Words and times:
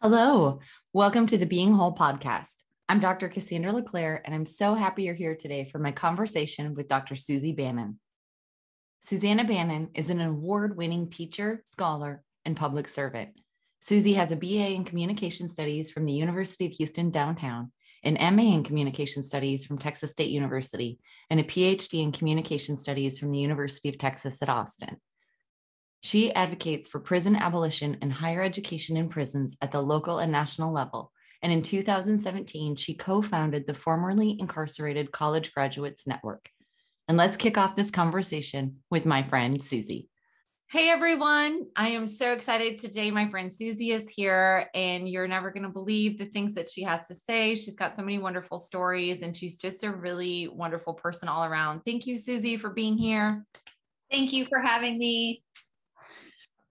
Hello, 0.00 0.60
welcome 0.92 1.26
to 1.26 1.36
the 1.36 1.44
Being 1.44 1.72
Whole 1.72 1.92
podcast. 1.92 2.62
I'm 2.88 3.00
Dr. 3.00 3.28
Cassandra 3.28 3.72
LeClaire, 3.72 4.22
and 4.24 4.32
I'm 4.32 4.46
so 4.46 4.74
happy 4.74 5.02
you're 5.02 5.14
here 5.16 5.34
today 5.34 5.68
for 5.72 5.80
my 5.80 5.90
conversation 5.90 6.76
with 6.76 6.86
Dr. 6.86 7.16
Susie 7.16 7.52
Bannon. 7.52 7.98
Susanna 9.00 9.42
Bannon 9.42 9.88
is 9.96 10.08
an 10.08 10.20
award 10.20 10.76
winning 10.76 11.10
teacher, 11.10 11.64
scholar, 11.66 12.22
and 12.44 12.56
public 12.56 12.86
servant. 12.86 13.30
Susie 13.80 14.14
has 14.14 14.30
a 14.30 14.36
BA 14.36 14.72
in 14.72 14.84
Communication 14.84 15.48
Studies 15.48 15.90
from 15.90 16.06
the 16.06 16.12
University 16.12 16.66
of 16.66 16.72
Houston 16.74 17.10
downtown, 17.10 17.72
an 18.04 18.14
MA 18.36 18.54
in 18.54 18.62
Communication 18.62 19.24
Studies 19.24 19.64
from 19.64 19.78
Texas 19.78 20.12
State 20.12 20.30
University, 20.30 21.00
and 21.28 21.40
a 21.40 21.42
PhD 21.42 22.04
in 22.04 22.12
Communication 22.12 22.78
Studies 22.78 23.18
from 23.18 23.32
the 23.32 23.40
University 23.40 23.88
of 23.88 23.98
Texas 23.98 24.40
at 24.42 24.48
Austin. 24.48 24.96
She 26.00 26.32
advocates 26.32 26.88
for 26.88 27.00
prison 27.00 27.34
abolition 27.36 27.98
and 28.02 28.12
higher 28.12 28.42
education 28.42 28.96
in 28.96 29.08
prisons 29.08 29.56
at 29.60 29.72
the 29.72 29.80
local 29.80 30.18
and 30.18 30.30
national 30.30 30.72
level. 30.72 31.12
And 31.42 31.52
in 31.52 31.62
2017, 31.62 32.76
she 32.76 32.94
co 32.94 33.22
founded 33.22 33.66
the 33.66 33.74
formerly 33.74 34.36
incarcerated 34.38 35.12
College 35.12 35.52
Graduates 35.52 36.06
Network. 36.06 36.48
And 37.08 37.16
let's 37.16 37.36
kick 37.36 37.56
off 37.56 37.76
this 37.76 37.90
conversation 37.90 38.78
with 38.90 39.06
my 39.06 39.22
friend 39.22 39.62
Susie. 39.62 40.08
Hey 40.70 40.90
everyone, 40.90 41.64
I 41.74 41.90
am 41.90 42.06
so 42.06 42.32
excited 42.32 42.78
today. 42.78 43.10
My 43.10 43.30
friend 43.30 43.50
Susie 43.50 43.92
is 43.92 44.10
here, 44.10 44.68
and 44.74 45.08
you're 45.08 45.26
never 45.26 45.50
going 45.50 45.62
to 45.62 45.70
believe 45.70 46.18
the 46.18 46.26
things 46.26 46.52
that 46.54 46.68
she 46.68 46.82
has 46.82 47.08
to 47.08 47.14
say. 47.14 47.54
She's 47.54 47.74
got 47.74 47.96
so 47.96 48.02
many 48.02 48.18
wonderful 48.18 48.58
stories, 48.58 49.22
and 49.22 49.34
she's 49.34 49.56
just 49.56 49.82
a 49.82 49.90
really 49.90 50.46
wonderful 50.48 50.92
person 50.92 51.26
all 51.26 51.44
around. 51.44 51.80
Thank 51.86 52.06
you, 52.06 52.18
Susie, 52.18 52.58
for 52.58 52.68
being 52.68 52.98
here. 52.98 53.46
Thank 54.10 54.34
you 54.34 54.44
for 54.44 54.60
having 54.60 54.98
me. 54.98 55.42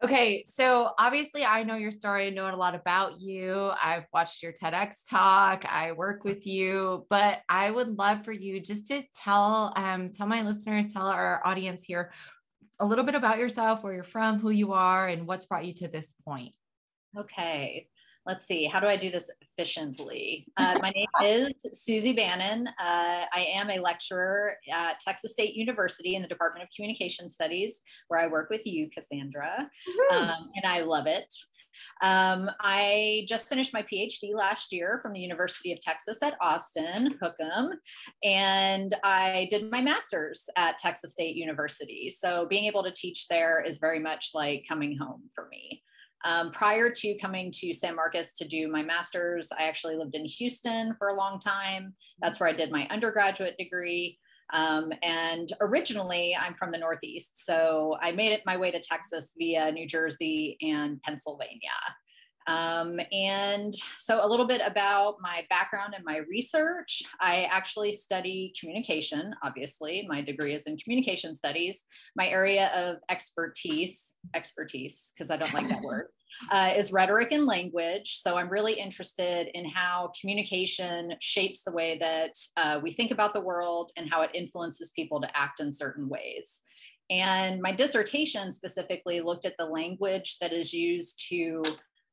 Okay, 0.04 0.44
so 0.46 0.92
obviously 1.00 1.44
I 1.44 1.64
know 1.64 1.74
your 1.74 1.92
story, 1.92 2.28
I 2.28 2.30
know 2.30 2.54
a 2.54 2.56
lot 2.56 2.76
about 2.76 3.20
you. 3.20 3.72
I've 3.82 4.06
watched 4.14 4.44
your 4.44 4.54
TEDx 4.54 5.10
talk, 5.10 5.66
I 5.66 5.94
work 5.94 6.24
with 6.24 6.46
you, 6.46 7.08
but 7.10 7.42
I 7.50 7.72
would 7.72 7.98
love 7.98 8.24
for 8.24 8.32
you 8.32 8.60
just 8.60 8.88
to 8.88 9.02
tell 9.16 9.74
um, 9.76 10.12
tell 10.12 10.28
my 10.28 10.44
listeners, 10.44 10.94
tell 10.94 11.08
our 11.08 11.42
audience 11.46 11.84
here 11.84 12.12
a 12.80 12.86
little 12.86 13.06
bit 13.06 13.16
about 13.16 13.40
yourself, 13.40 13.84
where 13.84 13.94
you're 13.94 14.04
from, 14.04 14.40
who 14.40 14.52
you 14.52 14.74
are, 14.74 15.08
and 15.08 15.26
what's 15.26 15.48
brought 15.48 15.66
you 15.66 15.74
to 15.74 15.88
this 15.88 16.14
point. 16.24 16.56
Okay 17.18 17.88
let's 18.28 18.46
see, 18.46 18.66
how 18.66 18.82
do 18.82 18.88
I 18.88 18.98
do 18.98 19.10
this 19.10 19.32
efficiently? 19.42 20.46
Uh, 20.58 20.78
my 20.82 20.90
name 20.90 21.08
is 21.24 21.54
Susie 21.82 22.14
Bannon. 22.14 22.68
Uh, 22.68 23.24
I 23.34 23.48
am 23.54 23.70
a 23.70 23.80
lecturer 23.80 24.58
at 24.70 25.00
Texas 25.00 25.32
State 25.32 25.56
University 25.56 26.16
in 26.16 26.22
the 26.22 26.28
Department 26.28 26.64
of 26.64 26.70
Communication 26.76 27.30
Studies, 27.30 27.82
where 28.10 28.20
I 28.20 28.28
work 28.28 28.50
with 28.50 28.66
you, 28.66 28.90
Cassandra, 28.94 29.70
um, 30.12 30.50
and 30.56 30.66
I 30.66 30.82
love 30.82 31.08
it. 31.08 31.34
Um, 32.02 32.50
I 32.60 33.26
just 33.30 33.48
finished 33.48 33.74
my 33.74 33.84
PhD 33.84 34.34
last 34.34 34.74
year 34.74 35.00
from 35.02 35.14
the 35.14 35.20
University 35.20 35.72
of 35.72 35.80
Texas 35.80 36.22
at 36.22 36.36
Austin, 36.42 37.18
Hook'em, 37.22 37.70
and 38.24 38.94
I 39.04 39.48
did 39.52 39.72
my 39.72 39.82
master's 39.82 40.50
at 40.58 40.78
Texas 40.80 41.14
State 41.14 41.36
University. 41.36 42.10
So 42.10 42.46
being 42.50 42.66
able 42.66 42.84
to 42.84 42.92
teach 42.92 43.28
there 43.30 43.64
is 43.66 43.78
very 43.78 44.00
much 44.00 44.32
like 44.34 44.66
coming 44.68 44.98
home 44.98 45.24
for 45.34 45.48
me. 45.50 45.84
Um, 46.26 46.52
prior 46.52 46.90
to 46.90 47.18
coming 47.20 47.52
to 47.58 47.74
San 47.74 47.96
Marcos 47.96 48.34
to 48.34 48.48
do 48.48 48.68
my 48.68 48.84
master's, 48.84 49.50
I 49.58 49.64
actually 49.64 49.96
lived 49.96 50.16
in 50.16 50.26
Houston 50.26 50.96
for 50.98 51.10
a 51.10 51.16
long 51.16 51.40
time. 51.40 51.94
That's 52.20 52.40
where 52.40 52.50
I 52.50 52.54
did 52.54 52.72
my 52.72 52.88
undergraduate 52.90 53.56
degree. 53.58 54.20
Um, 54.54 54.92
and 55.04 55.52
originally, 55.62 56.36
I'm 56.40 56.56
from 56.56 56.72
the 56.72 56.78
Northeast. 56.78 57.46
So 57.46 57.98
I 58.02 58.12
made 58.12 58.32
it 58.32 58.42
my 58.46 58.58
way 58.58 58.72
to 58.72 58.80
Texas 58.80 59.36
via 59.38 59.72
New 59.72 59.88
Jersey 59.88 60.58
and 60.62 61.02
Pennsylvania. 61.04 61.60
Um, 62.48 63.00
and 63.12 63.74
so, 63.98 64.26
a 64.26 64.28
little 64.28 64.48
bit 64.48 64.62
about 64.64 65.18
my 65.22 65.46
background 65.50 65.94
and 65.96 66.04
my 66.06 66.20
research. 66.30 67.04
I 67.20 67.44
actually 67.44 67.92
study 67.92 68.54
communication, 68.60 69.36
obviously. 69.44 70.06
My 70.08 70.22
degree 70.22 70.54
is 70.54 70.66
in 70.66 70.78
communication 70.78 71.36
studies. 71.36 71.86
My 72.16 72.28
area 72.28 72.72
of 72.74 72.98
expertise, 73.10 74.16
expertise, 74.34 75.12
because 75.14 75.30
I 75.30 75.36
don't 75.36 75.54
like 75.54 75.68
that 75.68 75.82
word, 75.82 76.08
uh, 76.52 76.74
is 76.76 76.94
rhetoric 76.94 77.34
and 77.34 77.46
language. 77.46 78.20
So, 78.22 78.38
I'm 78.38 78.50
really 78.50 78.74
interested 78.74 79.50
in 79.54 79.66
how 79.68 80.14
communication 80.20 81.16
shapes 81.20 81.66
the 81.66 81.74
way 81.74 81.98
that 82.00 82.32
uh, 82.56 82.80
we 82.82 82.94
think 82.94 83.12
about 83.12 83.34
the 83.34 83.42
world 83.42 83.92
and 83.98 84.10
how 84.10 84.22
it 84.22 84.32
influences 84.34 84.92
people 84.92 85.20
to 85.20 85.38
act 85.38 85.60
in 85.60 85.74
certain 85.74 86.08
ways. 86.08 86.62
And 87.10 87.62
my 87.62 87.72
dissertation 87.72 88.52
specifically 88.52 89.22
looked 89.22 89.46
at 89.46 89.56
the 89.58 89.66
language 89.66 90.38
that 90.40 90.52
is 90.52 90.74
used 90.74 91.26
to 91.30 91.64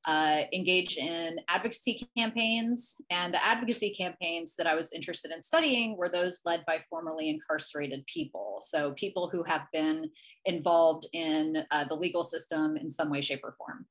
uh, 0.07 0.43
engage 0.53 0.97
in 0.97 1.39
advocacy 1.49 2.07
campaigns. 2.17 3.01
And 3.11 3.33
the 3.33 3.45
advocacy 3.45 3.91
campaigns 3.91 4.55
that 4.57 4.67
I 4.67 4.75
was 4.75 4.93
interested 4.93 5.31
in 5.31 5.43
studying 5.43 5.97
were 5.97 6.09
those 6.09 6.41
led 6.45 6.65
by 6.67 6.81
formerly 6.89 7.29
incarcerated 7.29 8.05
people. 8.07 8.61
So, 8.63 8.93
people 8.95 9.29
who 9.31 9.43
have 9.45 9.67
been 9.73 10.11
involved 10.45 11.07
in 11.13 11.65
uh, 11.71 11.85
the 11.85 11.95
legal 11.95 12.25
system 12.25 12.77
in 12.77 12.91
some 12.91 13.11
way, 13.11 13.21
shape, 13.21 13.41
or 13.43 13.53
form. 13.53 13.87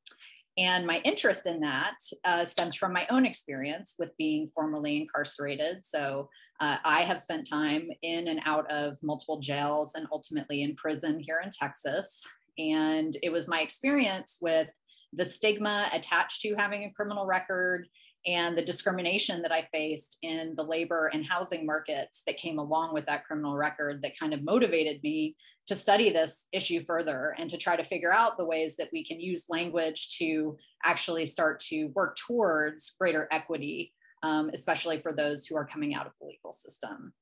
And 0.58 0.86
my 0.86 1.00
interest 1.00 1.48
in 1.48 1.60
that 1.62 1.98
uh, 2.26 2.46
stems 2.46 2.76
from 2.76 2.94
my 2.94 3.08
own 3.10 3.26
experience 3.26 3.96
with 3.98 4.16
being 4.18 4.50
formerly 4.54 4.98
incarcerated. 4.98 5.84
So 5.84 6.30
uh, 6.60 6.78
I 6.86 7.02
have 7.02 7.20
spent 7.20 7.50
time 7.50 7.90
in 8.04 8.28
and 8.28 8.40
out 8.46 8.70
of 8.70 9.02
multiple 9.02 9.40
jails 9.40 9.96
and 9.96 10.08
ultimately 10.12 10.62
in 10.62 10.76
prison 10.76 11.20
here 11.20 11.42
in 11.44 11.50
Texas. 11.50 12.24
And 12.60 13.18
it 13.24 13.32
was 13.32 13.48
my 13.48 13.62
experience 13.62 14.38
with 14.42 14.70
the 15.16 15.26
stigma 15.26 15.90
attached 15.94 16.42
to 16.42 16.56
having 16.56 16.84
a 16.84 16.92
criminal 16.92 17.26
record 17.26 17.88
and 18.26 18.58
the 18.58 18.64
discrimination 18.64 19.42
that 19.42 19.52
I 19.52 19.68
faced 19.72 20.18
in 20.22 20.54
the 20.56 20.64
labor 20.64 21.10
and 21.14 21.26
housing 21.26 21.66
markets 21.66 22.24
that 22.26 22.38
came 22.38 22.58
along 22.58 22.94
with 22.94 23.06
that 23.08 23.26
criminal 23.26 23.56
record 23.56 24.02
that 24.02 24.18
kind 24.18 24.34
of 24.34 24.44
motivated 24.44 25.04
me 25.04 25.36
to 25.68 25.76
study 25.76 26.10
this 26.10 26.48
issue 26.54 26.82
further 26.82 27.36
and 27.38 27.50
to 27.50 27.58
try 27.58 27.76
to 27.76 27.84
figure 27.84 28.14
out 28.14 28.38
the 28.38 28.46
ways 28.46 28.76
that 28.78 28.90
we 28.94 29.04
can 29.04 29.20
use 29.20 29.50
language 29.50 30.18
to 30.18 30.58
actually 30.86 31.26
start 31.26 31.60
to 31.60 31.88
work 31.96 32.16
towards 32.16 32.96
greater 33.00 33.28
equity, 33.32 33.94
um, 34.24 34.50
especially 34.54 35.00
for 35.00 35.14
those 35.14 35.46
who 35.46 35.56
are 35.58 35.66
coming 35.66 35.94
out 35.94 36.06
of 36.06 36.14
the 36.20 36.28
legal 36.28 36.54
system. 36.54 37.14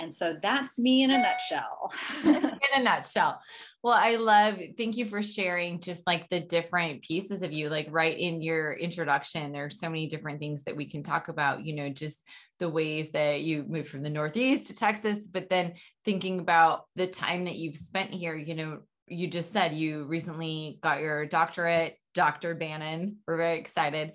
And 0.00 0.12
so 0.12 0.36
that's 0.42 0.78
me 0.78 1.02
in 1.02 1.10
a 1.10 1.18
nutshell. 1.18 1.92
in 2.24 2.80
a 2.80 2.82
nutshell. 2.82 3.40
Well, 3.82 3.94
I 3.94 4.16
love, 4.16 4.58
thank 4.76 4.96
you 4.96 5.06
for 5.06 5.22
sharing 5.22 5.80
just 5.80 6.06
like 6.06 6.28
the 6.28 6.40
different 6.40 7.02
pieces 7.02 7.42
of 7.42 7.52
you, 7.52 7.70
like 7.70 7.88
right 7.90 8.18
in 8.18 8.42
your 8.42 8.74
introduction. 8.74 9.52
There's 9.52 9.80
so 9.80 9.88
many 9.88 10.06
different 10.06 10.38
things 10.38 10.64
that 10.64 10.76
we 10.76 10.84
can 10.84 11.02
talk 11.02 11.28
about, 11.28 11.64
you 11.64 11.74
know, 11.74 11.88
just 11.88 12.22
the 12.58 12.68
ways 12.68 13.12
that 13.12 13.40
you 13.40 13.64
moved 13.66 13.88
from 13.88 14.02
the 14.02 14.10
Northeast 14.10 14.66
to 14.66 14.74
Texas, 14.74 15.26
but 15.26 15.48
then 15.48 15.74
thinking 16.04 16.40
about 16.40 16.84
the 16.94 17.06
time 17.06 17.44
that 17.44 17.56
you've 17.56 17.76
spent 17.76 18.10
here, 18.10 18.36
you 18.36 18.54
know, 18.54 18.80
you 19.06 19.26
just 19.28 19.52
said 19.52 19.74
you 19.74 20.04
recently 20.04 20.78
got 20.82 21.00
your 21.00 21.24
doctorate, 21.26 21.96
Dr. 22.14 22.54
Bannon. 22.54 23.16
We're 23.26 23.38
very 23.38 23.58
excited. 23.58 24.12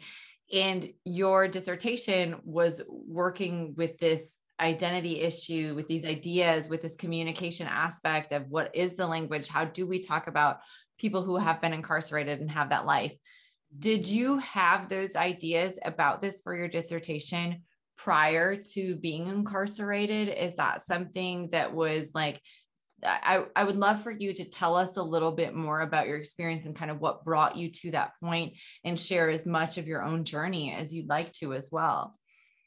And 0.54 0.88
your 1.04 1.48
dissertation 1.48 2.36
was 2.44 2.82
working 2.88 3.74
with 3.76 3.98
this 3.98 4.38
identity 4.60 5.22
issue 5.22 5.74
with 5.76 5.88
these 5.88 6.06
ideas 6.06 6.70
with 6.70 6.82
this 6.82 6.96
communication 6.96 7.68
aspect 7.68 8.32
of 8.32 8.50
what 8.50 8.74
is 8.74 8.96
the 8.96 9.08
language? 9.08 9.48
How 9.48 9.66
do 9.66 9.86
we 9.86 10.00
talk 10.00 10.28
about 10.28 10.60
people 10.98 11.24
who 11.24 11.38
have 11.38 11.62
been 11.62 11.74
incarcerated 11.74 12.40
and 12.40 12.50
have 12.52 12.70
that 12.70 12.86
life? 12.86 13.14
Did 13.78 14.08
you 14.08 14.40
have 14.40 14.88
those 14.88 15.16
ideas 15.16 15.78
about 15.84 16.22
this 16.22 16.42
for 16.42 16.56
your 16.56 16.70
dissertation 16.70 17.64
prior 17.98 18.56
to 18.74 18.96
being 18.96 19.28
incarcerated? 19.28 20.30
Is 20.30 20.56
that 20.56 20.86
something 20.86 21.50
that 21.52 21.74
was 21.74 22.12
like 22.14 22.42
I, 23.04 23.46
I 23.56 23.66
would 23.66 23.76
love 23.76 24.02
for 24.02 24.12
you 24.12 24.34
to 24.34 24.50
tell 24.50 24.76
us 24.76 24.98
a 24.98 25.04
little 25.04 25.32
bit 25.32 25.54
more 25.54 25.82
about 25.82 26.08
your 26.08 26.18
experience 26.18 26.66
and 26.66 26.76
kind 26.76 26.90
of 26.90 27.00
what 27.00 27.24
brought 27.24 27.56
you 27.56 27.70
to 27.70 27.92
that 27.92 28.12
point 28.22 28.54
and 28.84 29.00
share 29.00 29.30
as 29.30 29.46
much 29.46 29.78
of 29.78 29.88
your 29.88 30.04
own 30.04 30.24
journey 30.24 30.74
as 30.74 30.94
you'd 30.94 31.10
like 31.10 31.32
to 31.34 31.54
as 31.54 31.70
well. 31.72 32.18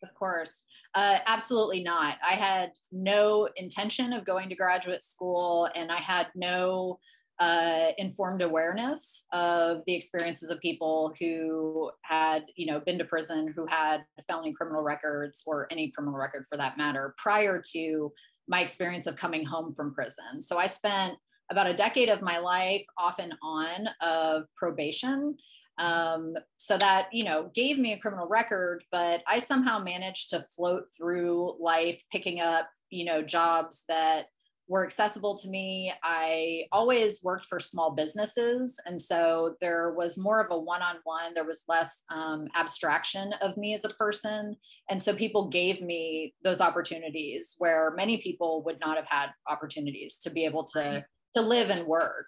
Of 0.02 0.14
course. 0.14 0.64
Uh, 0.94 1.18
absolutely 1.26 1.82
not. 1.82 2.18
I 2.26 2.34
had 2.34 2.72
no 2.92 3.48
intention 3.56 4.12
of 4.12 4.24
going 4.24 4.48
to 4.48 4.54
graduate 4.54 5.02
school, 5.02 5.68
and 5.74 5.90
I 5.90 5.96
had 5.96 6.28
no 6.34 6.98
uh, 7.40 7.92
informed 7.98 8.42
awareness 8.42 9.26
of 9.32 9.82
the 9.86 9.94
experiences 9.94 10.50
of 10.50 10.60
people 10.60 11.14
who 11.20 11.90
had, 12.02 12.44
you 12.56 12.66
know, 12.66 12.80
been 12.80 12.98
to 12.98 13.04
prison, 13.04 13.52
who 13.54 13.66
had 13.66 14.04
felony 14.26 14.52
criminal 14.52 14.82
records 14.82 15.42
or 15.46 15.68
any 15.70 15.90
criminal 15.90 16.18
record 16.18 16.44
for 16.48 16.56
that 16.56 16.76
matter, 16.76 17.14
prior 17.16 17.62
to 17.72 18.12
my 18.48 18.60
experience 18.60 19.06
of 19.06 19.16
coming 19.16 19.44
home 19.44 19.72
from 19.72 19.94
prison. 19.94 20.42
So 20.42 20.58
I 20.58 20.66
spent 20.66 21.16
about 21.50 21.66
a 21.66 21.74
decade 21.74 22.08
of 22.08 22.22
my 22.22 22.38
life 22.38 22.84
off 22.98 23.18
and 23.18 23.34
on 23.42 23.88
of 24.00 24.44
probation 24.56 25.36
um, 25.78 26.34
so 26.56 26.76
that, 26.76 27.08
you 27.12 27.24
know, 27.24 27.50
gave 27.54 27.78
me 27.78 27.92
a 27.92 27.98
criminal 27.98 28.28
record, 28.28 28.84
but 28.90 29.22
I 29.26 29.38
somehow 29.38 29.78
managed 29.78 30.30
to 30.30 30.40
float 30.40 30.84
through 30.96 31.56
life 31.60 32.02
picking 32.12 32.40
up, 32.40 32.68
you 32.90 33.04
know, 33.04 33.22
jobs 33.22 33.84
that 33.88 34.26
were 34.68 34.84
accessible 34.84 35.36
to 35.38 35.48
me. 35.48 35.92
I 36.02 36.64
always 36.72 37.22
worked 37.24 37.46
for 37.46 37.58
small 37.58 37.94
businesses. 37.94 38.78
And 38.84 39.00
so 39.00 39.54
there 39.60 39.94
was 39.94 40.18
more 40.18 40.40
of 40.40 40.50
a 40.50 40.58
one 40.60 40.82
on 40.82 40.96
one, 41.04 41.32
there 41.32 41.46
was 41.46 41.64
less 41.68 42.04
um, 42.10 42.48
abstraction 42.54 43.32
of 43.40 43.56
me 43.56 43.72
as 43.74 43.84
a 43.84 43.94
person. 43.94 44.56
And 44.90 45.02
so 45.02 45.14
people 45.14 45.48
gave 45.48 45.80
me 45.80 46.34
those 46.44 46.60
opportunities 46.60 47.54
where 47.58 47.94
many 47.96 48.18
people 48.18 48.62
would 48.64 48.78
not 48.80 48.96
have 48.96 49.08
had 49.08 49.30
opportunities 49.48 50.18
to 50.18 50.30
be 50.30 50.44
able 50.44 50.64
to, 50.64 51.04
to 51.34 51.40
live 51.40 51.70
and 51.70 51.86
work. 51.86 52.26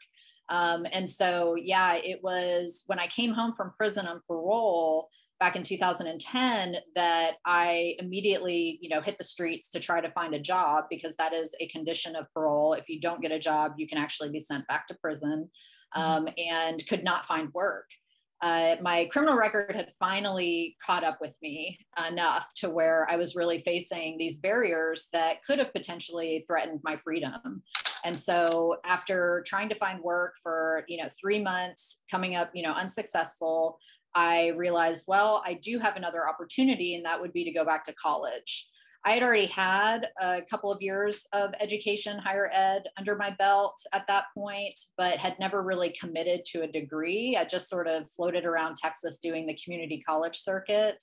Um, 0.50 0.84
and 0.92 1.08
so, 1.08 1.54
yeah, 1.54 1.94
it 1.94 2.20
was 2.22 2.84
when 2.86 2.98
I 2.98 3.06
came 3.06 3.32
home 3.32 3.52
from 3.54 3.72
prison 3.78 4.06
on 4.06 4.20
parole 4.26 5.08
back 5.38 5.56
in 5.56 5.62
2010 5.62 6.76
that 6.94 7.36
I 7.46 7.94
immediately, 7.98 8.78
you 8.82 8.90
know, 8.90 9.00
hit 9.00 9.16
the 9.16 9.24
streets 9.24 9.70
to 9.70 9.80
try 9.80 10.00
to 10.00 10.10
find 10.10 10.34
a 10.34 10.40
job 10.40 10.84
because 10.90 11.16
that 11.16 11.32
is 11.32 11.56
a 11.60 11.68
condition 11.68 12.14
of 12.14 12.26
parole. 12.34 12.74
If 12.74 12.88
you 12.88 13.00
don't 13.00 13.22
get 13.22 13.32
a 13.32 13.38
job, 13.38 13.72
you 13.78 13.88
can 13.88 13.96
actually 13.96 14.30
be 14.30 14.40
sent 14.40 14.66
back 14.66 14.86
to 14.88 14.94
prison 15.00 15.48
mm-hmm. 15.96 16.00
um, 16.00 16.28
and 16.36 16.86
could 16.86 17.04
not 17.04 17.24
find 17.24 17.48
work. 17.54 17.86
Uh, 18.42 18.76
my 18.80 19.06
criminal 19.06 19.36
record 19.36 19.74
had 19.74 19.90
finally 19.98 20.76
caught 20.84 21.04
up 21.04 21.18
with 21.20 21.36
me 21.42 21.78
enough 22.08 22.52
to 22.56 22.70
where 22.70 23.06
I 23.10 23.16
was 23.16 23.36
really 23.36 23.60
facing 23.62 24.16
these 24.16 24.38
barriers 24.38 25.08
that 25.12 25.44
could 25.44 25.58
have 25.58 25.72
potentially 25.72 26.42
threatened 26.46 26.80
my 26.82 26.96
freedom. 26.96 27.62
And 28.04 28.18
so, 28.18 28.76
after 28.84 29.42
trying 29.46 29.68
to 29.68 29.74
find 29.74 30.00
work 30.02 30.36
for 30.42 30.84
you 30.88 31.02
know 31.02 31.08
three 31.20 31.42
months, 31.42 32.02
coming 32.10 32.36
up 32.36 32.50
you 32.54 32.62
know 32.62 32.72
unsuccessful, 32.72 33.78
I 34.14 34.48
realized, 34.56 35.06
well, 35.08 35.42
I 35.46 35.54
do 35.54 35.78
have 35.78 35.96
another 35.96 36.28
opportunity, 36.28 36.94
and 36.94 37.04
that 37.04 37.20
would 37.20 37.32
be 37.32 37.44
to 37.44 37.52
go 37.52 37.64
back 37.64 37.84
to 37.84 37.94
college. 37.94 38.68
I 39.04 39.12
had 39.12 39.22
already 39.22 39.46
had 39.46 40.08
a 40.20 40.42
couple 40.42 40.70
of 40.70 40.82
years 40.82 41.26
of 41.32 41.54
education, 41.60 42.18
higher 42.18 42.50
ed 42.52 42.82
under 42.98 43.16
my 43.16 43.30
belt 43.30 43.80
at 43.94 44.06
that 44.08 44.24
point, 44.36 44.78
but 44.98 45.16
had 45.16 45.38
never 45.38 45.62
really 45.62 45.94
committed 45.98 46.44
to 46.46 46.62
a 46.62 46.66
degree. 46.66 47.34
I 47.38 47.44
just 47.44 47.70
sort 47.70 47.88
of 47.88 48.10
floated 48.10 48.44
around 48.44 48.76
Texas 48.76 49.18
doing 49.18 49.46
the 49.46 49.56
community 49.56 50.02
college 50.06 50.38
circuit. 50.38 51.02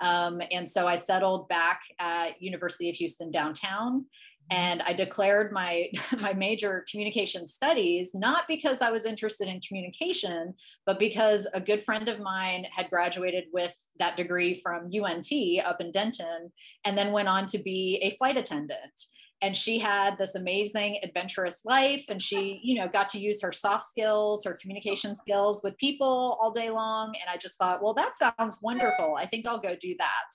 Um, 0.00 0.42
and 0.50 0.68
so 0.68 0.88
I 0.88 0.96
settled 0.96 1.48
back 1.48 1.80
at 2.00 2.42
University 2.42 2.90
of 2.90 2.96
Houston 2.96 3.30
downtown 3.30 4.06
and 4.50 4.82
i 4.82 4.92
declared 4.92 5.52
my 5.52 5.88
my 6.20 6.32
major 6.32 6.84
communication 6.90 7.46
studies 7.46 8.12
not 8.14 8.44
because 8.48 8.80
i 8.80 8.90
was 8.90 9.06
interested 9.06 9.48
in 9.48 9.60
communication 9.60 10.54
but 10.84 10.98
because 10.98 11.48
a 11.54 11.60
good 11.60 11.82
friend 11.82 12.08
of 12.08 12.20
mine 12.20 12.66
had 12.70 12.88
graduated 12.90 13.44
with 13.52 13.74
that 13.98 14.16
degree 14.16 14.60
from 14.62 14.90
unt 14.90 15.64
up 15.64 15.80
in 15.80 15.90
denton 15.90 16.52
and 16.84 16.96
then 16.96 17.12
went 17.12 17.28
on 17.28 17.46
to 17.46 17.58
be 17.58 17.98
a 18.02 18.10
flight 18.16 18.36
attendant. 18.36 19.06
And 19.42 19.54
she 19.54 19.78
had 19.78 20.16
this 20.16 20.34
amazing 20.34 20.98
adventurous 21.02 21.64
life 21.66 22.06
and 22.08 22.22
she 22.22 22.58
you 22.62 22.78
know 22.78 22.88
got 22.88 23.10
to 23.10 23.18
use 23.18 23.42
her 23.42 23.52
soft 23.52 23.84
skills 23.84 24.44
her 24.44 24.54
communication 24.54 25.14
skills 25.14 25.62
with 25.62 25.76
people 25.76 26.38
all 26.40 26.52
day 26.52 26.70
long. 26.70 27.08
And 27.08 27.28
i 27.28 27.36
just 27.36 27.58
thought 27.58 27.82
well 27.82 27.94
that 27.94 28.16
sounds 28.16 28.62
wonderful. 28.62 29.16
I 29.16 29.26
think 29.26 29.46
i'll 29.46 29.60
go 29.60 29.76
do 29.76 29.94
that 29.98 30.34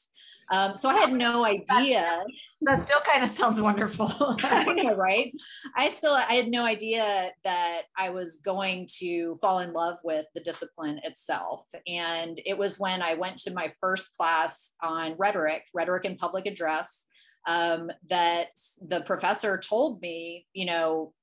um, 0.52 0.76
so 0.76 0.90
I 0.90 0.98
had 1.00 1.14
no 1.14 1.46
idea. 1.46 2.24
That 2.62 2.84
still 2.84 3.00
kind 3.02 3.24
of 3.24 3.32
sounds 3.32 3.62
wonderful. 3.62 4.12
I 4.44 4.66
know, 4.66 4.96
right? 4.96 5.34
I 5.78 5.90
still 5.90 6.14
I 6.14 6.34
had 6.34 6.50
no 6.50 6.66
idea 6.66 7.32
that 7.46 7.84
I 7.98 8.10
was 8.10 8.42
going 8.44 8.88
to 9.00 9.36
fall 9.42 9.60
in 9.60 9.72
love 9.72 9.98
with 10.04 10.26
the 10.36 10.42
discipline 10.42 11.00
itself. 11.04 11.66
And 11.88 12.42
it 12.46 12.58
was 12.58 12.80
when 12.80 13.02
I 13.02 13.14
went 13.14 13.38
to 13.40 13.54
my 13.54 13.72
first 13.80 14.16
class 14.18 14.76
on 14.84 15.16
rhetoric, 15.18 15.64
rhetoric 15.74 16.04
and 16.04 16.18
public 16.18 16.46
address, 16.46 17.06
um, 17.48 17.90
that 18.10 18.50
the 18.86 19.02
professor 19.02 19.58
told 19.58 20.02
me, 20.02 20.48
you 20.54 20.66
know, 20.66 21.14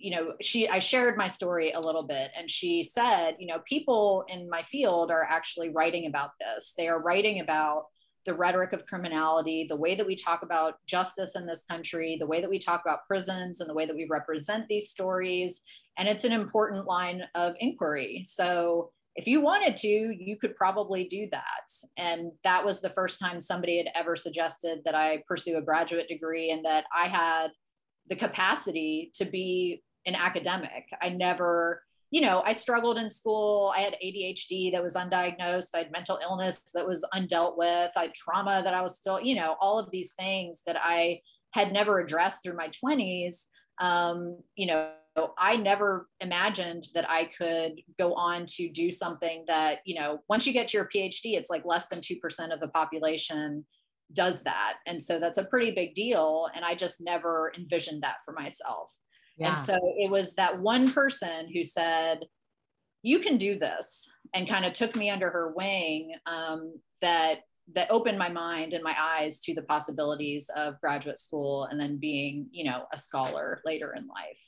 you 0.00 0.12
know 0.12 0.34
she 0.40 0.68
i 0.68 0.78
shared 0.78 1.16
my 1.16 1.26
story 1.26 1.72
a 1.72 1.80
little 1.80 2.04
bit 2.04 2.30
and 2.38 2.48
she 2.48 2.84
said 2.84 3.34
you 3.40 3.48
know 3.48 3.58
people 3.64 4.24
in 4.28 4.48
my 4.48 4.62
field 4.62 5.10
are 5.10 5.26
actually 5.28 5.70
writing 5.70 6.06
about 6.06 6.30
this 6.38 6.72
they 6.78 6.86
are 6.86 7.02
writing 7.02 7.40
about 7.40 7.86
the 8.28 8.34
rhetoric 8.34 8.74
of 8.74 8.84
criminality, 8.84 9.66
the 9.66 9.76
way 9.76 9.94
that 9.94 10.06
we 10.06 10.14
talk 10.14 10.42
about 10.42 10.74
justice 10.86 11.34
in 11.34 11.46
this 11.46 11.64
country, 11.64 12.18
the 12.20 12.26
way 12.26 12.42
that 12.42 12.50
we 12.50 12.58
talk 12.58 12.82
about 12.84 13.06
prisons, 13.06 13.60
and 13.60 13.70
the 13.70 13.74
way 13.74 13.86
that 13.86 13.96
we 13.96 14.06
represent 14.08 14.68
these 14.68 14.90
stories. 14.90 15.62
And 15.96 16.06
it's 16.06 16.24
an 16.24 16.32
important 16.32 16.86
line 16.86 17.22
of 17.34 17.54
inquiry. 17.58 18.22
So 18.26 18.92
if 19.16 19.26
you 19.26 19.40
wanted 19.40 19.76
to, 19.76 19.88
you 19.88 20.36
could 20.36 20.54
probably 20.56 21.08
do 21.08 21.26
that. 21.32 21.72
And 21.96 22.32
that 22.44 22.66
was 22.66 22.82
the 22.82 22.90
first 22.90 23.18
time 23.18 23.40
somebody 23.40 23.78
had 23.78 23.88
ever 23.94 24.14
suggested 24.14 24.82
that 24.84 24.94
I 24.94 25.24
pursue 25.26 25.56
a 25.56 25.62
graduate 25.62 26.08
degree 26.08 26.50
and 26.50 26.62
that 26.66 26.84
I 26.94 27.08
had 27.08 27.48
the 28.10 28.16
capacity 28.16 29.10
to 29.14 29.24
be 29.24 29.82
an 30.04 30.14
academic. 30.14 30.84
I 31.00 31.08
never 31.08 31.82
you 32.10 32.20
know, 32.22 32.42
I 32.44 32.54
struggled 32.54 32.96
in 32.96 33.10
school. 33.10 33.72
I 33.76 33.80
had 33.80 33.96
ADHD 34.02 34.72
that 34.72 34.82
was 34.82 34.94
undiagnosed. 34.94 35.74
I 35.74 35.78
had 35.78 35.92
mental 35.92 36.18
illness 36.22 36.62
that 36.74 36.86
was 36.86 37.06
undealt 37.14 37.58
with. 37.58 37.90
I 37.96 38.02
had 38.02 38.14
trauma 38.14 38.62
that 38.64 38.74
I 38.74 38.80
was 38.80 38.96
still, 38.96 39.20
you 39.20 39.34
know, 39.34 39.56
all 39.60 39.78
of 39.78 39.90
these 39.90 40.14
things 40.14 40.62
that 40.66 40.76
I 40.80 41.20
had 41.52 41.72
never 41.72 42.00
addressed 42.00 42.42
through 42.42 42.56
my 42.56 42.70
20s. 42.84 43.46
Um, 43.78 44.38
you 44.56 44.66
know, 44.66 44.90
I 45.36 45.56
never 45.56 46.08
imagined 46.20 46.84
that 46.94 47.08
I 47.10 47.26
could 47.26 47.80
go 47.98 48.14
on 48.14 48.46
to 48.46 48.68
do 48.70 48.90
something 48.90 49.44
that, 49.48 49.80
you 49.84 49.98
know, 49.98 50.20
once 50.28 50.46
you 50.46 50.52
get 50.52 50.68
to 50.68 50.78
your 50.78 50.88
PhD, 50.94 51.36
it's 51.36 51.50
like 51.50 51.64
less 51.64 51.88
than 51.88 52.00
2% 52.00 52.52
of 52.52 52.60
the 52.60 52.68
population 52.68 53.66
does 54.12 54.42
that. 54.44 54.74
And 54.86 55.02
so 55.02 55.18
that's 55.18 55.38
a 55.38 55.44
pretty 55.44 55.72
big 55.72 55.94
deal. 55.94 56.48
And 56.54 56.64
I 56.64 56.74
just 56.74 57.00
never 57.00 57.52
envisioned 57.58 58.02
that 58.02 58.16
for 58.24 58.32
myself. 58.32 58.92
Yeah. 59.38 59.48
And 59.48 59.58
so 59.58 59.76
it 59.96 60.10
was 60.10 60.34
that 60.34 60.60
one 60.60 60.92
person 60.92 61.50
who 61.52 61.64
said, 61.64 62.20
You 63.02 63.18
can 63.20 63.36
do 63.36 63.58
this, 63.58 64.10
and 64.34 64.48
kind 64.48 64.64
of 64.64 64.72
took 64.72 64.96
me 64.96 65.10
under 65.10 65.30
her 65.30 65.52
wing 65.54 66.14
um, 66.26 66.80
that 67.00 67.40
that 67.74 67.90
opened 67.90 68.18
my 68.18 68.30
mind 68.30 68.72
and 68.72 68.82
my 68.82 68.96
eyes 68.98 69.40
to 69.40 69.54
the 69.54 69.62
possibilities 69.62 70.50
of 70.56 70.80
graduate 70.80 71.18
school 71.18 71.64
and 71.64 71.78
then 71.78 71.98
being 71.98 72.48
you 72.50 72.64
know 72.64 72.86
a 72.92 72.98
scholar 72.98 73.60
later 73.64 73.94
in 73.96 74.06
life 74.06 74.42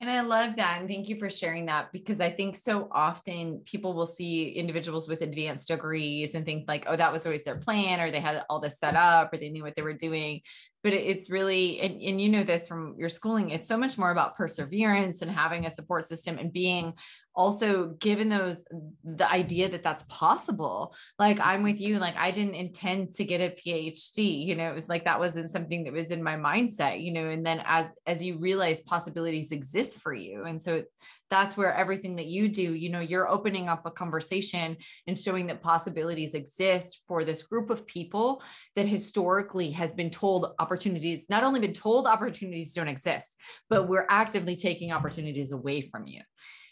and 0.00 0.10
I 0.10 0.20
love 0.20 0.56
that. 0.56 0.78
And 0.78 0.88
thank 0.88 1.08
you 1.08 1.18
for 1.18 1.30
sharing 1.30 1.66
that 1.66 1.90
because 1.90 2.20
I 2.20 2.28
think 2.28 2.54
so 2.56 2.88
often 2.92 3.62
people 3.64 3.94
will 3.94 4.06
see 4.06 4.50
individuals 4.50 5.08
with 5.08 5.22
advanced 5.22 5.68
degrees 5.68 6.34
and 6.34 6.44
think 6.44 6.68
like, 6.68 6.84
oh, 6.86 6.96
that 6.96 7.12
was 7.12 7.24
always 7.24 7.44
their 7.44 7.56
plan, 7.56 8.00
or 8.00 8.10
they 8.10 8.20
had 8.20 8.44
all 8.50 8.60
this 8.60 8.78
set 8.78 8.94
up, 8.94 9.32
or 9.32 9.38
they 9.38 9.48
knew 9.48 9.62
what 9.62 9.74
they 9.74 9.80
were 9.80 9.94
doing 9.94 10.42
but 10.86 10.94
it's 10.94 11.30
really 11.30 11.80
and, 11.80 12.00
and 12.00 12.20
you 12.20 12.28
know 12.28 12.44
this 12.44 12.68
from 12.68 12.94
your 12.96 13.08
schooling 13.08 13.50
it's 13.50 13.66
so 13.66 13.76
much 13.76 13.98
more 13.98 14.12
about 14.12 14.36
perseverance 14.36 15.20
and 15.20 15.28
having 15.28 15.66
a 15.66 15.70
support 15.70 16.06
system 16.06 16.38
and 16.38 16.52
being 16.52 16.94
also 17.36 17.88
given 18.00 18.30
those 18.30 18.64
the 19.04 19.30
idea 19.30 19.68
that 19.68 19.82
that's 19.82 20.04
possible 20.04 20.94
like 21.18 21.38
i'm 21.40 21.62
with 21.62 21.80
you 21.80 21.98
like 21.98 22.16
i 22.16 22.30
didn't 22.30 22.54
intend 22.54 23.12
to 23.12 23.24
get 23.24 23.40
a 23.40 23.54
phd 23.62 24.46
you 24.46 24.56
know 24.56 24.68
it 24.68 24.74
was 24.74 24.88
like 24.88 25.04
that 25.04 25.20
wasn't 25.20 25.50
something 25.50 25.84
that 25.84 25.92
was 25.92 26.10
in 26.10 26.22
my 26.22 26.34
mindset 26.34 27.04
you 27.04 27.12
know 27.12 27.28
and 27.28 27.44
then 27.44 27.62
as 27.66 27.94
as 28.06 28.24
you 28.24 28.38
realize 28.38 28.80
possibilities 28.80 29.52
exist 29.52 29.98
for 29.98 30.14
you 30.14 30.44
and 30.44 30.60
so 30.60 30.82
that's 31.28 31.56
where 31.56 31.74
everything 31.74 32.16
that 32.16 32.26
you 32.26 32.48
do 32.48 32.74
you 32.74 32.88
know 32.88 33.00
you're 33.00 33.28
opening 33.28 33.68
up 33.68 33.84
a 33.84 33.90
conversation 33.90 34.76
and 35.06 35.18
showing 35.18 35.46
that 35.46 35.62
possibilities 35.62 36.32
exist 36.32 37.04
for 37.06 37.22
this 37.22 37.42
group 37.42 37.68
of 37.68 37.86
people 37.86 38.42
that 38.76 38.86
historically 38.86 39.70
has 39.70 39.92
been 39.92 40.10
told 40.10 40.54
opportunities 40.58 41.26
not 41.28 41.44
only 41.44 41.60
been 41.60 41.74
told 41.74 42.06
opportunities 42.06 42.72
don't 42.72 42.88
exist 42.88 43.36
but 43.68 43.88
we're 43.88 44.06
actively 44.08 44.56
taking 44.56 44.90
opportunities 44.90 45.52
away 45.52 45.82
from 45.82 46.06
you 46.06 46.22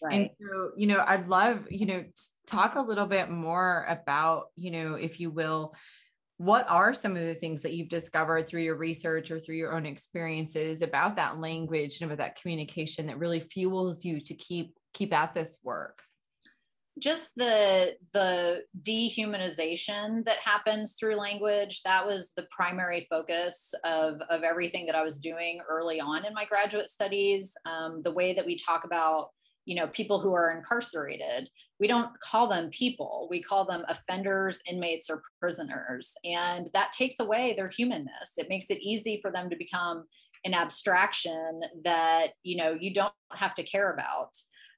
Right. 0.05 0.15
And 0.15 0.31
so, 0.39 0.73
you 0.77 0.87
know, 0.87 1.03
I'd 1.07 1.29
love, 1.29 1.67
you 1.71 1.87
know, 1.87 2.05
talk 2.47 2.75
a 2.75 2.83
little 2.83 3.07
bit 3.07 3.31
more 3.31 3.87
about, 3.89 4.49
you 4.55 4.71
know, 4.71 4.97
if 4.97 5.19
you 5.19 5.31
will, 5.31 5.75
what 6.37 6.69
are 6.69 6.93
some 6.93 7.17
of 7.17 7.23
the 7.23 7.35
things 7.35 7.63
that 7.63 7.73
you've 7.73 7.89
discovered 7.89 8.47
through 8.47 8.65
your 8.65 8.77
research 8.77 9.31
or 9.31 9.41
through 9.41 9.57
your 9.57 9.75
own 9.75 9.87
experiences 9.87 10.83
about 10.83 11.17
that 11.17 11.39
language 11.39 12.01
and 12.01 12.11
about 12.11 12.23
that 12.23 12.39
communication 12.39 13.07
that 13.07 13.19
really 13.19 13.41
fuels 13.41 14.05
you 14.05 14.21
to 14.21 14.35
keep 14.35 14.77
keep 14.93 15.15
at 15.15 15.33
this 15.33 15.59
work? 15.65 16.03
just 16.99 17.35
the 17.35 17.97
the 18.13 18.63
dehumanization 18.83 20.25
that 20.25 20.39
happens 20.39 20.95
through 20.95 21.17
language 21.17 21.83
that 21.83 22.07
was 22.07 22.33
the 22.37 22.47
primary 22.51 23.07
focus 23.11 23.75
of 23.85 24.21
of 24.31 24.43
everything 24.43 24.87
that 24.87 24.95
i 24.95 25.03
was 25.03 25.19
doing 25.19 25.61
early 25.69 26.01
on 26.01 26.25
in 26.25 26.33
my 26.33 26.45
graduate 26.45 26.89
studies 26.89 27.55
um, 27.67 28.01
the 28.03 28.13
way 28.13 28.33
that 28.33 28.47
we 28.47 28.57
talk 28.57 28.85
about 28.85 29.31
you 29.65 29.75
know 29.75 29.87
people 29.89 30.21
who 30.21 30.35
are 30.35 30.51
incarcerated 30.51 31.49
we 31.81 31.89
don't 31.89 32.19
call 32.21 32.47
them 32.47 32.71
people. 32.71 33.27
We 33.31 33.43
call 33.43 33.67
them 33.67 33.85
offenders 33.89 34.63
inmates 34.71 35.11
or 35.11 35.23
prisoners. 35.41 36.15
And 36.25 36.69
that 36.73 36.93
takes 36.93 37.21
away 37.21 37.55
their 37.55 37.69
humanness. 37.69 38.35
It 38.39 38.49
makes 38.49 38.71
it 38.71 38.81
easy 38.81 39.19
for 39.21 39.31
them 39.31 39.51
to 39.51 39.57
become 39.57 40.05
an 40.45 40.55
abstraction 40.55 41.63
that 41.85 42.29
you 42.43 42.57
know 42.57 42.77
you 42.79 42.95
don't 42.95 43.13
have 43.33 43.55
to 43.57 43.63
care 43.63 43.93
about 43.93 44.31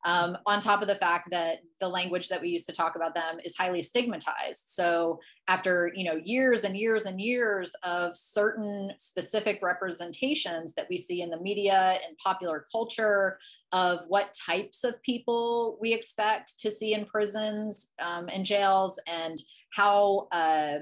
Um, 0.06 0.38
on 0.46 0.60
top 0.60 0.82
of 0.82 0.88
the 0.88 0.94
fact 0.94 1.30
that 1.32 1.58
the 1.80 1.88
language 1.88 2.28
that 2.28 2.40
we 2.40 2.50
use 2.50 2.64
to 2.66 2.72
talk 2.72 2.94
about 2.94 3.12
them 3.12 3.40
is 3.44 3.56
highly 3.56 3.82
stigmatized. 3.82 4.66
So 4.68 5.18
after 5.48 5.90
you 5.96 6.04
know 6.04 6.20
years 6.24 6.62
and 6.62 6.76
years 6.76 7.06
and 7.06 7.20
years 7.20 7.74
of 7.82 8.16
certain 8.16 8.92
specific 8.98 9.58
representations 9.62 10.74
that 10.74 10.86
we 10.88 10.96
see 10.96 11.22
in 11.22 11.30
the 11.30 11.40
media 11.40 11.98
and 12.06 12.16
popular 12.18 12.66
culture 12.70 13.38
of 13.72 14.04
what 14.06 14.32
types 14.32 14.84
of 14.84 15.02
people 15.02 15.76
we 15.80 15.92
expect 15.92 16.56
to 16.60 16.70
see 16.70 16.94
in 16.94 17.04
prisons 17.04 17.92
um, 17.98 18.28
and 18.32 18.46
jails 18.46 19.00
and 19.08 19.42
how 19.72 20.28
uh, 20.30 20.78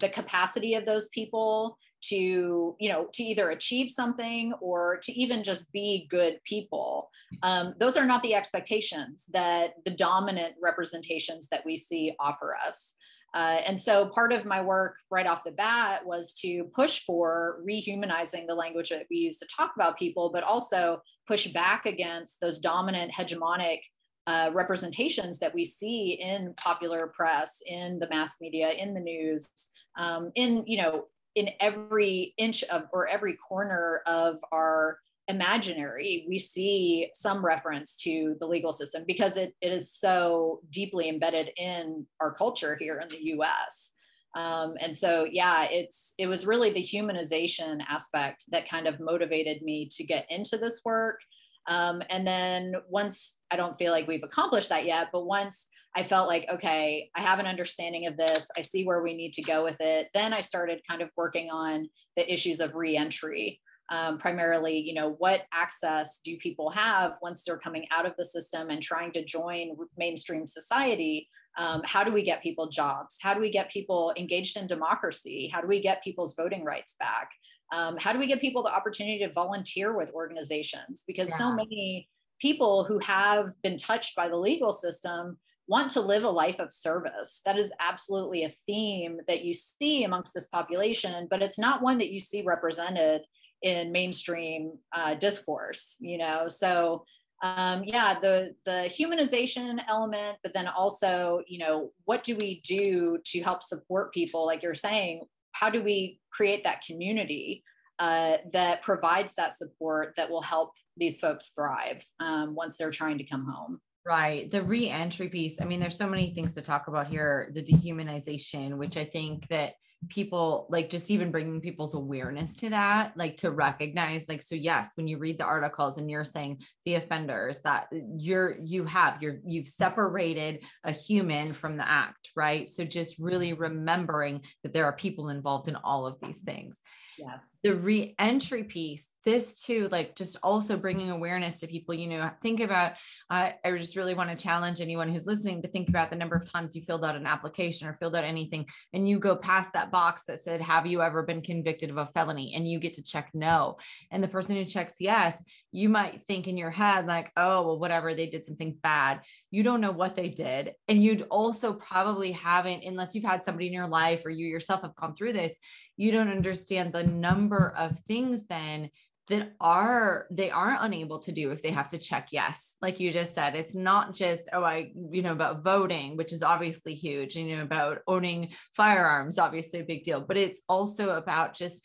the 0.00 0.08
capacity 0.10 0.74
of 0.74 0.84
those 0.84 1.08
people 1.08 1.78
to 2.08 2.76
you 2.78 2.88
know 2.88 3.08
to 3.12 3.22
either 3.22 3.50
achieve 3.50 3.90
something 3.90 4.52
or 4.60 4.98
to 5.02 5.12
even 5.12 5.42
just 5.42 5.72
be 5.72 6.06
good 6.08 6.40
people. 6.44 7.10
Um, 7.42 7.74
those 7.78 7.96
are 7.96 8.06
not 8.06 8.22
the 8.22 8.34
expectations 8.34 9.26
that 9.32 9.74
the 9.84 9.90
dominant 9.90 10.54
representations 10.62 11.48
that 11.48 11.64
we 11.64 11.76
see 11.76 12.14
offer 12.18 12.56
us. 12.56 12.94
Uh, 13.34 13.60
and 13.66 13.78
so 13.78 14.08
part 14.08 14.32
of 14.32 14.46
my 14.46 14.62
work 14.62 14.96
right 15.10 15.26
off 15.26 15.44
the 15.44 15.52
bat 15.52 16.06
was 16.06 16.32
to 16.32 16.64
push 16.74 17.04
for 17.04 17.60
rehumanizing 17.68 18.46
the 18.46 18.54
language 18.54 18.88
that 18.88 19.06
we 19.10 19.18
use 19.18 19.36
to 19.38 19.46
talk 19.54 19.72
about 19.76 19.98
people 19.98 20.30
but 20.32 20.42
also 20.42 21.02
push 21.26 21.48
back 21.48 21.84
against 21.84 22.40
those 22.40 22.58
dominant 22.58 23.12
hegemonic 23.12 23.80
uh, 24.26 24.50
representations 24.52 25.38
that 25.38 25.54
we 25.54 25.64
see 25.64 26.18
in 26.20 26.52
popular 26.56 27.08
press, 27.08 27.62
in 27.66 27.98
the 27.98 28.08
mass 28.08 28.40
media, 28.40 28.70
in 28.70 28.92
the 28.92 29.00
news, 29.00 29.48
um, 29.96 30.32
in 30.34 30.64
you 30.66 30.82
know 30.82 31.04
in 31.36 31.50
every 31.60 32.34
inch 32.38 32.64
of 32.64 32.84
or 32.92 33.06
every 33.06 33.34
corner 33.34 34.00
of 34.06 34.38
our 34.50 34.98
imaginary, 35.28 36.24
we 36.28 36.38
see 36.38 37.10
some 37.12 37.44
reference 37.44 37.96
to 37.96 38.36
the 38.40 38.46
legal 38.46 38.72
system 38.72 39.04
because 39.06 39.36
it, 39.36 39.54
it 39.60 39.72
is 39.72 39.92
so 39.92 40.60
deeply 40.70 41.08
embedded 41.08 41.52
in 41.56 42.06
our 42.20 42.32
culture 42.32 42.76
here 42.80 43.00
in 43.00 43.08
the 43.08 43.24
US. 43.36 43.92
Um, 44.34 44.74
and 44.80 44.94
so, 44.94 45.26
yeah, 45.30 45.66
it's 45.70 46.14
it 46.18 46.26
was 46.26 46.46
really 46.46 46.70
the 46.70 46.82
humanization 46.82 47.80
aspect 47.88 48.44
that 48.50 48.68
kind 48.68 48.86
of 48.86 49.00
motivated 49.00 49.62
me 49.62 49.88
to 49.92 50.04
get 50.04 50.26
into 50.30 50.58
this 50.58 50.82
work. 50.84 51.20
Um, 51.68 52.02
and 52.10 52.26
then 52.26 52.74
once 52.88 53.38
I 53.50 53.56
don't 53.56 53.76
feel 53.76 53.92
like 53.92 54.06
we've 54.06 54.22
accomplished 54.22 54.68
that 54.70 54.84
yet, 54.84 55.08
but 55.12 55.26
once 55.26 55.68
I 55.96 56.02
felt 56.02 56.28
like, 56.28 56.46
okay, 56.52 57.10
I 57.16 57.22
have 57.22 57.38
an 57.38 57.46
understanding 57.46 58.06
of 58.06 58.18
this. 58.18 58.50
I 58.56 58.60
see 58.60 58.84
where 58.84 59.02
we 59.02 59.14
need 59.14 59.32
to 59.32 59.42
go 59.42 59.64
with 59.64 59.80
it. 59.80 60.08
Then 60.12 60.34
I 60.34 60.42
started 60.42 60.82
kind 60.88 61.00
of 61.00 61.10
working 61.16 61.48
on 61.50 61.88
the 62.16 62.30
issues 62.30 62.60
of 62.60 62.74
reentry. 62.74 63.60
Um, 63.88 64.18
primarily, 64.18 64.76
you 64.78 64.94
know, 64.94 65.14
what 65.18 65.44
access 65.54 66.20
do 66.22 66.36
people 66.36 66.70
have 66.70 67.16
once 67.22 67.44
they're 67.44 67.56
coming 67.56 67.86
out 67.92 68.04
of 68.04 68.14
the 68.18 68.24
system 68.26 68.68
and 68.68 68.82
trying 68.82 69.12
to 69.12 69.24
join 69.24 69.76
mainstream 69.96 70.46
society? 70.46 71.30
Um, 71.56 71.80
how 71.86 72.04
do 72.04 72.12
we 72.12 72.24
get 72.24 72.42
people 72.42 72.68
jobs? 72.68 73.16
How 73.22 73.32
do 73.32 73.40
we 73.40 73.50
get 73.50 73.70
people 73.70 74.12
engaged 74.18 74.58
in 74.58 74.66
democracy? 74.66 75.50
How 75.50 75.62
do 75.62 75.66
we 75.68 75.80
get 75.80 76.04
people's 76.04 76.34
voting 76.36 76.64
rights 76.64 76.96
back? 76.98 77.30
Um, 77.72 77.96
how 77.96 78.12
do 78.12 78.18
we 78.18 78.26
get 78.26 78.40
people 78.40 78.62
the 78.62 78.74
opportunity 78.74 79.24
to 79.24 79.32
volunteer 79.32 79.96
with 79.96 80.10
organizations? 80.10 81.04
Because 81.06 81.30
yeah. 81.30 81.36
so 81.36 81.54
many 81.54 82.08
people 82.38 82.84
who 82.84 82.98
have 82.98 83.52
been 83.62 83.78
touched 83.78 84.14
by 84.14 84.28
the 84.28 84.36
legal 84.36 84.72
system 84.72 85.38
want 85.68 85.90
to 85.92 86.00
live 86.00 86.24
a 86.24 86.30
life 86.30 86.60
of 86.60 86.72
service. 86.72 87.42
That 87.44 87.58
is 87.58 87.72
absolutely 87.80 88.44
a 88.44 88.48
theme 88.48 89.18
that 89.26 89.44
you 89.44 89.54
see 89.54 90.04
amongst 90.04 90.34
this 90.34 90.46
population, 90.48 91.26
but 91.30 91.42
it's 91.42 91.58
not 91.58 91.82
one 91.82 91.98
that 91.98 92.10
you 92.10 92.20
see 92.20 92.42
represented 92.42 93.22
in 93.62 93.92
mainstream 93.92 94.78
uh, 94.92 95.14
discourse. 95.14 95.96
You 96.00 96.18
know, 96.18 96.48
so 96.48 97.04
um, 97.42 97.84
yeah, 97.84 98.18
the 98.20 98.54
the 98.64 98.88
humanization 98.88 99.78
element, 99.88 100.38
but 100.42 100.52
then 100.52 100.68
also, 100.68 101.42
you 101.46 101.58
know, 101.58 101.90
what 102.04 102.22
do 102.22 102.36
we 102.36 102.60
do 102.60 103.18
to 103.24 103.42
help 103.42 103.62
support 103.62 104.14
people? 104.14 104.46
Like 104.46 104.62
you're 104.62 104.74
saying, 104.74 105.22
how 105.52 105.68
do 105.70 105.82
we 105.82 106.20
create 106.30 106.64
that 106.64 106.82
community 106.82 107.62
uh, 107.98 108.38
that 108.52 108.82
provides 108.82 109.34
that 109.34 109.54
support 109.54 110.14
that 110.16 110.30
will 110.30 110.42
help 110.42 110.72
these 110.96 111.18
folks 111.18 111.50
thrive 111.50 112.04
um, 112.20 112.54
once 112.54 112.76
they're 112.76 112.90
trying 112.90 113.18
to 113.18 113.24
come 113.24 113.46
home? 113.46 113.80
Right. 114.06 114.48
The 114.48 114.62
re-entry 114.62 115.28
piece. 115.28 115.60
I 115.60 115.64
mean, 115.64 115.80
there's 115.80 115.98
so 115.98 116.08
many 116.08 116.32
things 116.32 116.54
to 116.54 116.62
talk 116.62 116.86
about 116.86 117.08
here. 117.08 117.50
The 117.52 117.62
dehumanization, 117.62 118.76
which 118.76 118.96
I 118.96 119.04
think 119.04 119.48
that 119.48 119.74
people 120.08 120.68
like 120.70 120.90
just 120.90 121.10
even 121.10 121.32
bringing 121.32 121.60
people's 121.60 121.94
awareness 121.94 122.54
to 122.56 122.70
that, 122.70 123.16
like 123.16 123.38
to 123.38 123.50
recognize, 123.50 124.28
like, 124.28 124.42
so 124.42 124.54
yes, 124.54 124.90
when 124.94 125.08
you 125.08 125.18
read 125.18 125.38
the 125.38 125.44
articles 125.44 125.98
and 125.98 126.08
you're 126.08 126.22
saying 126.22 126.60
the 126.84 126.94
offenders 126.94 127.62
that 127.62 127.88
you're, 128.16 128.58
you 128.62 128.84
have, 128.84 129.20
you're, 129.22 129.40
you've 129.44 129.66
separated 129.66 130.62
a 130.84 130.92
human 130.92 131.52
from 131.52 131.76
the 131.76 131.88
act, 131.88 132.28
right? 132.36 132.70
So 132.70 132.84
just 132.84 133.18
really 133.18 133.54
remembering 133.54 134.42
that 134.62 134.72
there 134.72 134.84
are 134.84 134.94
people 134.94 135.30
involved 135.30 135.66
in 135.66 135.76
all 135.76 136.06
of 136.06 136.20
these 136.20 136.42
things. 136.42 136.80
Yes. 137.18 137.58
The 137.64 137.74
re-entry 137.74 138.64
piece, 138.64 139.08
this 139.26 139.54
too, 139.54 139.88
like 139.90 140.14
just 140.14 140.36
also 140.40 140.76
bringing 140.76 141.10
awareness 141.10 141.58
to 141.58 141.66
people, 141.66 141.94
you 141.94 142.06
know, 142.06 142.30
think 142.42 142.60
about, 142.60 142.92
uh, 143.28 143.50
I 143.64 143.76
just 143.76 143.96
really 143.96 144.14
want 144.14 144.30
to 144.30 144.36
challenge 144.36 144.80
anyone 144.80 145.08
who's 145.08 145.26
listening 145.26 145.60
to 145.62 145.68
think 145.68 145.88
about 145.88 146.10
the 146.10 146.16
number 146.16 146.36
of 146.36 146.48
times 146.48 146.76
you 146.76 146.82
filled 146.82 147.04
out 147.04 147.16
an 147.16 147.26
application 147.26 147.88
or 147.88 147.94
filled 147.94 148.14
out 148.14 148.22
anything 148.22 148.66
and 148.92 149.08
you 149.08 149.18
go 149.18 149.34
past 149.34 149.72
that 149.72 149.90
box 149.90 150.24
that 150.24 150.40
said, 150.40 150.60
have 150.60 150.86
you 150.86 151.02
ever 151.02 151.24
been 151.24 151.42
convicted 151.42 151.90
of 151.90 151.98
a 151.98 152.06
felony? 152.06 152.54
And 152.54 152.68
you 152.68 152.78
get 152.78 152.92
to 152.94 153.02
check 153.02 153.30
no. 153.34 153.78
And 154.12 154.22
the 154.22 154.28
person 154.28 154.54
who 154.54 154.64
checks 154.64 154.94
yes, 155.00 155.42
you 155.72 155.88
might 155.88 156.22
think 156.22 156.46
in 156.46 156.56
your 156.56 156.70
head 156.70 157.08
like, 157.08 157.32
oh, 157.36 157.66
well, 157.66 157.80
whatever, 157.80 158.14
they 158.14 158.28
did 158.28 158.44
something 158.44 158.78
bad. 158.80 159.22
You 159.50 159.64
don't 159.64 159.80
know 159.80 159.90
what 159.90 160.14
they 160.14 160.28
did. 160.28 160.74
And 160.86 161.02
you'd 161.02 161.26
also 161.30 161.72
probably 161.72 162.30
haven't, 162.30 162.84
unless 162.84 163.14
you've 163.16 163.24
had 163.24 163.44
somebody 163.44 163.66
in 163.66 163.72
your 163.72 163.88
life 163.88 164.24
or 164.24 164.30
you 164.30 164.46
yourself 164.46 164.82
have 164.82 164.94
gone 164.94 165.16
through 165.16 165.32
this, 165.32 165.58
you 165.96 166.12
don't 166.12 166.30
understand 166.30 166.92
the 166.92 167.02
number 167.02 167.74
of 167.76 167.98
things 168.00 168.46
then 168.46 168.90
that 169.28 169.52
are 169.60 170.26
they 170.30 170.50
are 170.50 170.76
unable 170.80 171.18
to 171.18 171.32
do 171.32 171.50
if 171.50 171.62
they 171.62 171.70
have 171.70 171.88
to 171.88 171.98
check 171.98 172.28
yes. 172.30 172.76
Like 172.80 173.00
you 173.00 173.12
just 173.12 173.34
said 173.34 173.56
it's 173.56 173.74
not 173.74 174.14
just 174.14 174.48
oh 174.52 174.62
i 174.62 174.92
you 175.10 175.22
know 175.22 175.32
about 175.32 175.62
voting 175.62 176.16
which 176.16 176.32
is 176.32 176.42
obviously 176.42 176.94
huge 176.94 177.36
you 177.36 177.56
know 177.56 177.62
about 177.62 177.98
owning 178.06 178.50
firearms 178.74 179.38
obviously 179.38 179.80
a 179.80 179.84
big 179.84 180.02
deal 180.02 180.20
but 180.20 180.36
it's 180.36 180.62
also 180.68 181.10
about 181.10 181.54
just 181.54 181.84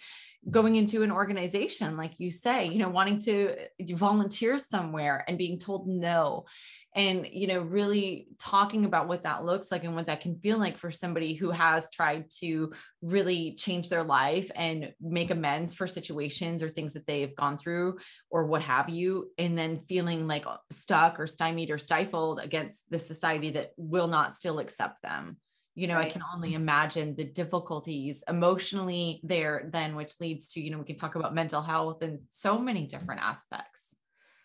going 0.50 0.76
into 0.76 1.04
an 1.04 1.12
organization 1.12 1.98
like 1.98 2.14
you 2.18 2.32
say 2.32 2.66
you 2.66 2.80
know 2.80 2.90
wanting 2.90 3.20
to 3.20 3.56
volunteer 3.92 4.58
somewhere 4.58 5.24
and 5.28 5.38
being 5.38 5.58
told 5.58 5.88
no 5.88 6.46
and 6.94 7.28
you 7.32 7.48
know 7.48 7.62
really 7.62 8.28
talking 8.38 8.86
about 8.86 9.08
what 9.08 9.24
that 9.24 9.46
looks 9.46 9.72
like 9.72 9.84
and 9.84 9.96
what 9.96 10.08
that 10.08 10.22
can 10.22 10.36
feel 10.40 10.58
like 10.58 10.78
for 10.78 10.92
somebody 10.92 11.34
who 11.34 11.50
has 11.50 11.90
tried 11.90 12.26
to 12.30 12.72
really 13.02 13.54
change 13.56 13.90
their 13.90 14.04
life 14.04 14.52
and 14.56 14.94
make 15.00 15.32
amends 15.32 15.74
for 15.74 15.88
situations 15.88 16.62
or 16.62 16.70
things 16.70 16.94
that 16.94 17.08
they've 17.08 17.36
gone 17.36 17.58
through 17.58 17.98
or 18.30 18.46
what 18.46 18.62
have 18.62 18.90
you 18.90 19.30
and 19.38 19.58
then 19.58 19.82
feeling 19.88 20.28
like 20.28 20.46
uh, 20.46 20.58
stuck 20.72 21.20
or 21.20 21.28
stymied 21.28 21.70
or 21.70 21.78
stifled 21.78 22.40
against 22.40 22.90
the 22.90 23.00
society 23.00 23.52
that 23.52 23.72
will 23.78 24.08
not 24.08 24.36
still 24.36 24.60
accept 24.60 25.02
them 25.02 25.38
you 25.76 25.88
know 25.88 25.96
right. 25.96 26.08
i 26.08 26.12
can 26.12 26.24
only 26.34 26.54
imagine 26.54 27.16
the 27.16 27.24
difficulties 27.24 28.24
emotionally 28.28 29.22
there 29.24 29.70
then 29.72 29.96
which 29.96 30.20
leads 30.20 30.50
to 30.50 30.62
you 30.62 30.70
know 30.70 30.78
we 30.78 30.86
can 30.86 30.98
talk 30.98 31.16
about 31.16 31.34
mental 31.34 31.62
health 31.62 32.02
and 32.02 32.20
so 32.30 32.58
many 32.58 32.86
different 32.86 33.22
aspects 33.22 33.96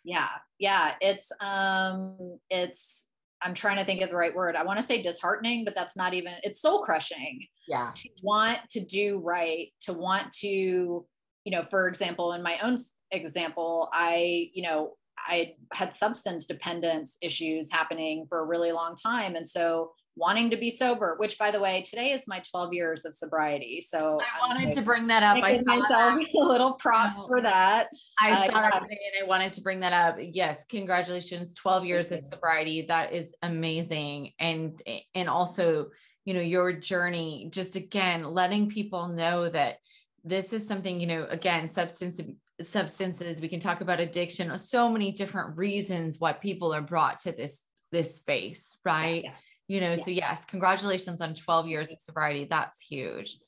yeah 0.06 0.28
yeah 0.58 0.92
it's 1.00 1.30
um 1.40 2.38
it's 2.48 3.10
i'm 3.42 3.52
trying 3.52 3.76
to 3.76 3.84
think 3.84 4.00
of 4.00 4.08
the 4.08 4.16
right 4.16 4.34
word. 4.34 4.56
I 4.56 4.64
want 4.64 4.78
to 4.78 4.86
say 4.86 5.02
disheartening 5.02 5.64
but 5.64 5.74
that's 5.74 5.96
not 5.96 6.14
even 6.14 6.32
it's 6.42 6.62
soul 6.62 6.82
crushing. 6.82 7.46
Yeah. 7.68 7.90
To 7.94 8.08
want 8.22 8.60
to 8.70 8.80
do 8.80 9.18
right 9.18 9.68
to 9.82 9.92
want 9.92 10.32
to 10.40 10.46
you 10.46 11.52
know 11.52 11.64
for 11.64 11.88
example 11.88 12.32
in 12.32 12.42
my 12.42 12.56
own 12.62 12.76
example 13.10 13.88
i 13.92 14.50
you 14.54 14.62
know 14.62 14.94
i 15.26 15.54
had 15.72 15.92
substance 15.92 16.46
dependence 16.46 17.18
issues 17.20 17.70
happening 17.70 18.26
for 18.28 18.40
a 18.40 18.44
really 18.44 18.72
long 18.72 18.94
time. 18.94 19.34
And 19.34 19.46
so 19.46 19.92
wanting 20.16 20.50
to 20.50 20.56
be 20.56 20.70
sober, 20.70 21.14
which 21.18 21.38
by 21.38 21.50
the 21.50 21.60
way, 21.60 21.82
today 21.82 22.12
is 22.12 22.26
my 22.26 22.40
12 22.50 22.72
years 22.72 23.04
of 23.04 23.14
sobriety. 23.14 23.82
So 23.82 24.18
I 24.20 24.48
wanted 24.48 24.72
to 24.72 24.82
bring 24.82 25.06
that 25.08 25.22
up. 25.22 25.44
I 25.44 25.58
saw 25.58 25.76
myself 25.76 25.88
that. 25.88 26.34
a 26.34 26.38
little 26.38 26.72
props 26.72 27.26
for 27.26 27.40
that. 27.42 27.88
I 28.20 28.32
uh, 28.32 28.36
saw 28.36 28.62
that 28.62 28.82
today 28.82 28.98
and 29.14 29.24
I 29.24 29.28
wanted 29.28 29.52
to 29.52 29.60
bring 29.60 29.80
that 29.80 29.92
up. 29.92 30.16
Yes, 30.18 30.64
congratulations, 30.68 31.52
12 31.54 31.84
years 31.84 32.12
of 32.12 32.20
sobriety. 32.22 32.86
That 32.88 33.12
is 33.12 33.34
amazing. 33.42 34.32
And 34.40 34.80
and 35.14 35.28
also, 35.28 35.90
you 36.24 36.32
know, 36.32 36.40
your 36.40 36.72
journey, 36.72 37.48
just 37.52 37.76
again, 37.76 38.24
letting 38.24 38.70
people 38.70 39.08
know 39.08 39.48
that 39.50 39.78
this 40.24 40.52
is 40.52 40.66
something, 40.66 40.98
you 40.98 41.06
know, 41.06 41.26
again, 41.30 41.68
substance 41.68 42.20
substances, 42.58 43.42
we 43.42 43.48
can 43.48 43.60
talk 43.60 43.82
about 43.82 44.00
addiction, 44.00 44.56
so 44.58 44.90
many 44.90 45.12
different 45.12 45.58
reasons 45.58 46.16
why 46.18 46.32
people 46.32 46.72
are 46.72 46.80
brought 46.80 47.18
to 47.18 47.32
this 47.32 47.60
this 47.92 48.16
space, 48.16 48.78
right? 48.82 49.22
Yeah, 49.22 49.30
yeah 49.30 49.36
you 49.68 49.80
know 49.80 49.90
yeah. 49.90 50.02
so 50.04 50.10
yes 50.10 50.44
congratulations 50.46 51.20
on 51.20 51.34
12 51.34 51.66
years 51.66 51.92
of 51.92 52.00
sobriety 52.00 52.46
that's 52.48 52.80
huge 52.80 53.38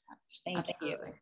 thank 0.45 0.59
Absolutely. 0.59 1.09
you 1.09 1.15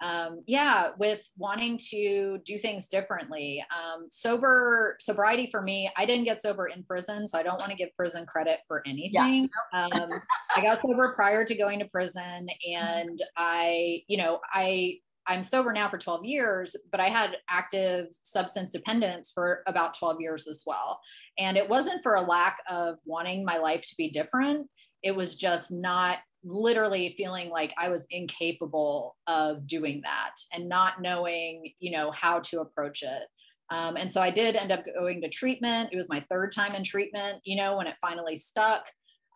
Um, 0.00 0.42
yeah, 0.46 0.90
with 0.98 1.26
wanting 1.38 1.78
to 1.90 2.38
do 2.44 2.58
things 2.58 2.88
differently. 2.88 3.64
Um, 3.70 4.06
sober 4.10 4.96
sobriety 5.00 5.48
for 5.50 5.62
me, 5.62 5.90
I 5.96 6.04
didn't 6.04 6.24
get 6.24 6.42
sober 6.42 6.66
in 6.66 6.82
prison, 6.82 7.26
so 7.26 7.38
I 7.38 7.42
don't 7.42 7.58
want 7.58 7.70
to 7.70 7.76
give 7.76 7.88
prison 7.96 8.26
credit 8.26 8.58
for 8.68 8.82
anything. 8.86 9.48
Yeah. 9.72 9.88
um, 9.88 10.10
I 10.54 10.60
got 10.60 10.80
sober 10.80 11.14
prior 11.14 11.44
to 11.44 11.54
going 11.54 11.78
to 11.78 11.86
prison, 11.86 12.48
and 12.70 13.22
I, 13.36 14.02
you 14.06 14.18
know, 14.18 14.40
I 14.52 14.98
I'm 15.26 15.42
sober 15.42 15.72
now 15.72 15.88
for 15.88 15.98
12 15.98 16.24
years, 16.24 16.76
but 16.90 17.00
I 17.00 17.08
had 17.08 17.36
active 17.48 18.06
substance 18.22 18.72
dependence 18.72 19.30
for 19.32 19.62
about 19.66 19.98
12 19.98 20.20
years 20.20 20.46
as 20.46 20.62
well. 20.66 21.00
And 21.38 21.56
it 21.56 21.68
wasn't 21.68 22.02
for 22.02 22.14
a 22.14 22.22
lack 22.22 22.58
of 22.68 22.96
wanting 23.04 23.44
my 23.44 23.58
life 23.58 23.82
to 23.82 23.94
be 23.96 24.10
different. 24.10 24.68
It 25.02 25.14
was 25.14 25.36
just 25.36 25.72
not 25.72 26.18
literally 26.44 27.14
feeling 27.16 27.48
like 27.48 27.72
I 27.78 27.88
was 27.88 28.06
incapable 28.10 29.16
of 29.26 29.66
doing 29.66 30.02
that 30.02 30.34
and 30.52 30.68
not 30.68 31.00
knowing, 31.00 31.72
you 31.80 31.90
know, 31.90 32.10
how 32.10 32.40
to 32.40 32.60
approach 32.60 33.02
it. 33.02 33.22
Um, 33.70 33.96
and 33.96 34.12
so 34.12 34.20
I 34.20 34.30
did 34.30 34.56
end 34.56 34.72
up 34.72 34.84
going 34.98 35.22
to 35.22 35.28
treatment. 35.28 35.90
It 35.92 35.96
was 35.96 36.08
my 36.08 36.20
third 36.28 36.52
time 36.52 36.74
in 36.74 36.84
treatment, 36.84 37.40
you 37.44 37.56
know, 37.56 37.78
when 37.78 37.86
it 37.86 37.96
finally 38.00 38.36
stuck. 38.36 38.86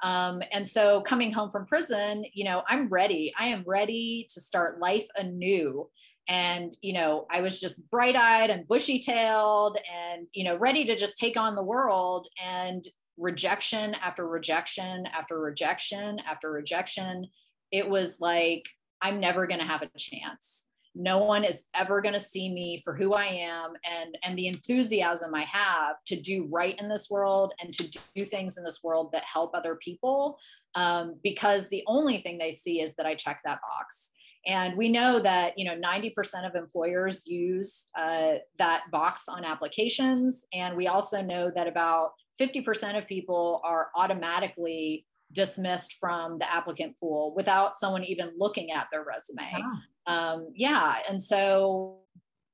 Um, 0.02 0.42
and 0.52 0.66
so 0.66 1.00
coming 1.02 1.32
home 1.32 1.50
from 1.50 1.66
prison, 1.66 2.24
you 2.32 2.44
know, 2.44 2.62
I'm 2.68 2.88
ready. 2.88 3.32
I 3.38 3.48
am 3.48 3.64
ready 3.66 4.26
to 4.30 4.40
start 4.40 4.80
life 4.80 5.06
anew. 5.16 5.88
And, 6.28 6.76
you 6.82 6.92
know, 6.92 7.26
I 7.30 7.40
was 7.40 7.58
just 7.58 7.90
bright 7.90 8.14
eyed 8.14 8.50
and 8.50 8.68
bushy 8.68 9.00
tailed 9.00 9.78
and, 9.92 10.26
you 10.32 10.44
know, 10.44 10.56
ready 10.56 10.84
to 10.86 10.96
just 10.96 11.16
take 11.16 11.38
on 11.38 11.54
the 11.54 11.62
world. 11.62 12.28
And 12.42 12.84
rejection 13.16 13.94
after 13.94 14.28
rejection 14.28 15.06
after 15.06 15.40
rejection 15.40 16.20
after 16.20 16.52
rejection, 16.52 17.26
it 17.72 17.88
was 17.88 18.20
like, 18.20 18.68
I'm 19.00 19.20
never 19.20 19.46
going 19.46 19.60
to 19.60 19.66
have 19.66 19.82
a 19.82 19.90
chance 19.96 20.67
no 20.98 21.18
one 21.18 21.44
is 21.44 21.66
ever 21.74 22.02
going 22.02 22.14
to 22.14 22.20
see 22.20 22.52
me 22.52 22.82
for 22.84 22.94
who 22.94 23.14
i 23.14 23.24
am 23.24 23.72
and 23.88 24.18
and 24.22 24.36
the 24.36 24.48
enthusiasm 24.48 25.34
i 25.34 25.42
have 25.42 26.02
to 26.04 26.20
do 26.20 26.46
right 26.50 26.78
in 26.80 26.88
this 26.88 27.08
world 27.08 27.54
and 27.62 27.72
to 27.72 27.88
do 28.14 28.24
things 28.24 28.58
in 28.58 28.64
this 28.64 28.80
world 28.82 29.10
that 29.12 29.22
help 29.22 29.54
other 29.54 29.76
people 29.76 30.36
um, 30.74 31.16
because 31.22 31.68
the 31.70 31.82
only 31.86 32.18
thing 32.18 32.36
they 32.36 32.50
see 32.50 32.82
is 32.82 32.94
that 32.96 33.06
i 33.06 33.14
check 33.14 33.40
that 33.44 33.60
box 33.70 34.12
and 34.46 34.76
we 34.76 34.88
know 34.88 35.20
that 35.20 35.56
you 35.56 35.64
know 35.64 35.76
90% 35.76 36.46
of 36.46 36.54
employers 36.54 37.22
use 37.26 37.88
uh, 37.96 38.34
that 38.58 38.84
box 38.90 39.28
on 39.28 39.44
applications 39.44 40.46
and 40.52 40.76
we 40.76 40.88
also 40.88 41.22
know 41.22 41.50
that 41.54 41.68
about 41.68 42.10
50% 42.40 42.96
of 42.96 43.06
people 43.06 43.60
are 43.64 43.88
automatically 43.96 45.04
dismissed 45.32 45.94
from 46.00 46.38
the 46.38 46.50
applicant 46.52 46.96
pool 46.98 47.34
without 47.36 47.76
someone 47.76 48.04
even 48.04 48.32
looking 48.38 48.70
at 48.70 48.88
their 48.90 49.04
resume. 49.04 49.62
Ah. 49.62 49.80
Um, 50.08 50.48
yeah. 50.54 50.96
And 51.08 51.22
so 51.22 51.98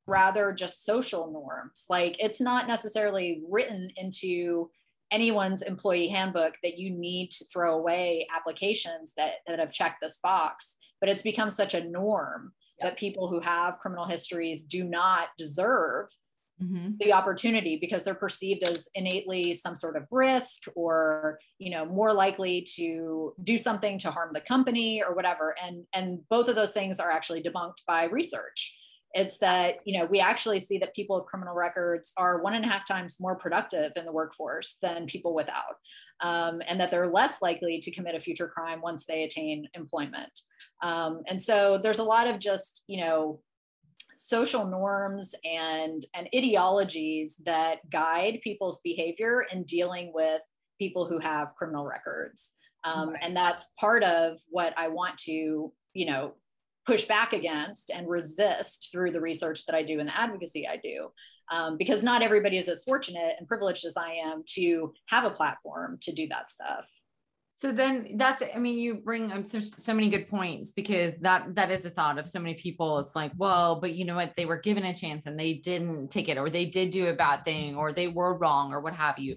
rather 0.07 0.53
just 0.53 0.85
social 0.85 1.31
norms, 1.33 1.87
like 1.89 2.23
it's 2.23 2.41
not 2.41 2.69
necessarily 2.69 3.43
written 3.49 3.91
into 3.97 4.69
anyone's 5.11 5.63
employee 5.63 6.09
handbook 6.09 6.57
that 6.63 6.79
you 6.79 6.91
need 6.91 7.31
to 7.31 7.45
throw 7.45 7.79
away 7.79 8.27
applications 8.35 9.15
that, 9.17 9.35
that 9.47 9.61
have 9.61 9.73
checked 9.73 10.01
this 10.03 10.19
box, 10.19 10.77
but 11.01 11.09
it's 11.09 11.23
become 11.23 11.49
such 11.49 11.75
a 11.75 11.89
norm 11.89 12.53
yep. 12.81 12.91
that 12.91 12.99
people 12.99 13.29
who 13.29 13.39
have 13.41 13.79
criminal 13.79 14.07
histories 14.07 14.65
do 14.65 14.83
not 14.83 15.29
deserve 15.39 16.09
mm-hmm. 16.63 16.93
the 16.99 17.13
opportunity 17.13 17.79
because 17.81 18.05
they're 18.05 18.15
perceived 18.15 18.63
as 18.63 18.89
innately 18.95 19.55
some 19.55 19.77
sort 19.77 19.97
of 19.97 20.05
risk 20.11 20.63
or 20.75 21.39
you 21.59 21.71
know 21.71 21.85
more 21.85 22.13
likely 22.13 22.67
to 22.77 23.35
do 23.43 23.59
something 23.59 23.99
to 23.99 24.11
harm 24.11 24.31
the 24.33 24.41
company 24.41 25.03
or 25.03 25.15
whatever. 25.15 25.55
And 25.63 25.85
and 25.95 26.21
both 26.31 26.49
of 26.49 26.55
those 26.55 26.73
things 26.73 27.01
are 27.01 27.11
actually 27.11 27.43
debunked 27.43 27.85
by 27.87 28.05
research. 28.05 28.79
It's 29.15 29.39
that 29.39 29.77
you 29.85 29.99
know 29.99 30.07
we 30.07 30.21
actually 30.21 30.61
see 30.61 30.79
that 30.79 30.95
people 30.95 31.17
with 31.17 31.27
criminal 31.27 31.55
records 31.55 32.13
are 32.17 32.43
one 32.43 32.55
and 32.55 32.65
a 32.65 32.69
half 32.69 32.87
times 32.87 33.19
more 33.21 33.37
productive 33.37 33.93
in 33.97 34.05
the 34.05 34.13
workforce 34.13 34.77
than 34.83 35.07
people 35.07 35.35
without 35.35 35.77
um, 36.21 36.63
and 36.67 36.81
that 36.81 36.91
they're 36.91 37.07
less 37.07 37.43
likely 37.43 37.79
to 37.81 37.91
commit 37.91 38.15
a 38.15 38.21
future 38.21 38.49
crime 38.49 38.81
once 38.81 39.07
they 39.07 39.23
attain 39.23 39.69
employment. 39.75 40.41
Um, 40.83 41.23
and 41.27 41.41
so 41.41 41.79
there's 41.83 41.99
a 41.99 42.05
lot 42.05 42.27
of 42.27 42.39
just 42.39 42.85
you 42.87 43.01
know 43.01 43.41
social 44.17 44.67
norms 44.67 45.35
and 45.45 46.05
and 46.15 46.29
ideologies 46.35 47.41
that 47.45 47.89
guide 47.91 48.41
people's 48.43 48.81
behavior 48.81 49.45
in 49.53 49.65
dealing 49.65 50.13
with 50.15 50.43
people 50.79 51.07
who 51.07 51.19
have 51.19 51.55
criminal 51.57 51.85
records. 51.85 52.53
Um, 52.85 53.11
right. 53.11 53.19
and 53.23 53.35
that's 53.35 53.73
part 53.81 54.03
of 54.03 54.39
what 54.51 54.75
i 54.77 54.89
want 54.89 55.17
to 55.21 55.73
you 55.95 56.07
know 56.07 56.35
push 56.87 57.07
back 57.07 57.33
against 57.33 57.91
and 57.91 58.07
resist 58.07 58.91
through 58.93 59.11
the 59.11 59.23
research 59.23 59.65
that 59.65 59.75
i 59.75 59.83
do 59.83 60.01
and 60.01 60.09
the 60.09 60.21
advocacy 60.21 60.69
i 60.69 60.77
do. 60.77 61.09
Um, 61.51 61.77
because 61.77 62.03
not 62.03 62.23
everybody 62.23 62.57
is 62.57 62.69
as 62.69 62.85
fortunate 62.85 63.37
and 63.39 63.49
privileged 63.49 63.85
as 63.85 63.97
i 63.97 64.13
am 64.13 64.43
to 64.55 64.93
have 65.07 65.25
a 65.25 65.31
platform 65.31 65.99
to 66.03 66.13
do 66.13 66.27
that 66.29 66.51
stuff 66.51 66.91
so 67.65 67.73
then 67.73 68.11
that's 68.17 68.43
i 68.55 68.59
mean 68.59 68.77
you 68.77 68.93
bring 68.97 69.33
up 69.33 69.47
so, 69.47 69.59
so 69.79 69.95
many 69.95 70.11
good 70.11 70.29
points 70.29 70.71
because 70.73 71.17
that 71.17 71.55
that 71.55 71.71
is 71.71 71.81
the 71.81 71.89
thought 71.89 72.19
of 72.19 72.29
so 72.29 72.39
many 72.39 72.53
people. 72.53 72.99
It's 72.99 73.17
like 73.17 73.33
well 73.39 73.81
but 73.81 73.95
you 73.95 74.05
know 74.05 74.17
what? 74.17 74.35
They 74.37 74.45
were 74.45 74.59
given 74.59 74.85
a 74.85 74.95
chance 74.95 75.25
and 75.25 75.41
they 75.41 75.55
didn't 75.55 76.09
take 76.11 76.29
it 76.29 76.37
or 76.37 76.51
they 76.51 76.67
did 76.67 76.91
do 76.91 77.09
a 77.09 77.15
bad 77.15 77.43
thing 77.47 77.75
or 77.75 77.91
they 77.91 78.09
were 78.09 78.37
wrong 78.37 78.75
or 78.75 78.81
what 78.81 78.95
have 78.95 79.19
you 79.19 79.37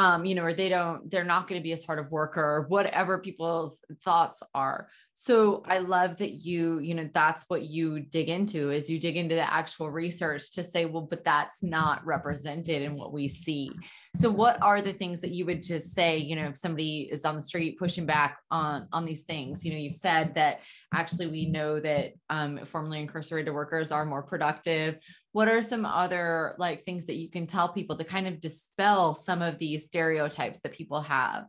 um 0.00 0.24
you 0.24 0.34
know 0.34 0.44
or 0.44 0.54
they 0.54 0.70
don't 0.70 1.10
they're 1.10 1.24
not 1.24 1.46
going 1.46 1.60
to 1.60 1.62
be 1.62 1.72
a 1.72 1.76
sort 1.76 1.98
of 1.98 2.10
worker 2.10 2.42
or 2.42 2.62
whatever 2.68 3.18
people's 3.18 3.80
thoughts 4.02 4.42
are. 4.54 4.88
So 5.12 5.62
i 5.66 5.78
love 5.78 6.16
that 6.16 6.46
you 6.46 6.78
you 6.78 6.94
know 6.94 7.06
that's 7.12 7.44
what 7.48 7.64
you 7.64 8.00
dig 8.00 8.30
into 8.30 8.70
is 8.70 8.88
you 8.88 8.98
dig 8.98 9.18
into 9.18 9.34
the 9.34 9.52
actual 9.52 9.90
research 9.90 10.52
to 10.52 10.64
say 10.64 10.86
well 10.86 11.02
but 11.02 11.24
that's 11.24 11.62
not 11.62 12.06
represented 12.06 12.80
in 12.80 12.94
what 12.94 13.12
we 13.12 13.28
see. 13.28 13.70
So 14.16 14.30
what 14.30 14.56
are 14.62 14.80
the 14.80 14.94
things 14.94 15.20
that 15.20 15.32
you 15.32 15.44
would 15.44 15.62
just 15.62 15.92
say 15.92 16.16
you 16.16 16.34
know 16.34 16.46
if 16.46 16.56
somebody 16.56 17.08
is 17.12 17.26
on 17.26 17.36
the 17.36 17.42
street 17.42 17.78
pushing 17.78 18.06
back 18.06 18.38
on 18.50 18.88
on 18.92 19.04
these 19.04 19.24
things? 19.24 19.66
You 19.66 19.72
know 19.72 19.78
you've 19.78 19.96
said 19.96 20.34
that 20.36 20.60
actually 20.94 21.26
we 21.26 21.44
know 21.44 21.78
that 21.78 22.14
um, 22.30 22.64
formerly 22.64 23.00
incarcerated 23.00 23.52
workers 23.52 23.92
are 23.92 24.06
more 24.06 24.22
productive 24.22 24.98
what 25.32 25.48
are 25.48 25.62
some 25.62 25.86
other 25.86 26.54
like 26.58 26.84
things 26.84 27.06
that 27.06 27.16
you 27.16 27.30
can 27.30 27.46
tell 27.46 27.72
people 27.72 27.96
to 27.96 28.04
kind 28.04 28.26
of 28.26 28.40
dispel 28.40 29.14
some 29.14 29.42
of 29.42 29.58
these 29.58 29.86
stereotypes 29.86 30.60
that 30.60 30.72
people 30.72 31.00
have? 31.02 31.46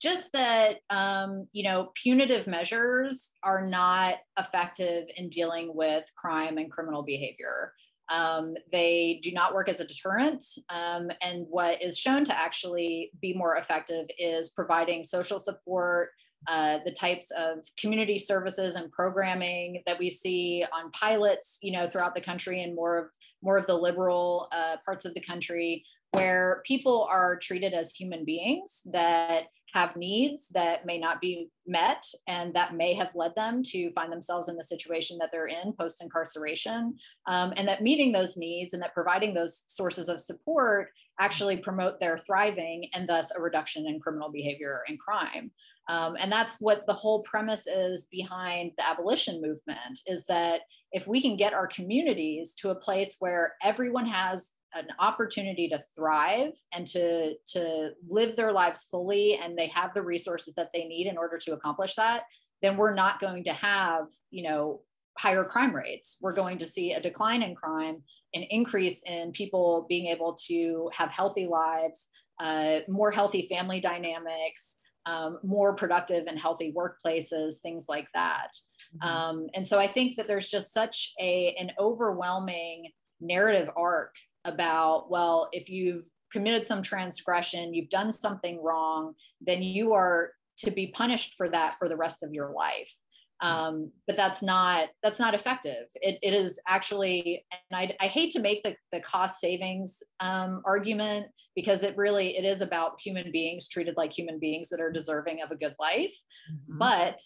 Just 0.00 0.32
that 0.32 0.78
um, 0.88 1.46
you 1.52 1.62
know 1.62 1.90
punitive 1.94 2.46
measures 2.46 3.30
are 3.42 3.66
not 3.66 4.16
effective 4.38 5.04
in 5.16 5.28
dealing 5.28 5.74
with 5.74 6.10
crime 6.16 6.56
and 6.56 6.70
criminal 6.70 7.02
behavior. 7.02 7.72
Um, 8.08 8.54
they 8.72 9.20
do 9.22 9.30
not 9.30 9.54
work 9.54 9.68
as 9.68 9.78
a 9.78 9.86
deterrent 9.86 10.42
um, 10.68 11.12
and 11.22 11.46
what 11.48 11.80
is 11.80 11.96
shown 11.96 12.24
to 12.24 12.36
actually 12.36 13.12
be 13.20 13.34
more 13.34 13.54
effective 13.54 14.06
is 14.18 14.50
providing 14.50 15.04
social 15.04 15.38
support 15.38 16.08
uh, 16.46 16.78
the 16.84 16.92
types 16.92 17.30
of 17.32 17.58
community 17.78 18.18
services 18.18 18.74
and 18.74 18.90
programming 18.92 19.82
that 19.86 19.98
we 19.98 20.10
see 20.10 20.64
on 20.72 20.90
pilots 20.92 21.58
you 21.62 21.72
know 21.72 21.86
throughout 21.86 22.14
the 22.14 22.20
country 22.20 22.62
and 22.62 22.74
more 22.74 22.98
of 22.98 23.06
more 23.42 23.58
of 23.58 23.66
the 23.66 23.76
liberal 23.76 24.48
uh, 24.52 24.76
parts 24.84 25.04
of 25.04 25.14
the 25.14 25.22
country 25.22 25.84
where 26.12 26.62
people 26.66 27.08
are 27.10 27.38
treated 27.38 27.72
as 27.72 27.92
human 27.92 28.24
beings 28.24 28.82
that 28.92 29.44
have 29.72 29.94
needs 29.94 30.48
that 30.48 30.84
may 30.84 30.98
not 30.98 31.20
be 31.20 31.48
met 31.66 32.04
and 32.26 32.52
that 32.54 32.74
may 32.74 32.92
have 32.94 33.14
led 33.14 33.34
them 33.36 33.62
to 33.62 33.90
find 33.92 34.12
themselves 34.12 34.48
in 34.48 34.56
the 34.56 34.64
situation 34.64 35.16
that 35.20 35.30
they're 35.30 35.46
in 35.46 35.72
post 35.78 36.02
incarceration 36.02 36.96
um, 37.26 37.52
and 37.56 37.68
that 37.68 37.82
meeting 37.82 38.10
those 38.10 38.36
needs 38.36 38.74
and 38.74 38.82
that 38.82 38.94
providing 38.94 39.32
those 39.32 39.64
sources 39.68 40.08
of 40.08 40.20
support 40.20 40.88
actually 41.20 41.56
promote 41.56 42.00
their 42.00 42.18
thriving 42.18 42.84
and 42.94 43.08
thus 43.08 43.32
a 43.36 43.40
reduction 43.40 43.86
in 43.86 44.00
criminal 44.00 44.30
behavior 44.30 44.80
and 44.88 44.98
crime 44.98 45.50
um, 45.88 46.16
and 46.20 46.30
that's 46.30 46.60
what 46.60 46.86
the 46.86 46.92
whole 46.92 47.22
premise 47.22 47.66
is 47.66 48.06
behind 48.10 48.72
the 48.76 48.88
abolition 48.88 49.40
movement 49.40 49.98
is 50.06 50.24
that 50.26 50.62
if 50.92 51.06
we 51.06 51.20
can 51.20 51.36
get 51.36 51.54
our 51.54 51.66
communities 51.66 52.54
to 52.54 52.70
a 52.70 52.74
place 52.74 53.16
where 53.18 53.54
everyone 53.62 54.06
has 54.06 54.52
an 54.74 54.86
opportunity 55.00 55.68
to 55.68 55.80
thrive 55.96 56.52
and 56.72 56.86
to 56.86 57.34
to 57.46 57.90
live 58.08 58.36
their 58.36 58.52
lives 58.52 58.84
fully 58.84 59.34
and 59.42 59.58
they 59.58 59.66
have 59.66 59.92
the 59.94 60.02
resources 60.02 60.54
that 60.54 60.70
they 60.72 60.86
need 60.86 61.08
in 61.08 61.18
order 61.18 61.38
to 61.38 61.52
accomplish 61.52 61.96
that 61.96 62.22
then 62.62 62.76
we're 62.76 62.94
not 62.94 63.18
going 63.18 63.42
to 63.44 63.52
have 63.52 64.06
you 64.30 64.48
know 64.48 64.80
higher 65.18 65.44
crime 65.44 65.74
rates. 65.74 66.16
We're 66.22 66.34
going 66.34 66.58
to 66.58 66.66
see 66.66 66.92
a 66.92 67.00
decline 67.00 67.42
in 67.42 67.54
crime 67.54 68.02
an 68.32 68.42
increase 68.48 69.02
in 69.02 69.32
people 69.32 69.86
being 69.88 70.06
able 70.06 70.36
to 70.46 70.88
have 70.94 71.10
healthy 71.10 71.46
lives 71.46 72.08
uh, 72.38 72.80
more 72.88 73.10
healthy 73.10 73.46
family 73.48 73.80
dynamics 73.80 74.78
um, 75.06 75.38
more 75.42 75.74
productive 75.74 76.26
and 76.26 76.38
healthy 76.38 76.72
workplaces 76.76 77.60
things 77.62 77.86
like 77.88 78.08
that 78.14 78.50
mm-hmm. 78.96 79.08
um, 79.08 79.46
and 79.54 79.66
so 79.66 79.78
i 79.78 79.86
think 79.86 80.16
that 80.16 80.28
there's 80.28 80.50
just 80.50 80.72
such 80.72 81.14
a 81.20 81.54
an 81.58 81.70
overwhelming 81.78 82.90
narrative 83.20 83.70
arc 83.76 84.14
about, 84.44 85.10
well, 85.10 85.48
if 85.52 85.68
you've 85.68 86.08
committed 86.32 86.66
some 86.66 86.82
transgression, 86.82 87.74
you've 87.74 87.88
done 87.88 88.12
something 88.12 88.62
wrong, 88.62 89.14
then 89.40 89.62
you 89.62 89.92
are 89.92 90.32
to 90.58 90.70
be 90.70 90.88
punished 90.88 91.34
for 91.36 91.48
that 91.48 91.74
for 91.78 91.88
the 91.88 91.96
rest 91.96 92.22
of 92.22 92.32
your 92.32 92.50
life. 92.50 92.94
Um, 93.42 93.90
but 94.06 94.16
that's 94.16 94.42
not 94.42 94.88
that's 95.02 95.18
not 95.18 95.34
effective. 95.34 95.86
It, 95.96 96.18
it 96.22 96.34
is 96.34 96.60
actually 96.68 97.44
and 97.52 97.76
I, 97.78 97.96
I 98.00 98.06
hate 98.06 98.30
to 98.32 98.40
make 98.40 98.62
the, 98.62 98.76
the 98.92 99.00
cost 99.00 99.40
savings 99.40 100.02
um, 100.20 100.62
argument 100.64 101.26
because 101.56 101.82
it 101.82 101.96
really 101.96 102.36
it 102.36 102.44
is 102.44 102.60
about 102.60 103.00
human 103.00 103.32
beings 103.32 103.68
treated 103.68 103.96
like 103.96 104.12
human 104.12 104.38
beings 104.38 104.68
that 104.68 104.80
are 104.80 104.92
deserving 104.92 105.40
of 105.42 105.50
a 105.50 105.56
good 105.56 105.74
life 105.78 106.14
mm-hmm. 106.50 106.78
but 106.78 107.20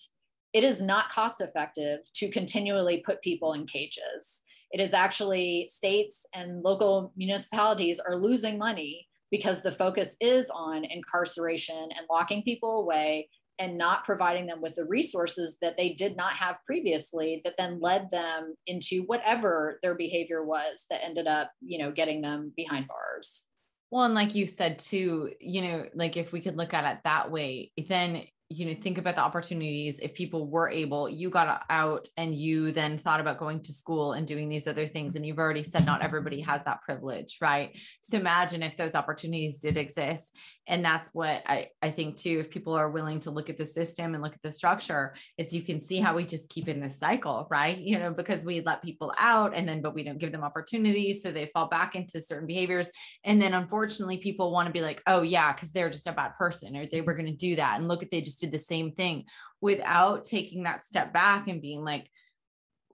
it 0.55 0.63
is 0.63 0.81
not 0.81 1.11
cost 1.11 1.41
effective 1.41 2.01
to 2.15 2.31
continually 2.31 3.03
put 3.05 3.21
people 3.21 3.53
in 3.53 3.67
cages. 3.67 4.43
It 4.71 4.81
is 4.81 4.95
actually 4.95 5.69
states 5.69 6.25
and 6.33 6.63
local 6.63 7.13
municipalities 7.17 8.01
are 8.01 8.17
losing 8.17 8.57
money 8.57 9.09
because 9.33 9.63
the 9.63 9.73
focus 9.73 10.17
is 10.21 10.49
on 10.51 10.85
incarceration 10.85 11.89
and 11.97 12.07
locking 12.09 12.45
people 12.45 12.83
away 12.83 13.29
and 13.59 13.79
not 13.79 14.05
providing 14.05 14.47
them 14.47 14.61
with 14.61 14.75
the 14.77 14.85
resources 14.85 15.59
that 15.63 15.77
they 15.77 15.95
did 15.95 16.17
not 16.17 16.33
have 16.35 16.57
previously 16.67 17.41
that 17.45 17.57
then 17.57 17.81
led 17.81 18.11
them 18.11 18.55
into 18.67 19.03
whatever 19.07 19.79
their 19.83 19.95
behavior 19.95 20.45
was 20.45 20.87
that 20.91 21.05
ended 21.05 21.27
up 21.27 21.51
you 21.61 21.79
know 21.79 21.93
getting 21.93 22.21
them 22.23 22.53
behind 22.57 22.89
bars. 22.89 23.47
Well 23.91 24.05
and 24.05 24.15
like 24.15 24.35
you 24.35 24.47
said 24.47 24.79
too 24.79 25.33
you 25.41 25.63
know 25.63 25.87
like 25.95 26.17
if 26.17 26.33
we 26.33 26.41
could 26.41 26.57
look 26.57 26.75
at 26.75 26.97
it 26.97 27.01
that 27.05 27.31
way 27.31 27.73
then 27.89 28.25
you 28.51 28.67
know 28.67 28.75
think 28.75 28.99
about 28.99 29.15
the 29.15 29.23
opportunities. 29.23 29.99
If 29.99 30.15
people 30.15 30.49
were 30.49 30.69
able 30.69 31.09
you 31.09 31.31
got 31.31 31.65
out 31.71 32.07
and 32.17 32.35
you 32.35 32.73
then 32.73 32.99
thought 32.99 33.21
about 33.21 33.39
going 33.39 33.61
to 33.61 33.73
school 33.73 34.13
and 34.13 34.27
doing 34.27 34.49
these 34.49 34.67
other 34.67 34.87
things 34.87 35.17
and 35.17 35.25
you've 35.25 35.39
already 35.39 35.63
said 35.63 35.87
not 35.87 36.03
everybody 36.03 36.41
has 36.41 36.63
that 36.65 36.83
privilege 36.83 37.39
right? 37.41 37.77
So 38.01 38.19
imagine 38.19 38.63
if 38.63 38.77
those 38.77 38.95
opportunities 38.95 39.61
did 39.61 39.77
exist 39.77 40.37
and 40.67 40.85
that's 40.85 41.11
what 41.13 41.43
I, 41.47 41.69
I 41.83 41.91
think 41.91 42.17
too 42.17 42.39
if 42.41 42.51
people 42.51 42.73
are 42.75 42.91
willing 42.91 43.19
to 43.21 43.31
look 43.31 43.51
at 43.51 43.59
the 43.59 43.67
system 43.67 44.15
and 44.15 44.23
look 44.23 44.35
at 44.35 44.43
the 44.43 44.51
structure 44.51 45.15
is 45.37 45.53
you 45.53 45.63
can 45.63 45.81
see 45.81 45.99
how 45.99 46.15
we 46.15 46.25
just 46.25 46.49
keep 46.49 46.69
in 46.69 46.81
this 46.81 46.99
cycle 46.99 47.47
right? 47.51 47.77
You 47.79 47.99
know 47.99 48.13
because 48.13 48.45
we 48.45 48.61
let 48.61 48.83
people 48.83 49.13
out 49.19 49.55
and 49.55 49.69
then 49.69 49.83
but 49.83 49.95
we 49.95 50.03
don't 50.03 50.19
give 50.19 50.33
them 50.33 50.45
opportunities 50.45 51.23
so 51.23 51.31
they 51.31 51.51
fall 51.53 51.69
back 51.69 51.95
into 51.95 52.21
certain 52.21 52.47
behaviors. 52.47 52.91
And 53.25 53.41
then 53.41 53.55
unfortunately 53.55 54.19
people 54.19 54.51
want 54.51 54.67
to 54.67 54.73
be 54.73 54.81
like 54.81 55.03
oh 55.07 55.23
yeah 55.23 55.53
because 55.53 55.73
they're 55.73 55.91
just 55.91 56.07
a 56.07 56.13
bad 56.13 56.33
person 56.39 56.77
or 56.77 56.87
they 56.87 57.01
were 57.01 57.15
going 57.15 57.27
to 57.27 57.33
do 57.33 57.57
that 57.57 57.79
and 57.79 57.89
look 57.89 58.03
at 58.03 58.11
they 58.11 58.21
just 58.21 58.41
did 58.41 58.53
the 58.53 58.59
same 58.59 58.93
thing 58.93 59.25
without 59.61 60.25
taking 60.25 60.65
that 60.65 60.85
step 60.85 61.13
back 61.13 61.49
and 61.49 61.63
being 61.63 61.85
like 61.85 62.11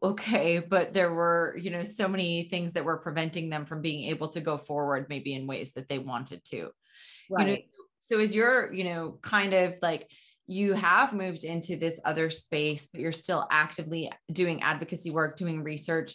okay 0.02 0.58
but 0.60 0.94
there 0.94 1.12
were 1.12 1.56
you 1.60 1.70
know 1.70 1.84
so 1.84 2.08
many 2.08 2.44
things 2.44 2.72
that 2.72 2.84
were 2.84 2.96
preventing 2.98 3.50
them 3.50 3.66
from 3.66 3.82
being 3.82 4.08
able 4.08 4.28
to 4.28 4.40
go 4.40 4.56
forward 4.56 5.06
maybe 5.08 5.34
in 5.34 5.46
ways 5.46 5.72
that 5.72 5.88
they 5.88 5.98
wanted 5.98 6.42
to 6.44 6.70
right. 7.30 7.46
you 7.46 7.52
know 7.54 7.58
so 7.98 8.18
as 8.18 8.34
you're 8.34 8.72
you 8.72 8.84
know 8.84 9.18
kind 9.22 9.54
of 9.54 9.74
like 9.82 10.10
you 10.46 10.74
have 10.74 11.12
moved 11.12 11.44
into 11.44 11.76
this 11.76 12.00
other 12.04 12.28
space 12.28 12.88
but 12.92 13.00
you're 13.00 13.12
still 13.12 13.46
actively 13.50 14.10
doing 14.32 14.62
advocacy 14.62 15.10
work 15.10 15.36
doing 15.36 15.62
research. 15.62 16.14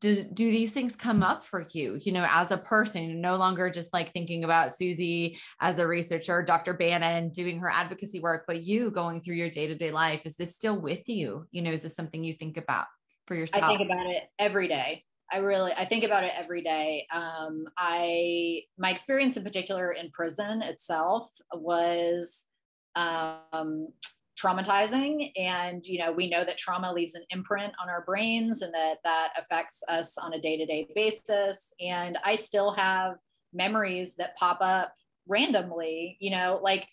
Do, 0.00 0.22
do 0.22 0.50
these 0.50 0.72
things 0.72 0.96
come 0.96 1.22
up 1.22 1.44
for 1.44 1.66
you 1.72 1.98
you 2.02 2.12
know 2.12 2.26
as 2.28 2.50
a 2.50 2.58
person 2.58 3.22
no 3.22 3.36
longer 3.36 3.70
just 3.70 3.92
like 3.94 4.12
thinking 4.12 4.44
about 4.44 4.76
susie 4.76 5.38
as 5.60 5.78
a 5.78 5.86
researcher 5.86 6.42
dr 6.42 6.74
bannon 6.74 7.30
doing 7.30 7.60
her 7.60 7.70
advocacy 7.70 8.20
work 8.20 8.44
but 8.46 8.62
you 8.64 8.90
going 8.90 9.22
through 9.22 9.36
your 9.36 9.48
day-to-day 9.48 9.92
life? 9.92 10.22
Is 10.26 10.36
this 10.36 10.54
still 10.54 10.78
with 10.78 11.08
you? 11.08 11.46
You 11.52 11.62
know 11.62 11.70
is 11.70 11.82
this 11.82 11.94
something 11.94 12.22
you 12.22 12.34
think 12.34 12.58
about 12.58 12.86
for 13.26 13.34
yourself 13.34 13.62
i 13.62 13.76
think 13.76 13.88
about 13.88 14.06
it 14.06 14.24
every 14.38 14.68
day 14.68 15.04
I 15.32 15.38
really 15.38 15.72
I 15.72 15.84
think 15.84 16.04
about 16.04 16.24
it 16.24 16.32
every 16.36 16.62
day. 16.62 17.06
Um, 17.12 17.66
I 17.76 18.62
my 18.78 18.90
experience 18.90 19.36
in 19.36 19.44
particular 19.44 19.92
in 19.92 20.10
prison 20.10 20.62
itself 20.62 21.30
was 21.52 22.46
um, 22.94 23.88
traumatizing, 24.38 25.32
and 25.36 25.84
you 25.86 25.98
know 25.98 26.12
we 26.12 26.28
know 26.28 26.44
that 26.44 26.58
trauma 26.58 26.92
leaves 26.92 27.14
an 27.14 27.24
imprint 27.30 27.72
on 27.82 27.88
our 27.88 28.04
brains, 28.04 28.62
and 28.62 28.72
that 28.74 28.98
that 29.04 29.30
affects 29.38 29.82
us 29.88 30.18
on 30.18 30.34
a 30.34 30.40
day 30.40 30.56
to 30.56 30.66
day 30.66 30.86
basis. 30.94 31.72
And 31.80 32.18
I 32.24 32.36
still 32.36 32.72
have 32.72 33.16
memories 33.52 34.16
that 34.16 34.36
pop 34.36 34.58
up 34.60 34.92
randomly. 35.26 36.16
You 36.20 36.30
know, 36.30 36.60
like 36.62 36.86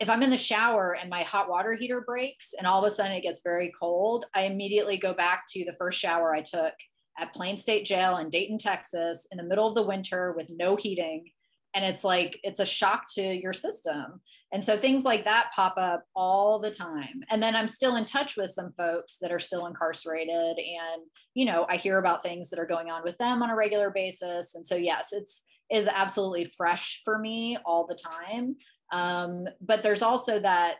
if 0.00 0.08
I'm 0.08 0.22
in 0.22 0.30
the 0.30 0.36
shower 0.36 0.96
and 1.00 1.10
my 1.10 1.22
hot 1.22 1.48
water 1.48 1.74
heater 1.74 2.00
breaks 2.00 2.54
and 2.56 2.66
all 2.66 2.80
of 2.80 2.86
a 2.86 2.90
sudden 2.90 3.12
it 3.12 3.22
gets 3.22 3.42
very 3.42 3.72
cold, 3.78 4.24
I 4.34 4.42
immediately 4.42 4.96
go 4.96 5.14
back 5.14 5.44
to 5.50 5.64
the 5.64 5.74
first 5.78 6.00
shower 6.00 6.34
I 6.34 6.40
took 6.40 6.74
at 7.18 7.34
Plane 7.34 7.56
State 7.56 7.84
Jail 7.84 8.18
in 8.18 8.30
Dayton, 8.30 8.58
Texas, 8.58 9.26
in 9.30 9.38
the 9.38 9.44
middle 9.44 9.68
of 9.68 9.74
the 9.74 9.86
winter 9.86 10.32
with 10.36 10.50
no 10.50 10.76
heating. 10.76 11.30
And 11.74 11.84
it's 11.84 12.02
like, 12.02 12.40
it's 12.42 12.58
a 12.58 12.66
shock 12.66 13.04
to 13.14 13.22
your 13.22 13.52
system. 13.52 14.20
And 14.52 14.62
so 14.62 14.76
things 14.76 15.04
like 15.04 15.24
that 15.24 15.52
pop 15.54 15.74
up 15.76 16.04
all 16.16 16.58
the 16.58 16.72
time. 16.72 17.22
And 17.30 17.40
then 17.40 17.54
I'm 17.54 17.68
still 17.68 17.94
in 17.94 18.04
touch 18.04 18.36
with 18.36 18.50
some 18.50 18.72
folks 18.72 19.18
that 19.18 19.30
are 19.30 19.38
still 19.38 19.66
incarcerated. 19.66 20.58
And, 20.58 21.02
you 21.34 21.44
know, 21.44 21.66
I 21.68 21.76
hear 21.76 21.98
about 21.98 22.24
things 22.24 22.50
that 22.50 22.58
are 22.58 22.66
going 22.66 22.90
on 22.90 23.04
with 23.04 23.16
them 23.18 23.42
on 23.42 23.50
a 23.50 23.56
regular 23.56 23.90
basis. 23.90 24.56
And 24.56 24.66
so, 24.66 24.74
yes, 24.74 25.12
it's, 25.12 25.44
is 25.70 25.86
absolutely 25.86 26.46
fresh 26.46 27.00
for 27.04 27.18
me 27.18 27.56
all 27.64 27.86
the 27.86 27.94
time. 27.94 28.56
Um, 28.90 29.46
but 29.60 29.84
there's 29.84 30.02
also 30.02 30.40
that 30.40 30.78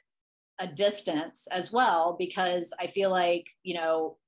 a 0.61 0.67
distance 0.67 1.49
as 1.51 1.73
well 1.73 2.17
because 2.19 2.73
I 2.79 2.87
feel 2.87 3.11
like 3.11 3.47
you 3.63 3.75
know 3.75 4.19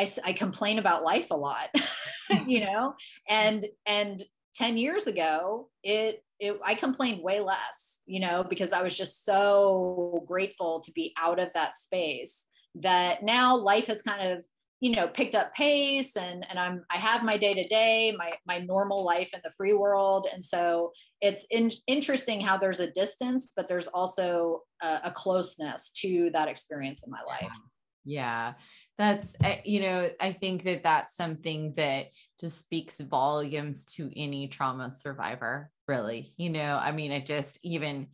I, 0.00 0.08
I 0.24 0.32
complain 0.32 0.78
about 0.78 1.04
life 1.04 1.30
a 1.30 1.36
lot, 1.36 1.68
you 2.46 2.64
know, 2.64 2.94
and, 3.28 3.66
and 3.86 4.22
10 4.54 4.78
years 4.78 5.06
ago, 5.06 5.68
it, 5.82 6.22
it, 6.38 6.58
I 6.64 6.74
complained 6.74 7.22
way 7.22 7.40
less, 7.40 8.00
you 8.06 8.20
know, 8.20 8.44
because 8.48 8.72
I 8.72 8.82
was 8.82 8.96
just 8.96 9.24
so 9.24 10.24
grateful 10.26 10.80
to 10.80 10.92
be 10.92 11.12
out 11.18 11.38
of 11.38 11.50
that 11.54 11.76
space 11.76 12.46
that 12.76 13.22
now 13.22 13.56
life 13.56 13.88
has 13.88 14.00
kind 14.00 14.32
of, 14.32 14.44
you 14.80 14.96
know, 14.96 15.08
picked 15.08 15.34
up 15.34 15.54
pace 15.54 16.16
and, 16.16 16.46
and 16.48 16.58
I'm, 16.58 16.84
I 16.90 16.96
have 16.96 17.22
my 17.22 17.36
day 17.36 17.52
to 17.52 17.66
day, 17.66 18.14
my, 18.16 18.32
my 18.46 18.58
normal 18.58 19.04
life 19.04 19.34
in 19.34 19.40
the 19.44 19.50
free 19.50 19.74
world. 19.74 20.26
And 20.32 20.42
so 20.42 20.92
it's 21.20 21.46
in, 21.50 21.70
interesting 21.86 22.40
how 22.40 22.56
there's 22.56 22.80
a 22.80 22.90
distance, 22.92 23.52
but 23.54 23.68
there's 23.68 23.88
also 23.88 24.62
a, 24.82 25.00
a 25.04 25.12
closeness 25.14 25.90
to 25.96 26.30
that 26.32 26.48
experience 26.48 27.04
in 27.04 27.10
my 27.10 27.20
life. 27.26 27.54
Yeah 28.06 28.54
that's 29.00 29.34
eh, 29.42 29.60
you 29.64 29.80
know 29.80 30.10
i 30.20 30.32
think 30.32 30.62
that 30.64 30.82
that's 30.82 31.16
something 31.16 31.72
that 31.76 32.06
just 32.38 32.58
speaks 32.58 33.00
volumes 33.00 33.86
to 33.86 34.10
any 34.14 34.46
trauma 34.46 34.92
survivor 34.92 35.70
really 35.88 36.32
you 36.36 36.50
know? 36.50 36.78
I 36.80 36.92
mean 36.92 37.10
it 37.10 37.26
just 37.26 37.58
even 37.62 38.08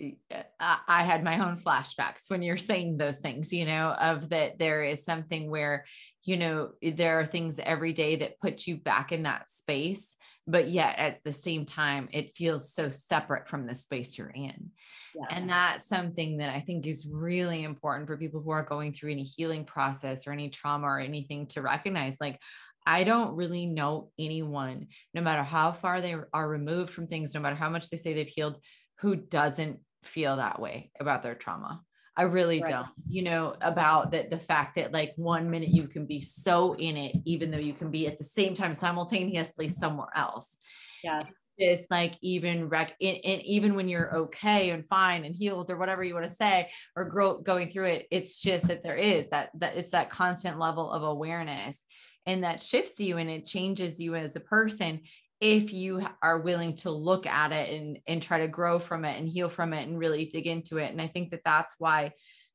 eh, 0.00 0.12
I 0.60 1.02
had 1.02 1.24
my 1.24 1.44
own 1.44 1.58
flashbacks 1.58 2.28
when 2.30 2.42
you're 2.42 2.56
saying 2.56 2.98
those 2.98 3.18
things, 3.18 3.52
you 3.52 3.64
know, 3.64 3.88
of 3.88 4.28
that 4.28 4.58
there 4.58 4.84
is 4.84 5.04
something 5.04 5.50
where, 5.50 5.84
you 6.22 6.36
know, 6.36 6.70
there 6.80 7.18
are 7.18 7.26
things 7.26 7.58
every 7.58 7.92
day 7.92 8.14
that 8.16 8.38
put 8.38 8.66
you 8.68 8.76
back 8.76 9.10
in 9.10 9.24
that 9.24 9.50
space 9.50 10.16
but 10.48 10.68
yet 10.68 10.98
at 10.98 11.22
the 11.22 11.32
same 11.32 11.64
time 11.64 12.08
it 12.12 12.34
feels 12.34 12.72
so 12.72 12.88
separate 12.88 13.46
from 13.46 13.66
the 13.66 13.74
space 13.74 14.18
you're 14.18 14.30
in 14.30 14.70
yes. 15.14 15.28
and 15.30 15.48
that's 15.48 15.86
something 15.86 16.38
that 16.38 16.50
i 16.50 16.58
think 16.58 16.86
is 16.86 17.06
really 17.06 17.62
important 17.62 18.08
for 18.08 18.16
people 18.16 18.40
who 18.40 18.50
are 18.50 18.64
going 18.64 18.92
through 18.92 19.12
any 19.12 19.22
healing 19.22 19.64
process 19.64 20.26
or 20.26 20.32
any 20.32 20.48
trauma 20.48 20.86
or 20.86 20.98
anything 20.98 21.46
to 21.46 21.62
recognize 21.62 22.16
like 22.20 22.40
I 22.86 23.04
don't 23.04 23.36
really 23.36 23.66
know 23.66 24.12
anyone, 24.18 24.86
no 25.12 25.20
matter 25.20 25.42
how 25.42 25.72
far 25.72 26.00
they 26.00 26.16
are 26.32 26.48
removed 26.48 26.90
from 26.90 27.06
things, 27.06 27.34
no 27.34 27.40
matter 27.40 27.54
how 27.54 27.68
much 27.68 27.90
they 27.90 27.98
say 27.98 28.14
they've 28.14 28.26
healed, 28.26 28.56
who 29.00 29.14
doesn't 29.14 29.80
feel 30.04 30.36
that 30.36 30.58
way 30.58 30.90
about 30.98 31.22
their 31.22 31.34
trauma. 31.34 31.82
I 32.18 32.22
really 32.22 32.60
right. 32.60 32.70
don't, 32.70 32.88
you 33.06 33.22
know, 33.22 33.54
about 33.60 34.10
that 34.10 34.28
the 34.28 34.38
fact 34.38 34.74
that 34.74 34.92
like 34.92 35.12
one 35.14 35.48
minute 35.48 35.68
you 35.68 35.86
can 35.86 36.04
be 36.04 36.20
so 36.20 36.74
in 36.74 36.96
it, 36.96 37.14
even 37.24 37.52
though 37.52 37.58
you 37.58 37.72
can 37.72 37.92
be 37.92 38.08
at 38.08 38.18
the 38.18 38.24
same 38.24 38.54
time 38.54 38.74
simultaneously 38.74 39.68
somewhere 39.68 40.08
else. 40.16 40.58
Yeah. 41.04 41.22
It's 41.28 41.78
just 41.78 41.90
like 41.92 42.14
even 42.20 42.68
rec 42.68 42.96
and, 43.00 43.18
even 43.24 43.76
when 43.76 43.88
you're 43.88 44.16
okay 44.16 44.70
and 44.70 44.84
fine 44.84 45.24
and 45.24 45.34
healed 45.34 45.70
or 45.70 45.76
whatever 45.76 46.02
you 46.02 46.12
want 46.14 46.26
to 46.26 46.34
say 46.34 46.70
or 46.96 47.04
grow, 47.04 47.38
going 47.38 47.70
through 47.70 47.86
it, 47.86 48.08
it's 48.10 48.40
just 48.40 48.66
that 48.66 48.82
there 48.82 48.96
is 48.96 49.28
that 49.28 49.50
that 49.54 49.76
it's 49.76 49.90
that 49.90 50.10
constant 50.10 50.58
level 50.58 50.90
of 50.90 51.04
awareness 51.04 51.78
and 52.26 52.42
that 52.42 52.60
shifts 52.60 52.98
you 52.98 53.18
and 53.18 53.30
it 53.30 53.46
changes 53.46 54.00
you 54.00 54.16
as 54.16 54.34
a 54.34 54.40
person 54.40 55.02
if 55.40 55.72
you 55.72 56.04
are 56.20 56.40
willing 56.40 56.74
to 56.74 56.90
look 56.90 57.26
at 57.26 57.52
it 57.52 57.80
and 57.80 57.98
and 58.06 58.22
try 58.22 58.38
to 58.38 58.48
grow 58.48 58.78
from 58.78 59.04
it 59.04 59.18
and 59.18 59.28
heal 59.28 59.48
from 59.48 59.72
it 59.72 59.86
and 59.86 59.98
really 59.98 60.24
dig 60.24 60.46
into 60.46 60.78
it 60.78 60.90
and 60.90 61.00
i 61.00 61.06
think 61.06 61.30
that 61.30 61.44
that's 61.44 61.76
why 61.78 62.12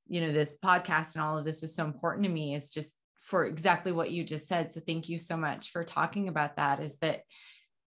you 0.07 0.19
know 0.19 0.33
this 0.33 0.57
podcast 0.63 1.15
and 1.15 1.23
all 1.23 1.37
of 1.37 1.45
this 1.45 1.61
was 1.61 1.75
so 1.75 1.85
important 1.85 2.25
to 2.25 2.31
me 2.31 2.55
is 2.55 2.69
just 2.69 2.95
for 3.21 3.45
exactly 3.45 3.93
what 3.93 4.11
you 4.11 4.23
just 4.23 4.47
said 4.47 4.71
so 4.71 4.81
thank 4.81 5.07
you 5.07 5.17
so 5.17 5.37
much 5.37 5.71
for 5.71 5.83
talking 5.83 6.27
about 6.27 6.57
that 6.57 6.81
is 6.81 6.97
that 6.99 7.21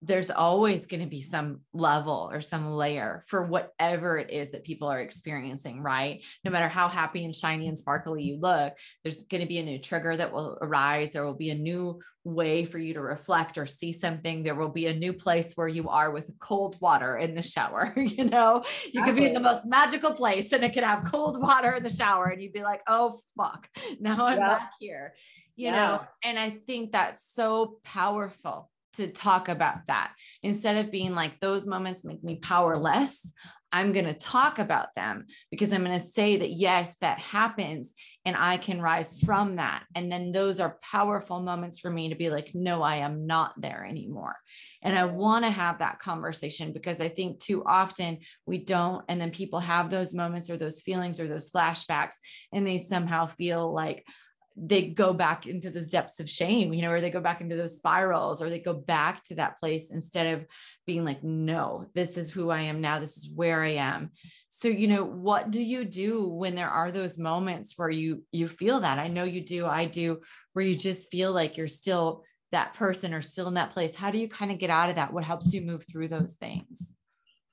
there's 0.05 0.29
always 0.29 0.85
going 0.85 1.01
to 1.01 1.09
be 1.09 1.21
some 1.21 1.61
level 1.73 2.29
or 2.31 2.41
some 2.41 2.73
layer 2.73 3.23
for 3.27 3.45
whatever 3.45 4.17
it 4.17 4.29
is 4.29 4.51
that 4.51 4.65
people 4.65 4.89
are 4.89 4.99
experiencing, 4.99 5.81
right? 5.81 6.21
No 6.43 6.51
matter 6.51 6.67
how 6.67 6.89
happy 6.89 7.23
and 7.23 7.33
shiny 7.33 7.67
and 7.69 7.79
sparkly 7.79 8.21
you 8.23 8.37
look, 8.37 8.73
there's 9.03 9.23
going 9.25 9.41
to 9.41 9.47
be 9.47 9.59
a 9.59 9.63
new 9.63 9.79
trigger 9.79 10.15
that 10.15 10.33
will 10.33 10.57
arise. 10.61 11.13
There 11.13 11.23
will 11.23 11.33
be 11.33 11.51
a 11.51 11.55
new 11.55 12.01
way 12.25 12.65
for 12.65 12.79
you 12.79 12.93
to 12.95 13.01
reflect 13.01 13.57
or 13.57 13.65
see 13.65 13.93
something. 13.93 14.43
There 14.43 14.55
will 14.55 14.69
be 14.69 14.87
a 14.87 14.93
new 14.93 15.13
place 15.13 15.53
where 15.55 15.69
you 15.69 15.87
are 15.87 16.11
with 16.11 16.29
cold 16.39 16.75
water 16.81 17.17
in 17.17 17.33
the 17.33 17.41
shower. 17.41 17.93
you 17.97 18.25
know, 18.25 18.63
you 18.91 19.03
could 19.03 19.15
be 19.15 19.25
in 19.25 19.33
the 19.33 19.39
most 19.39 19.65
magical 19.65 20.13
place 20.13 20.51
and 20.51 20.65
it 20.65 20.73
could 20.73 20.83
have 20.83 21.05
cold 21.05 21.41
water 21.41 21.73
in 21.73 21.83
the 21.83 21.89
shower, 21.89 22.25
and 22.27 22.41
you'd 22.41 22.53
be 22.53 22.63
like, 22.63 22.81
oh, 22.87 23.17
fuck, 23.37 23.69
now 23.99 24.25
I'm 24.25 24.39
back 24.39 24.71
here. 24.79 25.13
You 25.55 25.67
yeah. 25.67 25.71
know, 25.71 26.01
and 26.23 26.39
I 26.39 26.49
think 26.65 26.91
that's 26.91 27.23
so 27.33 27.77
powerful 27.83 28.69
to 28.93 29.07
talk 29.07 29.49
about 29.49 29.87
that. 29.87 30.13
Instead 30.41 30.77
of 30.77 30.91
being 30.91 31.13
like 31.13 31.39
those 31.39 31.67
moments 31.67 32.05
make 32.05 32.23
me 32.23 32.37
powerless 32.37 33.33
i'm 33.73 33.91
going 33.91 34.05
to 34.05 34.13
talk 34.13 34.59
about 34.59 34.93
them 34.95 35.25
because 35.51 35.73
i'm 35.73 35.83
going 35.83 35.99
to 35.99 36.05
say 36.05 36.37
that 36.37 36.51
yes 36.51 36.95
that 37.01 37.19
happens 37.19 37.93
and 38.25 38.37
i 38.37 38.55
can 38.55 38.81
rise 38.81 39.19
from 39.19 39.57
that. 39.57 39.83
And 39.95 40.09
then 40.09 40.31
those 40.31 40.61
are 40.61 40.79
powerful 40.81 41.41
moments 41.41 41.79
for 41.79 41.89
me 41.89 42.09
to 42.09 42.15
be 42.15 42.29
like 42.29 42.51
no 42.53 42.81
i 42.81 42.97
am 42.97 43.25
not 43.25 43.59
there 43.59 43.85
anymore. 43.85 44.35
And 44.81 44.97
i 44.97 45.03
want 45.05 45.43
to 45.43 45.51
have 45.51 45.79
that 45.79 45.99
conversation 45.99 46.71
because 46.71 47.01
i 47.01 47.09
think 47.09 47.39
too 47.39 47.63
often 47.65 48.19
we 48.45 48.59
don't 48.59 49.03
and 49.09 49.19
then 49.19 49.31
people 49.31 49.59
have 49.59 49.89
those 49.89 50.13
moments 50.13 50.49
or 50.49 50.55
those 50.55 50.81
feelings 50.81 51.19
or 51.19 51.27
those 51.27 51.51
flashbacks 51.51 52.15
and 52.53 52.65
they 52.65 52.77
somehow 52.77 53.25
feel 53.25 53.73
like 53.73 54.05
they 54.55 54.83
go 54.83 55.13
back 55.13 55.47
into 55.47 55.69
those 55.69 55.89
depths 55.89 56.19
of 56.19 56.29
shame, 56.29 56.73
you 56.73 56.81
know, 56.81 56.91
or 56.91 57.01
they 57.01 57.09
go 57.09 57.19
back 57.19 57.41
into 57.41 57.55
those 57.55 57.77
spirals, 57.77 58.41
or 58.41 58.49
they 58.49 58.59
go 58.59 58.73
back 58.73 59.23
to 59.23 59.35
that 59.35 59.59
place 59.59 59.91
instead 59.91 60.35
of 60.35 60.45
being 60.85 61.03
like, 61.03 61.23
no, 61.23 61.87
this 61.95 62.17
is 62.17 62.29
who 62.29 62.51
I 62.51 62.61
am 62.61 62.79
now. 62.79 62.99
This 62.99 63.17
is 63.17 63.29
where 63.29 63.63
I 63.63 63.75
am. 63.75 64.11
So, 64.49 64.67
you 64.67 64.87
know, 64.87 65.03
what 65.03 65.49
do 65.49 65.61
you 65.61 65.85
do 65.85 66.27
when 66.27 66.53
there 66.55 66.69
are 66.69 66.91
those 66.91 67.17
moments 67.17 67.73
where 67.77 67.89
you 67.89 68.23
you 68.31 68.47
feel 68.47 68.81
that? 68.81 68.99
I 68.99 69.07
know 69.07 69.23
you 69.23 69.41
do, 69.41 69.65
I 69.65 69.85
do, 69.85 70.21
where 70.53 70.65
you 70.65 70.75
just 70.75 71.09
feel 71.09 71.33
like 71.33 71.57
you're 71.57 71.67
still 71.67 72.23
that 72.51 72.75
person 72.75 73.15
or 73.15 73.21
still 73.21 73.47
in 73.47 73.55
that 73.55 73.71
place. 73.71 73.95
How 73.95 74.11
do 74.11 74.19
you 74.19 74.27
kind 74.27 74.51
of 74.51 74.59
get 74.59 74.69
out 74.69 74.89
of 74.89 74.95
that? 74.95 75.11
What 75.11 75.23
helps 75.23 75.53
you 75.53 75.61
move 75.61 75.85
through 75.87 76.09
those 76.09 76.33
things? 76.33 76.93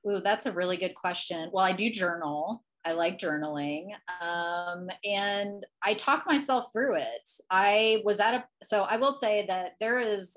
Ooh, 0.07 0.21
that's 0.23 0.47
a 0.47 0.53
really 0.53 0.77
good 0.77 0.95
question. 0.95 1.51
Well, 1.53 1.65
I 1.65 1.75
do 1.75 1.91
journal. 1.91 2.63
I 2.85 2.93
like 2.93 3.19
journaling. 3.19 3.91
Um, 4.21 4.89
and 5.05 5.67
I 5.83 5.95
talk 5.95 6.27
myself 6.27 6.73
through 6.73 6.97
it. 6.97 7.31
I 7.51 8.03
was 8.05 8.21
at 8.21 8.35
a, 8.35 8.45
so 8.63 8.83
I 8.83 8.97
will 8.97 9.13
say 9.13 9.47
that 9.49 9.73
there 9.81 9.99
is, 9.99 10.37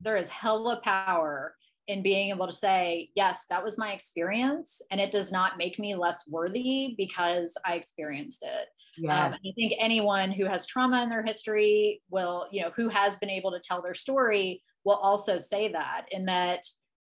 there 0.00 0.16
is 0.16 0.28
hella 0.28 0.80
power 0.82 1.54
in 1.88 2.02
being 2.02 2.30
able 2.30 2.46
to 2.46 2.52
say, 2.52 3.10
yes, 3.16 3.46
that 3.50 3.64
was 3.64 3.78
my 3.78 3.92
experience. 3.92 4.80
And 4.90 5.00
it 5.00 5.10
does 5.10 5.32
not 5.32 5.58
make 5.58 5.78
me 5.78 5.96
less 5.96 6.28
worthy 6.30 6.94
because 6.96 7.58
I 7.66 7.74
experienced 7.74 8.44
it. 8.44 8.68
Yeah. 8.96 9.26
Um, 9.26 9.32
I 9.34 9.52
think 9.56 9.72
anyone 9.78 10.30
who 10.30 10.46
has 10.46 10.66
trauma 10.66 11.02
in 11.02 11.08
their 11.08 11.24
history 11.24 12.00
will, 12.10 12.46
you 12.52 12.62
know, 12.62 12.70
who 12.76 12.88
has 12.90 13.16
been 13.16 13.30
able 13.30 13.50
to 13.50 13.60
tell 13.60 13.82
their 13.82 13.94
story 13.94 14.62
will 14.84 14.96
also 14.96 15.38
say 15.38 15.72
that, 15.72 16.06
in 16.12 16.26
that 16.26 16.60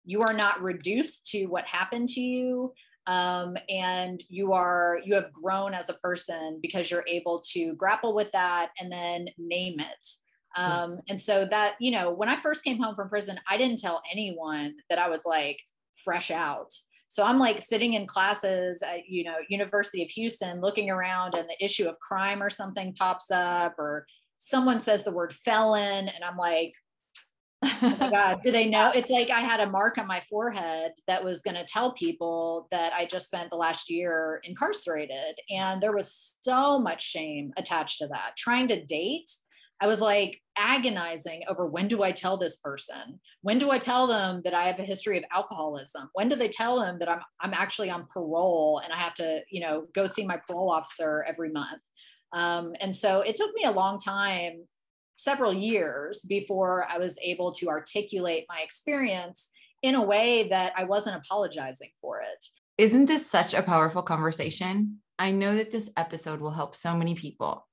you 0.04 0.22
are 0.22 0.32
not 0.32 0.62
reduced 0.62 1.26
to 1.28 1.46
what 1.46 1.64
happened 1.64 2.08
to 2.10 2.20
you 2.20 2.72
um, 3.06 3.56
and 3.68 4.22
you 4.28 4.52
are 4.52 5.00
you 5.04 5.14
have 5.14 5.32
grown 5.32 5.74
as 5.74 5.88
a 5.88 5.94
person 5.94 6.58
because 6.60 6.90
you're 6.90 7.04
able 7.06 7.42
to 7.52 7.74
grapple 7.74 8.14
with 8.14 8.30
that 8.32 8.70
and 8.78 8.90
then 8.90 9.28
name 9.38 9.78
it. 9.80 10.08
Um, 10.56 11.00
and 11.08 11.20
so 11.20 11.46
that 11.50 11.76
you 11.80 11.92
know 11.92 12.10
when 12.10 12.28
i 12.30 12.40
first 12.40 12.64
came 12.64 12.78
home 12.78 12.94
from 12.94 13.10
prison 13.10 13.38
i 13.48 13.58
didn't 13.58 13.78
tell 13.78 14.02
anyone 14.10 14.74
that 14.88 14.98
i 14.98 15.08
was 15.08 15.24
like 15.26 15.58
fresh 16.04 16.30
out. 16.30 16.72
So 17.08 17.24
i'm 17.24 17.38
like 17.38 17.60
sitting 17.60 17.92
in 17.92 18.06
classes 18.06 18.82
at 18.82 19.08
you 19.08 19.24
know 19.24 19.36
university 19.48 20.02
of 20.02 20.10
houston 20.10 20.60
looking 20.60 20.90
around 20.90 21.34
and 21.34 21.48
the 21.48 21.64
issue 21.64 21.88
of 21.88 21.98
crime 22.00 22.42
or 22.42 22.50
something 22.50 22.94
pops 22.94 23.30
up 23.30 23.78
or 23.78 24.06
someone 24.38 24.80
says 24.80 25.04
the 25.04 25.12
word 25.12 25.32
felon 25.32 26.08
and 26.08 26.24
i'm 26.24 26.36
like 26.36 26.72
oh 27.62 27.96
God. 28.10 28.38
Do 28.42 28.50
they 28.50 28.68
know? 28.68 28.92
It's 28.94 29.10
like 29.10 29.30
I 29.30 29.40
had 29.40 29.60
a 29.60 29.70
mark 29.70 29.98
on 29.98 30.06
my 30.06 30.20
forehead 30.20 30.92
that 31.06 31.24
was 31.24 31.42
going 31.42 31.56
to 31.56 31.64
tell 31.64 31.92
people 31.92 32.68
that 32.70 32.92
I 32.92 33.06
just 33.06 33.26
spent 33.26 33.50
the 33.50 33.56
last 33.56 33.90
year 33.90 34.40
incarcerated. 34.44 35.38
And 35.50 35.80
there 35.80 35.94
was 35.94 36.36
so 36.40 36.78
much 36.78 37.02
shame 37.02 37.52
attached 37.56 37.98
to 37.98 38.08
that. 38.08 38.36
Trying 38.36 38.68
to 38.68 38.84
date, 38.84 39.30
I 39.80 39.86
was 39.86 40.00
like 40.00 40.40
agonizing 40.56 41.42
over 41.48 41.66
when 41.66 41.86
do 41.86 42.02
I 42.02 42.10
tell 42.10 42.38
this 42.38 42.56
person? 42.56 43.20
When 43.42 43.58
do 43.58 43.70
I 43.70 43.78
tell 43.78 44.06
them 44.06 44.40
that 44.44 44.54
I 44.54 44.68
have 44.68 44.78
a 44.78 44.84
history 44.84 45.18
of 45.18 45.24
alcoholism? 45.34 46.08
When 46.14 46.28
do 46.28 46.36
they 46.36 46.48
tell 46.48 46.80
them 46.80 46.98
that 47.00 47.10
I'm 47.10 47.20
I'm 47.40 47.52
actually 47.52 47.90
on 47.90 48.06
parole 48.12 48.80
and 48.82 48.92
I 48.92 48.96
have 48.96 49.14
to, 49.16 49.40
you 49.50 49.60
know, 49.60 49.86
go 49.94 50.06
see 50.06 50.24
my 50.24 50.40
parole 50.48 50.70
officer 50.70 51.24
every 51.28 51.50
month? 51.50 51.82
Um, 52.32 52.74
and 52.80 52.94
so 52.94 53.20
it 53.20 53.34
took 53.34 53.52
me 53.54 53.64
a 53.64 53.70
long 53.70 53.98
time 53.98 54.66
several 55.16 55.52
years 55.52 56.22
before 56.22 56.86
I 56.88 56.98
was 56.98 57.18
able 57.22 57.52
to 57.54 57.68
articulate 57.68 58.46
my 58.48 58.60
experience 58.62 59.50
in 59.82 59.94
a 59.94 60.02
way 60.02 60.48
that 60.48 60.72
I 60.76 60.84
wasn't 60.84 61.16
apologizing 61.16 61.90
for 62.00 62.20
it. 62.20 62.46
Isn't 62.78 63.06
this 63.06 63.28
such 63.28 63.54
a 63.54 63.62
powerful 63.62 64.02
conversation? 64.02 64.98
I 65.18 65.30
know 65.30 65.56
that 65.56 65.70
this 65.70 65.90
episode 65.96 66.40
will 66.40 66.50
help 66.50 66.74
so 66.74 66.94
many 66.94 67.14
people. 67.14 67.66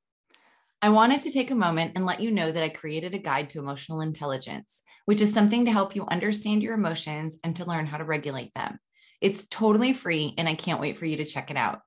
I 0.81 0.89
wanted 0.89 1.21
to 1.21 1.31
take 1.31 1.51
a 1.51 1.55
moment 1.55 1.93
and 1.95 2.05
let 2.05 2.19
you 2.19 2.31
know 2.31 2.51
that 2.51 2.63
I 2.63 2.69
created 2.69 3.13
a 3.13 3.19
guide 3.19 3.49
to 3.51 3.59
emotional 3.59 4.01
intelligence, 4.01 4.81
which 5.05 5.21
is 5.21 5.33
something 5.33 5.65
to 5.65 5.71
help 5.71 5.95
you 5.95 6.05
understand 6.07 6.61
your 6.61 6.73
emotions 6.73 7.37
and 7.43 7.55
to 7.55 7.65
learn 7.65 7.85
how 7.85 7.97
to 7.97 8.03
regulate 8.03 8.53
them. 8.53 8.77
It's 9.21 9.47
totally 9.47 9.93
free, 9.93 10.33
and 10.37 10.49
I 10.49 10.55
can't 10.55 10.81
wait 10.81 10.97
for 10.97 11.05
you 11.05 11.17
to 11.17 11.25
check 11.25 11.49
it 11.49 11.55
out. 11.55 11.79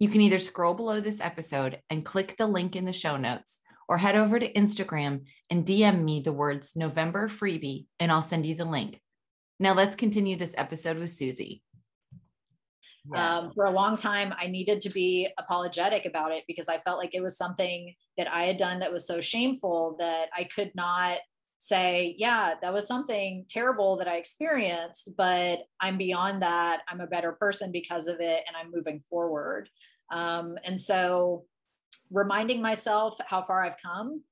You 0.00 0.08
can 0.08 0.20
either 0.20 0.40
scroll 0.40 0.74
below 0.74 0.98
this 0.98 1.20
episode 1.20 1.78
and 1.90 2.04
click 2.04 2.36
the 2.36 2.46
link 2.46 2.74
in 2.74 2.84
the 2.84 2.92
show 2.92 3.16
notes, 3.16 3.58
or 3.90 3.98
head 3.98 4.14
over 4.14 4.38
to 4.38 4.52
Instagram 4.52 5.24
and 5.50 5.66
DM 5.66 6.04
me 6.04 6.20
the 6.20 6.32
words 6.32 6.76
November 6.76 7.26
freebie, 7.26 7.86
and 7.98 8.12
I'll 8.12 8.22
send 8.22 8.46
you 8.46 8.54
the 8.54 8.64
link. 8.64 9.00
Now 9.58 9.74
let's 9.74 9.96
continue 9.96 10.36
this 10.36 10.54
episode 10.56 10.96
with 10.96 11.10
Susie. 11.10 11.64
Yeah. 13.12 13.38
Um, 13.38 13.52
for 13.52 13.64
a 13.64 13.72
long 13.72 13.96
time, 13.96 14.32
I 14.38 14.46
needed 14.46 14.80
to 14.82 14.90
be 14.90 15.28
apologetic 15.38 16.06
about 16.06 16.30
it 16.30 16.44
because 16.46 16.68
I 16.68 16.78
felt 16.78 16.98
like 16.98 17.16
it 17.16 17.22
was 17.22 17.36
something 17.36 17.92
that 18.16 18.32
I 18.32 18.44
had 18.44 18.58
done 18.58 18.78
that 18.78 18.92
was 18.92 19.08
so 19.08 19.20
shameful 19.20 19.96
that 19.98 20.28
I 20.32 20.44
could 20.44 20.70
not 20.76 21.18
say, 21.58 22.14
yeah, 22.16 22.54
that 22.62 22.72
was 22.72 22.86
something 22.86 23.44
terrible 23.48 23.96
that 23.96 24.06
I 24.06 24.18
experienced, 24.18 25.10
but 25.16 25.64
I'm 25.80 25.98
beyond 25.98 26.42
that. 26.42 26.82
I'm 26.86 27.00
a 27.00 27.08
better 27.08 27.32
person 27.32 27.72
because 27.72 28.06
of 28.06 28.20
it, 28.20 28.44
and 28.46 28.56
I'm 28.56 28.70
moving 28.72 29.00
forward. 29.00 29.68
Um, 30.12 30.56
and 30.64 30.80
so 30.80 31.44
reminding 32.10 32.60
myself 32.62 33.18
how 33.26 33.42
far 33.42 33.64
I've 33.64 33.80
come 33.82 34.22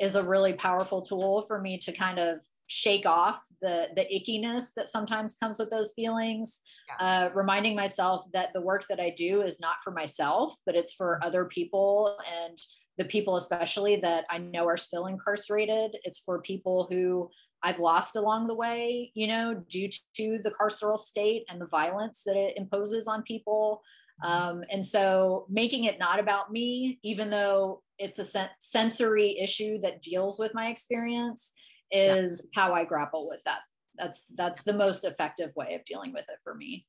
is 0.00 0.14
a 0.14 0.22
really 0.22 0.52
powerful 0.52 1.02
tool 1.02 1.44
for 1.48 1.60
me 1.60 1.78
to 1.78 1.92
kind 1.92 2.18
of 2.18 2.40
shake 2.68 3.06
off 3.06 3.42
the 3.62 3.88
the 3.96 4.04
ickiness 4.12 4.74
that 4.76 4.88
sometimes 4.88 5.36
comes 5.36 5.58
with 5.58 5.70
those 5.70 5.92
feelings 5.94 6.60
yeah. 7.00 7.06
uh, 7.06 7.30
reminding 7.34 7.74
myself 7.74 8.26
that 8.34 8.50
the 8.52 8.60
work 8.60 8.84
that 8.90 9.00
i 9.00 9.10
do 9.16 9.40
is 9.40 9.58
not 9.58 9.76
for 9.82 9.90
myself 9.90 10.54
but 10.66 10.76
it's 10.76 10.92
for 10.92 11.18
other 11.24 11.46
people 11.46 12.18
and 12.42 12.58
the 12.98 13.06
people 13.06 13.36
especially 13.36 13.96
that 13.96 14.26
i 14.28 14.36
know 14.36 14.66
are 14.66 14.76
still 14.76 15.06
incarcerated 15.06 15.96
it's 16.04 16.18
for 16.18 16.42
people 16.42 16.86
who 16.90 17.26
i've 17.62 17.78
lost 17.78 18.16
along 18.16 18.46
the 18.46 18.54
way 18.54 19.10
you 19.14 19.26
know 19.26 19.54
due 19.70 19.88
to 20.14 20.38
the 20.42 20.50
carceral 20.50 20.98
state 20.98 21.44
and 21.48 21.58
the 21.58 21.66
violence 21.66 22.22
that 22.24 22.36
it 22.36 22.56
imposes 22.58 23.08
on 23.08 23.22
people. 23.22 23.82
Um, 24.22 24.62
and 24.70 24.84
so 24.84 25.46
making 25.48 25.84
it 25.84 25.98
not 25.98 26.18
about 26.18 26.50
me, 26.50 26.98
even 27.02 27.30
though 27.30 27.82
it's 27.98 28.18
a 28.18 28.24
sen- 28.24 28.50
sensory 28.60 29.38
issue 29.38 29.78
that 29.80 30.02
deals 30.02 30.38
with 30.38 30.54
my 30.54 30.68
experience, 30.68 31.52
is 31.90 32.46
yeah. 32.52 32.62
how 32.62 32.74
I 32.74 32.84
grapple 32.84 33.28
with 33.28 33.40
that. 33.44 33.60
That's 33.96 34.26
that's 34.36 34.62
the 34.62 34.72
most 34.72 35.04
effective 35.04 35.52
way 35.56 35.74
of 35.74 35.84
dealing 35.84 36.12
with 36.12 36.26
it 36.28 36.38
for 36.42 36.54
me. 36.54 36.86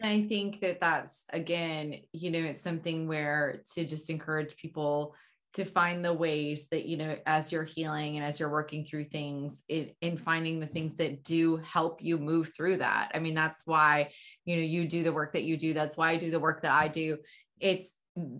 And 0.00 0.08
I 0.08 0.28
think 0.28 0.60
that 0.60 0.80
that's 0.80 1.24
again, 1.32 1.96
you 2.12 2.30
know, 2.30 2.38
it's 2.38 2.62
something 2.62 3.08
where 3.08 3.62
to 3.74 3.84
just 3.84 4.10
encourage 4.10 4.56
people 4.56 5.14
to 5.54 5.64
find 5.64 6.04
the 6.04 6.12
ways 6.12 6.68
that 6.68 6.84
you 6.86 6.96
know 6.96 7.16
as 7.26 7.50
you're 7.50 7.64
healing 7.64 8.16
and 8.16 8.24
as 8.24 8.38
you're 8.38 8.50
working 8.50 8.84
through 8.84 9.04
things 9.04 9.62
it, 9.68 9.96
in 10.00 10.16
finding 10.16 10.60
the 10.60 10.66
things 10.66 10.96
that 10.96 11.24
do 11.24 11.56
help 11.56 12.02
you 12.02 12.18
move 12.18 12.52
through 12.54 12.76
that. 12.76 13.10
I 13.14 13.18
mean 13.18 13.34
that's 13.34 13.62
why 13.64 14.10
you 14.44 14.56
know 14.56 14.62
you 14.62 14.86
do 14.86 15.02
the 15.02 15.12
work 15.12 15.32
that 15.32 15.44
you 15.44 15.56
do 15.56 15.74
that's 15.74 15.96
why 15.96 16.10
i 16.10 16.16
do 16.16 16.30
the 16.30 16.40
work 16.40 16.62
that 16.62 16.72
i 16.72 16.88
do. 16.88 17.18
It's 17.60 17.96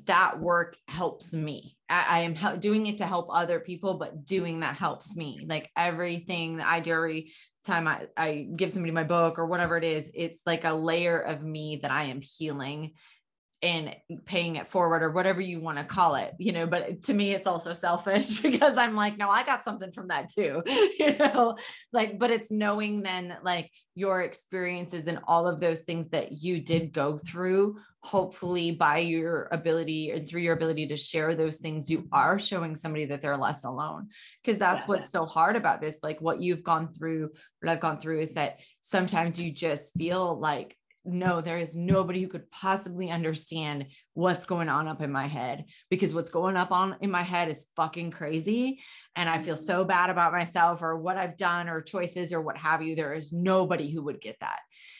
that 0.06 0.40
work 0.40 0.76
helps 0.88 1.32
me. 1.32 1.76
I, 1.88 2.04
I 2.08 2.20
am 2.20 2.34
he- 2.34 2.56
doing 2.58 2.86
it 2.86 2.98
to 2.98 3.06
help 3.06 3.28
other 3.30 3.60
people 3.60 3.94
but 3.94 4.24
doing 4.24 4.60
that 4.60 4.76
helps 4.76 5.16
me. 5.16 5.46
Like 5.48 5.70
everything 5.76 6.58
that 6.58 6.66
i 6.66 6.80
do 6.80 6.92
every 6.92 7.32
time 7.64 7.88
I, 7.88 8.06
I 8.16 8.48
give 8.54 8.72
somebody 8.72 8.92
my 8.92 9.04
book 9.04 9.38
or 9.38 9.46
whatever 9.46 9.76
it 9.76 9.84
is 9.84 10.10
it's 10.14 10.40
like 10.46 10.64
a 10.64 10.72
layer 10.72 11.18
of 11.20 11.42
me 11.42 11.76
that 11.82 11.90
i 11.90 12.04
am 12.04 12.22
healing 12.22 12.94
and 13.60 13.94
paying 14.24 14.56
it 14.56 14.68
forward 14.68 15.02
or 15.02 15.10
whatever 15.10 15.40
you 15.40 15.60
want 15.60 15.78
to 15.78 15.84
call 15.84 16.14
it, 16.14 16.32
you 16.38 16.52
know, 16.52 16.66
but 16.66 17.02
to 17.02 17.14
me, 17.14 17.32
it's 17.32 17.46
also 17.46 17.72
selfish 17.72 18.40
because 18.42 18.78
I'm 18.78 18.94
like, 18.94 19.18
no, 19.18 19.28
I 19.28 19.44
got 19.44 19.64
something 19.64 19.90
from 19.90 20.08
that 20.08 20.28
too, 20.28 20.62
you 20.98 21.16
know, 21.18 21.56
like, 21.92 22.18
but 22.18 22.30
it's 22.30 22.50
knowing 22.50 23.02
then 23.02 23.36
like 23.42 23.70
your 23.96 24.22
experiences 24.22 25.08
and 25.08 25.18
all 25.26 25.48
of 25.48 25.58
those 25.58 25.80
things 25.80 26.08
that 26.10 26.40
you 26.40 26.60
did 26.60 26.92
go 26.92 27.18
through, 27.18 27.76
hopefully 28.04 28.70
by 28.70 28.98
your 28.98 29.48
ability 29.50 30.12
and 30.12 30.28
through 30.28 30.40
your 30.40 30.54
ability 30.54 30.86
to 30.86 30.96
share 30.96 31.34
those 31.34 31.56
things, 31.56 31.90
you 31.90 32.06
are 32.12 32.38
showing 32.38 32.76
somebody 32.76 33.06
that 33.06 33.20
they're 33.20 33.36
less 33.36 33.64
alone. 33.64 34.08
Cause 34.46 34.56
that's 34.56 34.82
yeah. 34.82 34.86
what's 34.86 35.10
so 35.10 35.26
hard 35.26 35.56
about 35.56 35.80
this. 35.80 35.98
Like 36.00 36.20
what 36.20 36.40
you've 36.40 36.62
gone 36.62 36.94
through, 36.94 37.30
what 37.60 37.72
I've 37.72 37.80
gone 37.80 37.98
through 37.98 38.20
is 38.20 38.34
that 38.34 38.60
sometimes 38.82 39.40
you 39.40 39.50
just 39.50 39.92
feel 39.94 40.38
like 40.38 40.77
no, 41.08 41.40
there 41.40 41.58
is 41.58 41.76
nobody 41.76 42.22
who 42.22 42.28
could 42.28 42.50
possibly 42.50 43.10
understand 43.10 43.86
what's 44.14 44.46
going 44.46 44.68
on 44.68 44.86
up 44.86 45.00
in 45.00 45.10
my 45.10 45.26
head 45.26 45.64
because 45.90 46.14
what's 46.14 46.30
going 46.30 46.56
up 46.56 46.70
on 46.70 46.96
in 47.00 47.10
my 47.10 47.22
head 47.22 47.48
is 47.48 47.66
fucking 47.76 48.10
crazy. 48.10 48.80
And 49.16 49.28
I 49.28 49.42
feel 49.42 49.54
mm-hmm. 49.54 49.64
so 49.64 49.84
bad 49.84 50.10
about 50.10 50.32
myself 50.32 50.82
or 50.82 50.98
what 50.98 51.16
I've 51.16 51.36
done 51.36 51.68
or 51.68 51.80
choices 51.80 52.32
or 52.32 52.40
what 52.40 52.56
have 52.56 52.82
you. 52.82 52.94
There 52.94 53.14
is 53.14 53.32
nobody 53.32 53.90
who 53.90 54.02
would 54.04 54.20
get 54.20 54.36
that. 54.40 54.58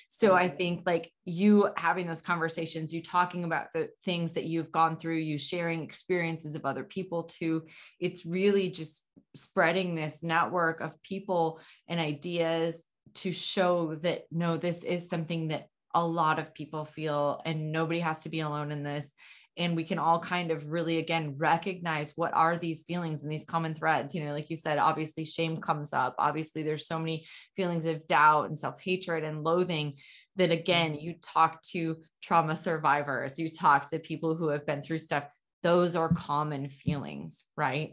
So 0.09 0.35
I 0.35 0.47
mm-hmm. 0.47 0.57
think 0.57 0.83
like 0.87 1.13
you 1.27 1.69
having 1.77 2.07
those 2.07 2.23
conversations, 2.23 2.95
you 2.95 3.03
talking 3.03 3.45
about 3.45 3.67
the 3.75 3.91
things 4.05 4.33
that 4.35 4.45
you've 4.45 4.73
gone 4.73 4.97
through, 4.97 5.17
you 5.17 5.37
sharing 5.37 5.83
experiences 5.83 6.55
of 6.55 6.65
other 6.65 6.85
people 6.85 7.25
too. 7.25 7.65
It's 8.01 8.25
really 8.25 8.71
just 8.71 9.07
spreading 9.37 9.95
this 9.95 10.23
network 10.23 10.81
of 10.81 11.01
people 11.03 11.61
and 11.87 12.01
ideas 12.01 12.83
to 13.17 13.33
show 13.33 13.97
that 13.97 14.25
no, 14.31 14.57
this 14.57 14.83
is 14.83 15.09
something 15.09 15.49
that 15.49 15.67
a 15.95 16.05
lot 16.05 16.39
of 16.39 16.55
people 16.55 16.85
feel, 16.85 17.41
and 17.45 17.73
nobody 17.73 18.01
has 18.01 18.23
to 18.23 18.29
be 18.29 18.41
alone 18.41 18.71
in 18.73 18.83
this. 18.83 19.13
And 19.57 19.75
we 19.75 19.83
can 19.83 19.99
all 19.99 20.21
kind 20.21 20.53
of 20.53 20.71
really, 20.71 20.99
again, 20.99 21.35
recognize 21.37 22.13
what 22.15 22.33
are 22.33 22.57
these 22.57 22.85
feelings 22.85 23.23
and 23.23 23.33
these 23.33 23.45
common 23.45 23.75
threads. 23.75 24.15
You 24.15 24.25
know, 24.25 24.33
like 24.33 24.51
you 24.51 24.57
said, 24.57 24.79
obviously 24.79 25.25
shame 25.25 25.61
comes 25.61 25.93
up. 25.93 26.15
Obviously, 26.19 26.63
there's 26.63 26.87
so 26.87 26.99
many 26.99 27.27
feelings 27.57 27.85
of 27.87 28.07
doubt 28.07 28.49
and 28.49 28.59
self 28.59 28.81
hatred 28.81 29.25
and 29.25 29.43
loathing 29.43 29.95
that, 30.37 30.53
again, 30.53 30.93
mm-hmm. 30.93 31.01
you 31.01 31.15
talk 31.21 31.61
to 31.73 31.97
trauma 32.23 32.55
survivors, 32.55 33.39
you 33.39 33.49
talk 33.49 33.91
to 33.91 33.99
people 33.99 34.37
who 34.37 34.49
have 34.49 34.65
been 34.65 34.83
through 34.83 34.99
stuff. 34.99 35.25
Those 35.65 35.97
are 35.97 36.13
common 36.13 36.69
feelings, 36.69 37.43
right? 37.57 37.91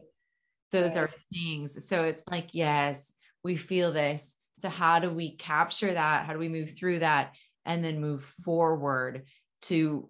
Those 0.72 0.96
right. 0.96 1.06
are 1.06 1.10
things. 1.34 1.88
So 1.88 2.04
it's 2.04 2.24
like, 2.30 2.50
yes, 2.54 3.12
we 3.44 3.56
feel 3.56 3.92
this. 3.92 4.36
So, 4.60 4.70
how 4.70 5.00
do 5.00 5.10
we 5.10 5.36
capture 5.36 5.94
that? 5.94 6.26
How 6.26 6.34
do 6.34 6.40
we 6.40 6.50
move 6.50 6.78
through 6.78 7.00
that? 7.00 7.34
And 7.66 7.84
then 7.84 8.00
move 8.00 8.24
forward 8.24 9.24
to 9.64 10.10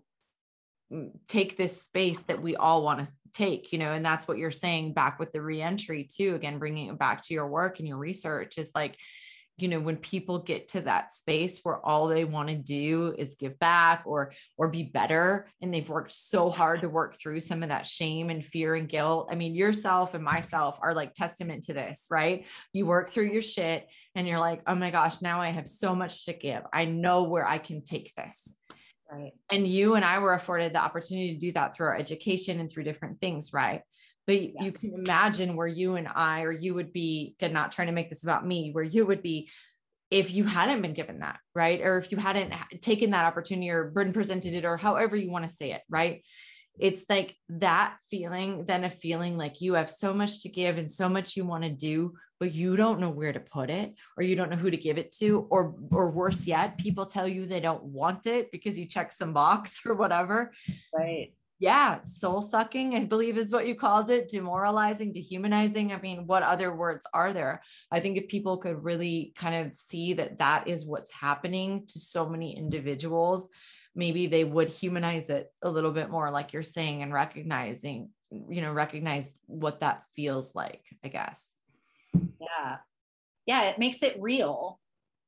mm, 0.92 1.12
take 1.28 1.58
this 1.58 1.82
space 1.82 2.22
that 2.24 2.42
we 2.42 2.56
all 2.56 2.84
want 2.84 3.06
to 3.06 3.12
take 3.34 3.72
you 3.74 3.80
know 3.80 3.92
and 3.92 4.06
that's 4.06 4.28
what 4.28 4.38
you're 4.38 4.52
saying 4.52 4.94
back 4.94 5.20
with 5.20 5.32
the 5.34 5.42
reentry 5.42 6.08
too 6.10 6.36
again 6.36 6.60
bringing 6.60 6.88
it 6.88 6.98
back 6.98 7.22
to 7.22 7.34
your 7.34 7.48
work 7.48 7.80
and 7.80 7.88
your 7.88 7.98
research 7.98 8.58
is 8.58 8.72
like 8.74 8.98
you 9.58 9.68
know 9.68 9.80
when 9.80 9.98
people 9.98 10.40
get 10.40 10.68
to 10.70 10.82
that 10.82 11.14
space 11.14 11.62
where 11.64 11.84
all 11.86 12.08
they 12.08 12.26
want 12.26 12.50
to 12.50 12.56
do 12.56 13.14
is 13.18 13.36
give 13.36 13.58
back 13.60 14.04
or 14.06 14.34
or 14.58 14.68
be 14.68 14.84
better 14.84 15.48
and 15.62 15.74
they've 15.74 15.88
worked 15.88 16.12
so 16.12 16.50
hard 16.50 16.82
to 16.82 16.90
work 16.90 17.16
through 17.16 17.40
some 17.40 17.64
of 17.64 17.70
that 17.70 17.88
shame 17.88 18.30
and 18.30 18.46
fear 18.46 18.76
and 18.76 18.90
guilt 18.90 19.30
i 19.32 19.36
mean 19.36 19.56
yourself 19.56 20.14
and 20.14 20.24
myself 20.24 20.78
are 20.82 20.94
like 20.94 21.14
testament 21.14 21.64
to 21.64 21.74
this 21.74 22.08
right? 22.10 22.46
You 22.74 22.86
work 22.86 23.10
through 23.10 23.32
your 23.32 23.42
shit 23.42 23.88
and 24.16 24.28
you're 24.28 24.40
like 24.40 24.62
oh 24.68 24.76
my 24.76 24.92
gosh 24.92 25.22
now 25.22 25.42
i 25.42 25.50
have 25.50 25.68
so 25.68 25.96
much 25.96 26.26
to 26.26 26.34
give. 26.34 26.64
I 26.74 26.86
know 26.86 27.24
where 27.24 27.48
i 27.48 27.58
can 27.58 27.84
take 27.84 28.14
this. 28.16 28.54
Right. 29.12 29.34
And 29.52 29.68
you 29.68 29.96
and 29.96 30.04
i 30.04 30.20
were 30.20 30.34
afforded 30.34 30.74
the 30.74 30.84
opportunity 30.84 31.34
to 31.34 31.40
do 31.40 31.52
that 31.54 31.76
through 31.76 31.88
our 31.88 31.98
education 31.98 32.60
and 32.60 32.70
through 32.70 32.84
different 32.84 33.22
things 33.22 33.54
right 33.54 33.82
but 34.28 34.42
yeah. 34.42 34.64
you 34.64 34.72
can 34.72 34.94
imagine 34.94 35.56
where 35.56 35.68
you 35.68 35.96
and 35.96 36.08
I, 36.08 36.42
or 36.44 36.52
you 36.52 36.74
would 36.74 36.92
be, 36.92 37.36
again, 37.40 37.54
not 37.54 37.72
trying 37.72 37.88
to 37.88 37.94
make 37.94 38.10
this 38.10 38.24
about 38.24 38.46
me, 38.46 38.72
where 38.72 38.84
you 38.84 39.06
would 39.06 39.22
be 39.22 39.50
if 40.12 40.32
you 40.32 40.44
hadn't 40.44 40.82
been 40.82 40.94
given 40.94 41.20
that, 41.20 41.40
right? 41.54 41.82
Or 41.82 41.98
if 41.98 42.12
you 42.12 42.18
hadn't 42.18 42.54
taken 42.82 43.12
that 43.12 43.26
opportunity 43.26 43.70
or 43.70 43.86
been 43.86 44.14
presented 44.14 44.54
it, 44.54 44.66
or 44.66 44.78
however 44.78 45.16
you 45.16 45.32
want 45.32 45.48
to 45.48 45.56
say 45.56 45.72
it, 45.72 45.82
right? 45.90 46.24
It's 46.78 47.04
like 47.10 47.36
that 47.50 47.98
feeling, 48.10 48.66
then 48.66 48.84
a 48.84 48.90
feeling 48.90 49.38
like 49.38 49.62
you 49.62 49.76
have 49.76 49.90
so 49.90 50.14
much 50.14 50.44
to 50.44 50.50
give 50.50 50.78
and 50.78 50.90
so 50.90 51.08
much 51.08 51.38
you 51.38 51.46
want 51.46 51.64
to 51.64 51.70
do, 51.70 52.14
but 52.40 52.54
you 52.54 52.76
don't 52.76 53.00
know 53.00 53.10
where 53.10 53.32
to 53.32 53.40
put 53.40 53.70
it, 53.70 53.94
or 54.18 54.24
you 54.24 54.36
don't 54.36 54.50
know 54.50 54.58
who 54.58 54.72
to 54.72 54.78
give 54.78 54.98
it 54.98 55.14
to, 55.20 55.48
or 55.50 55.76
or 55.92 56.12
worse 56.12 56.46
yet, 56.46 56.78
people 56.78 57.06
tell 57.06 57.28
you 57.28 57.46
they 57.46 57.62
don't 57.62 57.84
want 57.84 58.26
it 58.26 58.52
because 58.52 58.78
you 58.78 58.88
check 58.88 59.14
some 59.14 59.32
box 59.32 59.82
or 59.86 59.94
whatever. 59.96 60.52
Right 60.94 61.32
yeah, 61.60 62.02
soul 62.04 62.42
sucking, 62.42 62.96
I 62.96 63.06
believe 63.06 63.38
is 63.38 63.52
what 63.52 63.68
you 63.68 63.76
called 63.76 64.10
it, 64.10 64.28
demoralizing, 64.28 65.14
dehumanizing. 65.14 65.94
I 65.94 66.02
mean, 66.02 66.28
what 66.28 66.44
other 66.44 66.76
words 66.76 67.08
are 67.14 67.32
there? 67.32 67.62
I 67.90 68.02
think 68.02 68.18
if 68.18 68.28
people 68.28 68.58
could 68.58 68.84
really 68.84 69.34
kind 69.38 69.66
of 69.66 69.74
see 69.74 70.14
that 70.14 70.40
that 70.40 70.68
is 70.68 70.86
what's 70.86 71.14
happening 71.14 71.86
to 71.88 72.00
so 72.00 72.28
many 72.28 72.58
individuals, 72.58 73.48
maybe 73.96 74.28
they 74.28 74.44
would 74.44 74.68
humanize 74.68 75.30
it 75.30 75.50
a 75.62 75.70
little 75.70 75.92
bit 75.92 76.10
more, 76.10 76.30
like 76.30 76.52
you're 76.52 76.62
saying, 76.62 77.02
and 77.02 77.14
recognizing, 77.14 78.10
you 78.50 78.62
know, 78.62 78.74
recognize 78.74 79.38
what 79.46 79.80
that 79.80 80.04
feels 80.14 80.54
like, 80.54 80.82
I 81.06 81.08
guess. 81.08 81.56
Yeah. 82.14 82.78
Yeah. 83.46 83.64
It 83.70 83.80
makes 83.80 84.04
it 84.04 84.18
real, 84.20 84.82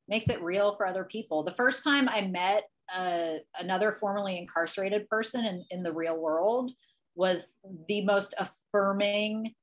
makes 0.10 0.28
it 0.28 0.42
real 0.42 0.76
for 0.76 0.86
other 0.86 1.06
people. 1.06 1.44
The 1.44 1.52
first 1.52 1.86
time 1.86 2.10
I 2.10 2.28
met 2.28 2.64
uh, 2.96 3.34
another 3.60 3.98
formerly 4.00 4.38
incarcerated 4.38 5.08
person 5.10 5.46
in, 5.46 5.66
in 5.72 5.84
the 5.84 5.94
real 5.94 6.18
world 6.18 6.72
was 7.16 7.58
the 7.88 8.06
most 8.06 8.34
affirming. 8.38 9.54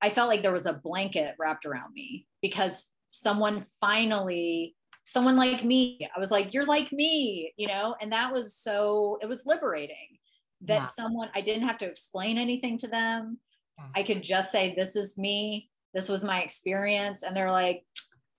I 0.00 0.10
felt 0.10 0.28
like 0.28 0.42
there 0.42 0.52
was 0.52 0.66
a 0.66 0.80
blanket 0.84 1.34
wrapped 1.38 1.66
around 1.66 1.92
me 1.92 2.26
because 2.40 2.90
someone 3.10 3.64
finally, 3.80 4.76
someone 5.04 5.36
like 5.36 5.64
me, 5.64 6.06
I 6.14 6.20
was 6.20 6.30
like, 6.30 6.54
you're 6.54 6.66
like 6.66 6.92
me, 6.92 7.52
you 7.56 7.66
know? 7.66 7.96
And 8.00 8.12
that 8.12 8.32
was 8.32 8.54
so, 8.54 9.18
it 9.22 9.26
was 9.26 9.46
liberating 9.46 10.18
that 10.62 10.88
someone, 10.88 11.30
I 11.34 11.40
didn't 11.40 11.66
have 11.66 11.78
to 11.78 11.86
explain 11.86 12.36
anything 12.38 12.78
to 12.78 12.88
them. 12.88 13.38
I 13.94 14.02
could 14.02 14.22
just 14.22 14.50
say, 14.50 14.74
this 14.74 14.96
is 14.96 15.16
me. 15.16 15.70
This 15.94 16.08
was 16.08 16.24
my 16.24 16.42
experience. 16.42 17.22
And 17.22 17.36
they're 17.36 17.50
like, 17.50 17.84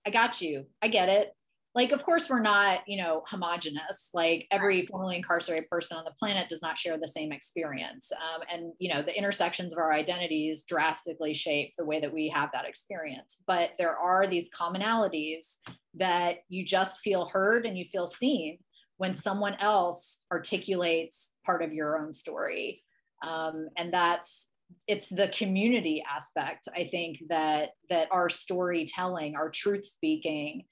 I 0.06 0.12
got 0.12 0.42
you. 0.42 0.66
I 0.82 0.90
get 0.90 1.10
it 1.10 1.34
like 1.76 1.92
of 1.92 2.04
course 2.04 2.30
we're 2.30 2.42
not 2.42 2.82
you 2.88 3.02
know 3.02 3.24
homogenous. 3.28 4.10
Like 4.14 4.48
every 4.52 4.86
formerly 4.86 5.18
incarcerated 5.18 5.70
person 5.70 5.98
on 5.98 6.06
the 6.06 6.16
planet 6.20 6.50
does 6.50 6.62
not 6.62 6.78
share 6.78 6.98
the 6.98 7.08
same 7.08 7.32
experience. 7.32 8.12
Um, 8.12 8.42
and 8.52 8.74
you 8.80 8.94
know 8.94 9.02
the 9.02 9.18
intersections 9.18 9.74
of 9.74 9.80
our 9.80 9.94
identities 9.94 10.64
drastically 10.64 11.34
shape 11.34 11.74
the 11.78 11.86
way 11.86 12.00
that 12.00 12.14
we 12.14 12.30
have 12.30 12.50
that 12.54 12.66
experience. 12.66 13.44
But 13.46 13.72
there 13.78 13.98
are 13.98 14.28
these 14.28 14.50
commonalities 14.52 15.58
that 15.96 16.38
you 16.50 16.66
just 16.66 17.02
feel 17.02 17.26
heard 17.26 17.66
and 17.66 17.78
you 17.78 17.86
feel 17.86 18.08
seen 18.08 18.60
when 18.98 19.14
someone 19.14 19.56
else 19.60 20.26
articulates 20.32 21.36
part 21.46 21.64
of 21.64 21.74
your 21.74 22.00
own 22.00 22.14
story. 22.14 22.84
Um, 23.24 23.70
and 23.78 23.94
that's 23.94 24.52
it's 24.88 25.10
the 25.10 25.28
community 25.30 26.04
aspect 26.08 26.68
i 26.76 26.84
think 26.84 27.18
that 27.28 27.72
that 27.90 28.08
our 28.12 28.30
storytelling 28.30 29.36
our 29.36 29.50
truth 29.50 29.84
speaking 29.84 30.64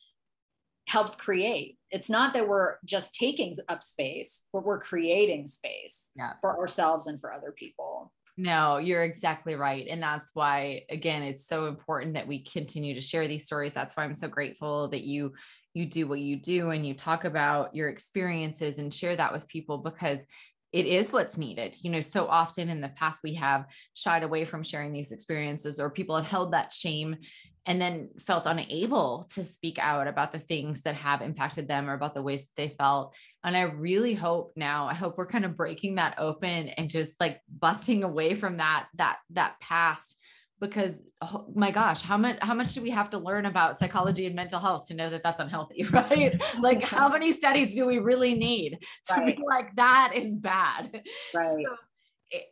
helps 0.87 1.15
create. 1.15 1.77
It's 1.91 2.09
not 2.09 2.33
that 2.33 2.47
we're 2.47 2.75
just 2.85 3.13
taking 3.13 3.55
up 3.67 3.83
space, 3.83 4.47
but 4.53 4.65
we're 4.65 4.79
creating 4.79 5.47
space 5.47 6.11
yeah. 6.15 6.33
for 6.41 6.57
ourselves 6.57 7.07
and 7.07 7.19
for 7.19 7.31
other 7.31 7.53
people. 7.55 8.11
No, 8.37 8.77
you're 8.77 9.03
exactly 9.03 9.55
right. 9.55 9.87
And 9.89 10.01
that's 10.01 10.29
why, 10.33 10.83
again, 10.89 11.23
it's 11.23 11.47
so 11.47 11.65
important 11.65 12.13
that 12.13 12.27
we 12.27 12.43
continue 12.43 12.93
to 12.93 13.01
share 13.01 13.27
these 13.27 13.45
stories. 13.45 13.73
That's 13.73 13.97
why 13.97 14.03
I'm 14.03 14.13
so 14.13 14.27
grateful 14.27 14.87
that 14.89 15.03
you 15.03 15.33
you 15.73 15.85
do 15.85 16.07
what 16.07 16.19
you 16.19 16.35
do 16.37 16.71
and 16.71 16.85
you 16.85 16.95
talk 16.95 17.23
about 17.23 17.75
your 17.75 17.87
experiences 17.87 18.79
and 18.79 18.91
share 18.91 19.15
that 19.15 19.31
with 19.31 19.47
people 19.47 19.77
because 19.77 20.25
it 20.73 20.85
is 20.85 21.11
what's 21.11 21.37
needed. 21.37 21.77
You 21.81 21.91
know, 21.91 22.01
so 22.01 22.27
often 22.27 22.69
in 22.69 22.81
the 22.81 22.89
past, 22.89 23.21
we 23.23 23.33
have 23.35 23.65
shied 23.93 24.23
away 24.23 24.45
from 24.45 24.63
sharing 24.63 24.93
these 24.93 25.11
experiences, 25.11 25.79
or 25.79 25.89
people 25.89 26.15
have 26.15 26.27
held 26.27 26.53
that 26.53 26.73
shame 26.73 27.17
and 27.65 27.81
then 27.81 28.09
felt 28.19 28.45
unable 28.45 29.23
to 29.33 29.43
speak 29.43 29.77
out 29.77 30.07
about 30.07 30.31
the 30.31 30.39
things 30.39 30.83
that 30.83 30.95
have 30.95 31.21
impacted 31.21 31.67
them 31.67 31.89
or 31.89 31.93
about 31.93 32.15
the 32.15 32.21
ways 32.21 32.49
they 32.55 32.69
felt. 32.69 33.13
And 33.43 33.57
I 33.57 33.63
really 33.63 34.13
hope 34.13 34.53
now, 34.55 34.87
I 34.87 34.93
hope 34.93 35.17
we're 35.17 35.25
kind 35.25 35.43
of 35.43 35.57
breaking 35.57 35.95
that 35.95 36.15
open 36.17 36.69
and 36.69 36.89
just 36.89 37.19
like 37.19 37.41
busting 37.49 38.05
away 38.05 38.35
from 38.35 38.57
that, 38.57 38.87
that, 38.95 39.17
that 39.31 39.59
past 39.59 40.17
because 40.59 40.95
oh 41.21 41.47
my 41.55 41.71
gosh 41.71 42.01
how 42.01 42.17
much 42.17 42.37
how 42.41 42.53
much 42.53 42.73
do 42.73 42.81
we 42.81 42.89
have 42.89 43.09
to 43.09 43.17
learn 43.17 43.45
about 43.45 43.77
psychology 43.77 44.25
and 44.25 44.35
mental 44.35 44.59
health 44.59 44.87
to 44.87 44.93
know 44.93 45.09
that 45.09 45.23
that's 45.23 45.39
unhealthy 45.39 45.83
right? 45.91 46.39
Like 46.59 46.83
how 46.83 47.09
many 47.09 47.31
studies 47.31 47.75
do 47.75 47.85
we 47.85 47.99
really 47.99 48.35
need 48.35 48.79
to 49.07 49.13
right. 49.13 49.35
be 49.35 49.43
like 49.47 49.75
that 49.75 50.13
is 50.15 50.35
bad. 50.35 51.01
Right. 51.33 51.65
So 51.65 51.75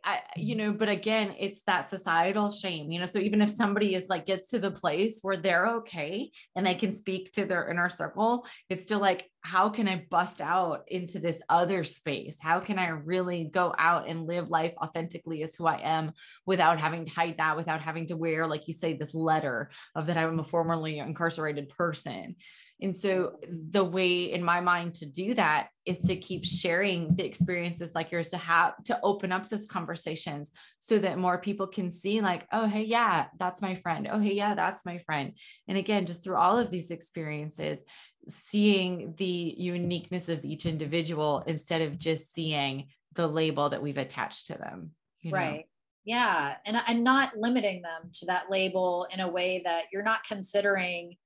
I, 0.04 0.20
you 0.36 0.56
know, 0.56 0.72
but 0.72 0.88
again, 0.88 1.34
it's 1.38 1.62
that 1.62 1.88
societal 1.88 2.50
shame, 2.50 2.90
you 2.90 2.98
know. 2.98 3.04
So 3.04 3.18
even 3.18 3.42
if 3.42 3.50
somebody 3.50 3.94
is 3.94 4.08
like 4.08 4.24
gets 4.24 4.48
to 4.50 4.58
the 4.58 4.70
place 4.70 5.18
where 5.20 5.36
they're 5.36 5.66
okay 5.78 6.30
and 6.54 6.66
they 6.66 6.74
can 6.74 6.92
speak 6.92 7.30
to 7.32 7.44
their 7.44 7.68
inner 7.68 7.90
circle, 7.90 8.46
it's 8.70 8.84
still 8.84 9.00
like, 9.00 9.30
how 9.42 9.68
can 9.68 9.86
I 9.86 10.06
bust 10.10 10.40
out 10.40 10.84
into 10.88 11.18
this 11.18 11.40
other 11.48 11.84
space? 11.84 12.38
How 12.40 12.58
can 12.58 12.78
I 12.78 12.88
really 12.88 13.50
go 13.52 13.74
out 13.76 14.08
and 14.08 14.26
live 14.26 14.48
life 14.48 14.72
authentically 14.82 15.42
as 15.42 15.54
who 15.54 15.66
I 15.66 15.80
am 15.82 16.12
without 16.46 16.80
having 16.80 17.04
to 17.04 17.10
hide 17.10 17.36
that, 17.38 17.56
without 17.56 17.82
having 17.82 18.06
to 18.06 18.16
wear, 18.16 18.46
like 18.46 18.66
you 18.68 18.74
say, 18.74 18.94
this 18.94 19.14
letter 19.14 19.70
of 19.94 20.06
that 20.06 20.16
I'm 20.16 20.40
a 20.40 20.44
formerly 20.44 20.98
incarcerated 20.98 21.68
person? 21.68 22.36
And 22.80 22.94
so 22.94 23.38
the 23.48 23.84
way 23.84 24.32
in 24.32 24.44
my 24.44 24.60
mind 24.60 24.94
to 24.94 25.06
do 25.06 25.32
that 25.34 25.68
is 25.86 25.98
to 26.00 26.16
keep 26.16 26.44
sharing 26.44 27.16
the 27.16 27.24
experiences 27.24 27.94
like 27.94 28.10
yours 28.10 28.28
to 28.30 28.36
have 28.36 28.82
to 28.84 29.00
open 29.02 29.32
up 29.32 29.48
those 29.48 29.66
conversations 29.66 30.52
so 30.78 30.98
that 30.98 31.18
more 31.18 31.38
people 31.38 31.66
can 31.66 31.90
see 31.90 32.20
like, 32.20 32.46
oh, 32.52 32.66
hey, 32.66 32.82
yeah, 32.84 33.26
that's 33.38 33.62
my 33.62 33.76
friend. 33.76 34.08
Oh, 34.10 34.18
hey, 34.18 34.34
yeah, 34.34 34.54
that's 34.54 34.84
my 34.84 34.98
friend. 34.98 35.32
And 35.68 35.78
again, 35.78 36.04
just 36.04 36.22
through 36.22 36.36
all 36.36 36.58
of 36.58 36.70
these 36.70 36.90
experiences, 36.90 37.82
seeing 38.28 39.14
the 39.16 39.54
uniqueness 39.56 40.28
of 40.28 40.44
each 40.44 40.66
individual 40.66 41.44
instead 41.46 41.80
of 41.80 41.98
just 41.98 42.34
seeing 42.34 42.88
the 43.14 43.26
label 43.26 43.70
that 43.70 43.82
we've 43.82 43.98
attached 43.98 44.48
to 44.48 44.54
them. 44.54 44.90
You 45.20 45.30
know? 45.30 45.38
Right. 45.38 45.64
Yeah. 46.04 46.56
And, 46.64 46.76
and 46.86 47.02
not 47.02 47.36
limiting 47.36 47.82
them 47.82 48.10
to 48.14 48.26
that 48.26 48.50
label 48.50 49.08
in 49.12 49.20
a 49.20 49.28
way 49.30 49.62
that 49.64 49.86
you're 49.92 50.04
not 50.04 50.24
considering 50.24 51.16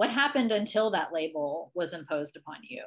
what 0.00 0.08
happened 0.10 0.50
until 0.50 0.90
that 0.90 1.12
label 1.12 1.72
was 1.74 1.92
imposed 1.92 2.36
upon 2.36 2.56
you? 2.62 2.82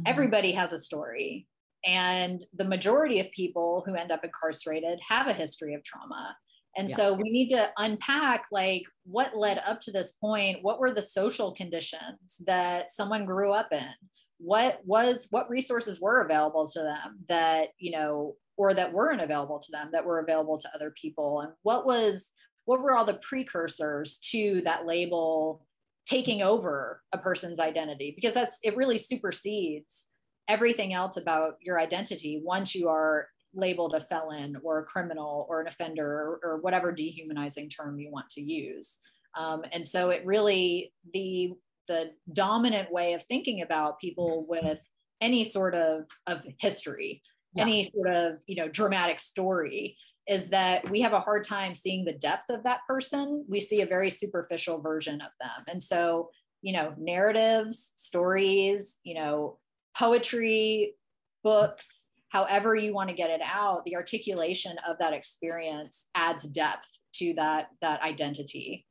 Mm-hmm. 0.00 0.10
everybody 0.10 0.50
has 0.50 0.72
a 0.72 0.78
story 0.80 1.46
and 1.84 2.44
the 2.52 2.64
majority 2.64 3.20
of 3.20 3.30
people 3.30 3.84
who 3.86 3.94
end 3.94 4.10
up 4.10 4.24
incarcerated 4.24 4.98
have 5.08 5.28
a 5.28 5.32
history 5.32 5.74
of 5.74 5.84
trauma. 5.84 6.36
And 6.76 6.88
yeah. 6.88 6.96
so 6.96 7.14
we 7.14 7.30
need 7.30 7.50
to 7.50 7.70
unpack 7.78 8.46
like 8.50 8.82
what 9.04 9.36
led 9.36 9.62
up 9.64 9.80
to 9.82 9.92
this 9.92 10.12
point? 10.12 10.58
What 10.62 10.80
were 10.80 10.92
the 10.92 11.02
social 11.02 11.54
conditions 11.54 12.42
that 12.46 12.90
someone 12.90 13.24
grew 13.24 13.52
up 13.52 13.68
in? 13.70 13.94
What 14.38 14.80
was 14.84 15.28
what 15.30 15.48
resources 15.48 16.00
were 16.00 16.22
available 16.22 16.66
to 16.66 16.80
them 16.80 17.20
that 17.28 17.68
you 17.78 17.92
know 17.92 18.34
or 18.56 18.74
that 18.74 18.92
weren't 18.92 19.20
available 19.20 19.60
to 19.60 19.70
them 19.70 19.90
that 19.92 20.04
were 20.04 20.18
available 20.18 20.58
to 20.58 20.70
other 20.74 20.92
people? 21.00 21.42
And 21.42 21.52
what 21.62 21.86
was 21.86 22.32
what 22.64 22.80
were 22.80 22.96
all 22.96 23.04
the 23.04 23.20
precursors 23.22 24.18
to 24.32 24.62
that 24.64 24.86
label 24.86 25.64
taking 26.06 26.42
over 26.42 27.02
a 27.12 27.18
person's 27.18 27.60
identity 27.60 28.12
because 28.14 28.34
that's 28.34 28.58
it 28.62 28.76
really 28.76 28.98
supersedes 28.98 30.08
everything 30.48 30.92
else 30.92 31.16
about 31.16 31.54
your 31.62 31.80
identity 31.80 32.42
once 32.44 32.74
you 32.74 32.88
are 32.88 33.28
labeled 33.54 33.94
a 33.94 34.00
felon 34.00 34.56
or 34.62 34.80
a 34.80 34.84
criminal 34.84 35.46
or 35.48 35.60
an 35.60 35.68
offender 35.68 36.06
or, 36.06 36.40
or 36.42 36.60
whatever 36.60 36.92
dehumanizing 36.92 37.68
term 37.68 37.98
you 37.98 38.10
want 38.10 38.28
to 38.28 38.42
use 38.42 38.98
um, 39.36 39.62
and 39.72 39.86
so 39.86 40.10
it 40.10 40.24
really 40.26 40.92
the 41.12 41.52
the 41.88 42.10
dominant 42.32 42.90
way 42.90 43.12
of 43.12 43.22
thinking 43.24 43.62
about 43.62 44.00
people 44.00 44.46
with 44.48 44.80
any 45.20 45.44
sort 45.44 45.74
of 45.74 46.04
of 46.26 46.44
history 46.58 47.22
yeah. 47.54 47.62
any 47.62 47.84
sort 47.84 48.10
of 48.10 48.42
you 48.46 48.56
know 48.56 48.68
dramatic 48.68 49.20
story 49.20 49.96
is 50.26 50.50
that 50.50 50.88
we 50.90 51.00
have 51.00 51.12
a 51.12 51.20
hard 51.20 51.44
time 51.44 51.74
seeing 51.74 52.04
the 52.04 52.14
depth 52.14 52.48
of 52.50 52.62
that 52.64 52.80
person. 52.86 53.44
We 53.48 53.60
see 53.60 53.82
a 53.82 53.86
very 53.86 54.10
superficial 54.10 54.80
version 54.80 55.20
of 55.20 55.30
them. 55.40 55.64
And 55.68 55.82
so, 55.82 56.30
you 56.62 56.72
know, 56.72 56.94
narratives, 56.98 57.92
stories, 57.96 59.00
you 59.04 59.14
know, 59.14 59.58
poetry, 59.96 60.94
books, 61.42 62.08
however 62.30 62.74
you 62.74 62.94
want 62.94 63.10
to 63.10 63.14
get 63.14 63.30
it 63.30 63.42
out, 63.44 63.84
the 63.84 63.96
articulation 63.96 64.76
of 64.88 64.96
that 64.98 65.12
experience 65.12 66.08
adds 66.14 66.44
depth 66.44 66.98
to 67.14 67.34
that 67.34 67.68
that 67.80 68.02
identity. 68.02 68.86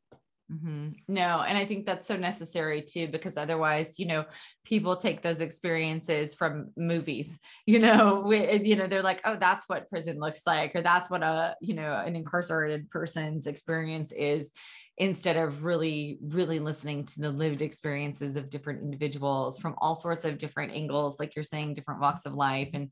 Mm-hmm. 0.54 0.90
No, 1.08 1.42
and 1.42 1.58
I 1.58 1.66
think 1.66 1.86
that's 1.86 2.06
so 2.06 2.16
necessary 2.16 2.82
too, 2.82 3.08
because 3.08 3.38
otherwise, 3.38 3.98
you 3.98 4.06
know, 4.06 4.26
people 4.66 4.96
take 4.96 5.22
those 5.22 5.42
experiences 5.42 6.34
from 6.34 6.72
movies. 6.78 7.40
You 7.66 7.80
know, 7.80 8.24
we, 8.26 8.62
you 8.62 8.76
know, 8.76 8.88
they're 8.88 9.02
like, 9.02 9.22
oh, 9.24 9.38
that's 9.40 9.70
what 9.70 9.90
prison 9.90 10.20
looks 10.20 10.42
like, 10.46 10.76
or 10.76 10.82
that's 10.82 11.10
what 11.10 11.24
a, 11.24 11.56
you 11.62 11.74
know, 11.74 11.94
an 11.94 12.16
incarcerated 12.16 12.90
person's 12.90 13.48
experience 13.48 14.12
is, 14.12 14.52
instead 14.98 15.38
of 15.38 15.64
really, 15.64 16.20
really 16.22 16.60
listening 16.60 17.06
to 17.06 17.22
the 17.22 17.32
lived 17.32 17.62
experiences 17.62 18.36
of 18.36 18.50
different 18.50 18.82
individuals 18.84 19.60
from 19.60 19.76
all 19.80 19.96
sorts 19.96 20.26
of 20.26 20.38
different 20.38 20.74
angles, 20.74 21.20
like 21.20 21.36
you're 21.36 21.44
saying, 21.44 21.74
different 21.74 22.02
walks 22.02 22.26
of 22.26 22.34
life, 22.34 22.70
and 22.74 22.90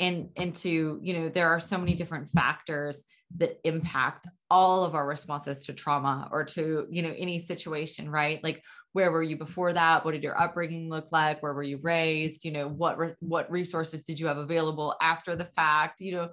and 0.00 0.30
and 0.36 0.54
to 0.54 0.98
you 1.02 1.12
know 1.12 1.28
there 1.28 1.48
are 1.48 1.60
so 1.60 1.78
many 1.78 1.94
different 1.94 2.30
factors 2.30 3.04
that 3.36 3.58
impact 3.64 4.28
all 4.50 4.84
of 4.84 4.94
our 4.94 5.06
responses 5.06 5.66
to 5.66 5.72
trauma 5.72 6.28
or 6.30 6.44
to 6.44 6.86
you 6.90 7.02
know 7.02 7.14
any 7.16 7.38
situation 7.38 8.10
right? 8.10 8.42
Like 8.42 8.62
where 8.92 9.10
were 9.10 9.24
you 9.24 9.36
before 9.36 9.72
that? 9.72 10.04
What 10.04 10.12
did 10.12 10.22
your 10.22 10.40
upbringing 10.40 10.88
look 10.88 11.10
like? 11.10 11.42
Where 11.42 11.52
were 11.52 11.64
you 11.64 11.78
raised? 11.82 12.44
You 12.44 12.52
know 12.52 12.68
what 12.68 12.96
re- 12.96 13.14
what 13.20 13.50
resources 13.50 14.04
did 14.04 14.20
you 14.20 14.28
have 14.28 14.38
available 14.38 14.94
after 15.00 15.34
the 15.34 15.44
fact? 15.44 16.00
You 16.00 16.12
know 16.12 16.30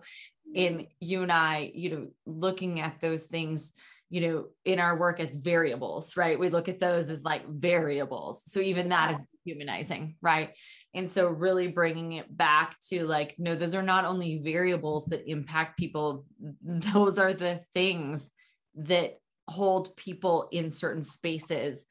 in 0.53 0.73
mm-hmm. 0.73 0.85
you 0.99 1.23
and 1.23 1.31
i 1.31 1.71
you 1.73 1.89
know 1.89 2.07
looking 2.25 2.81
at 2.81 2.99
those 2.99 3.25
things 3.25 3.71
you 4.09 4.19
know 4.19 4.45
in 4.65 4.79
our 4.79 4.97
work 4.97 5.19
as 5.19 5.35
variables 5.37 6.17
right? 6.17 6.37
We 6.37 6.49
look 6.49 6.67
at 6.67 6.79
those 6.79 7.09
as 7.09 7.23
like 7.23 7.47
variables. 7.47 8.41
So 8.45 8.59
even 8.59 8.89
that 8.89 9.11
is 9.11 9.19
humanizing 9.43 10.15
right 10.21 10.51
and 10.93 11.09
so 11.09 11.27
really 11.27 11.67
bringing 11.67 12.13
it 12.13 12.35
back 12.35 12.77
to 12.89 13.05
like, 13.05 13.35
no, 13.37 13.55
those 13.55 13.75
are 13.75 13.81
not 13.83 14.05
only 14.05 14.41
variables 14.43 15.05
that 15.05 15.29
impact 15.29 15.77
people, 15.77 16.25
those 16.61 17.17
are 17.17 17.33
the 17.33 17.61
things 17.73 18.31
that 18.75 19.19
hold 19.47 19.95
people 19.95 20.47
in 20.51 20.69
certain 20.69 21.03
spaces 21.03 21.85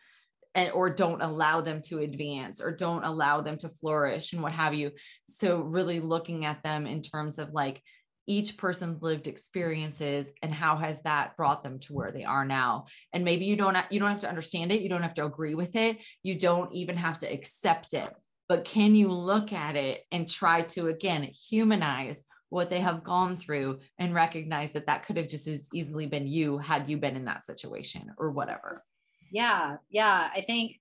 and 0.55 0.73
or 0.73 0.91
don't 0.91 1.23
allow 1.23 1.61
them 1.61 1.81
to 1.81 2.01
advance 2.01 2.61
or 2.61 2.73
don't 2.73 3.05
allow 3.05 3.41
them 3.41 3.57
to 3.57 3.69
flourish 3.69 4.33
and 4.33 4.43
what 4.43 4.53
have 4.53 4.75
you. 4.75 4.91
So 5.25 5.61
really 5.61 6.01
looking 6.01 6.45
at 6.45 6.63
them 6.63 6.87
in 6.87 7.03
terms 7.03 7.39
of 7.39 7.53
like 7.53 7.83
each 8.31 8.57
person's 8.57 9.03
lived 9.03 9.27
experiences 9.27 10.33
and 10.41 10.55
how 10.55 10.77
has 10.77 11.03
that 11.03 11.37
brought 11.37 11.65
them 11.65 11.81
to 11.81 11.93
where 11.93 12.13
they 12.13 12.23
are 12.23 12.45
now. 12.45 12.87
And 13.13 13.25
maybe 13.25 13.45
you 13.45 13.57
don't 13.57 13.77
you 13.91 13.99
don't 13.99 14.09
have 14.09 14.21
to 14.21 14.29
understand 14.29 14.71
it 14.71 14.83
you 14.83 14.89
don't 14.89 15.03
have 15.03 15.15
to 15.15 15.25
agree 15.25 15.57
with 15.57 15.75
it 15.75 15.99
you 16.23 16.39
don't 16.39 16.73
even 16.73 16.97
have 16.97 17.19
to 17.19 17.33
accept 17.33 17.93
it. 17.93 18.09
But 18.49 18.65
can 18.65 18.95
you 18.95 19.09
look 19.09 19.53
at 19.53 19.75
it 19.75 20.05
and 20.13 20.29
try 20.29 20.63
to 20.63 20.87
again 20.87 21.25
humanize 21.25 22.23
what 22.51 22.71
they 22.71 22.79
have 22.79 23.03
gone 23.03 23.35
through 23.35 23.81
and 23.99 24.15
recognize 24.15 24.71
that 24.73 24.87
that 24.87 25.05
could 25.05 25.17
have 25.17 25.29
just 25.29 25.49
as 25.49 25.69
easily 25.75 26.07
been 26.07 26.29
you 26.29 26.59
had 26.59 26.89
you 26.89 26.99
been 26.99 27.17
in 27.17 27.25
that 27.25 27.45
situation 27.45 28.13
or 28.17 28.31
whatever? 28.31 28.85
Yeah 29.33 29.77
yeah 29.91 30.31
i 30.33 30.41
think 30.41 30.77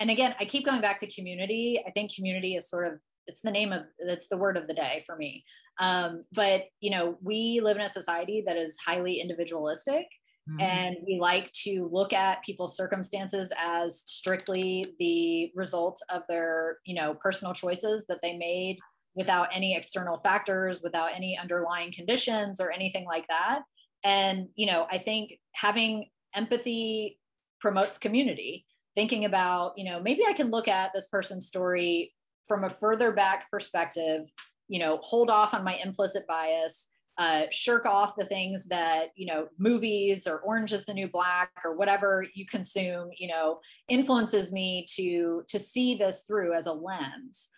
and 0.00 0.10
again 0.10 0.34
i 0.38 0.44
keep 0.44 0.66
going 0.66 0.82
back 0.82 0.98
to 0.98 1.06
community. 1.06 1.82
I 1.86 1.90
think 1.92 2.14
community 2.14 2.56
is 2.56 2.68
sort 2.68 2.92
of 2.92 3.00
it's 3.30 3.40
the 3.40 3.50
name 3.50 3.72
of 3.72 3.82
that's 4.06 4.28
the 4.28 4.36
word 4.36 4.56
of 4.56 4.66
the 4.66 4.74
day 4.74 5.02
for 5.06 5.16
me 5.16 5.44
um, 5.78 6.24
but 6.32 6.64
you 6.80 6.90
know 6.90 7.16
we 7.22 7.60
live 7.62 7.76
in 7.76 7.82
a 7.82 7.88
society 7.88 8.42
that 8.46 8.56
is 8.56 8.76
highly 8.84 9.20
individualistic 9.20 10.06
Mm-hmm. 10.50 10.60
And 10.60 10.96
we 11.06 11.18
like 11.20 11.52
to 11.64 11.88
look 11.92 12.12
at 12.12 12.42
people's 12.42 12.76
circumstances 12.76 13.52
as 13.58 14.04
strictly 14.06 14.94
the 14.98 15.52
result 15.54 16.00
of 16.08 16.22
their, 16.28 16.78
you 16.84 16.94
know, 16.94 17.14
personal 17.14 17.54
choices 17.54 18.06
that 18.08 18.20
they 18.22 18.36
made 18.36 18.78
without 19.14 19.48
any 19.54 19.76
external 19.76 20.18
factors, 20.18 20.82
without 20.82 21.10
any 21.14 21.38
underlying 21.40 21.92
conditions 21.92 22.60
or 22.60 22.70
anything 22.70 23.04
like 23.04 23.26
that. 23.28 23.62
And, 24.02 24.48
you 24.56 24.66
know, 24.66 24.86
I 24.90 24.98
think 24.98 25.32
having 25.54 26.06
empathy 26.34 27.18
promotes 27.60 27.98
community, 27.98 28.64
thinking 28.94 29.26
about, 29.26 29.74
you 29.76 29.84
know, 29.84 30.00
maybe 30.00 30.22
I 30.26 30.32
can 30.32 30.50
look 30.50 30.68
at 30.68 30.92
this 30.94 31.08
person's 31.08 31.46
story 31.46 32.12
from 32.46 32.64
a 32.64 32.70
further 32.70 33.12
back 33.12 33.50
perspective, 33.50 34.30
you 34.68 34.78
know, 34.78 34.98
hold 35.02 35.30
off 35.30 35.54
on 35.54 35.64
my 35.64 35.76
implicit 35.84 36.26
bias 36.26 36.88
uh, 37.20 37.44
shirk 37.50 37.84
off 37.84 38.16
the 38.16 38.24
things 38.24 38.66
that 38.68 39.08
you 39.14 39.26
know 39.26 39.46
movies 39.58 40.26
or 40.26 40.40
orange 40.40 40.72
is 40.72 40.86
the 40.86 40.94
new 40.94 41.06
black 41.06 41.50
or 41.66 41.76
whatever 41.76 42.24
you 42.34 42.46
consume 42.46 43.10
you 43.18 43.28
know 43.28 43.60
influences 43.88 44.52
me 44.52 44.86
to 44.88 45.42
to 45.46 45.58
see 45.58 45.94
this 45.94 46.22
through 46.26 46.54
as 46.54 46.64
a 46.64 46.72
lens. 46.72 47.50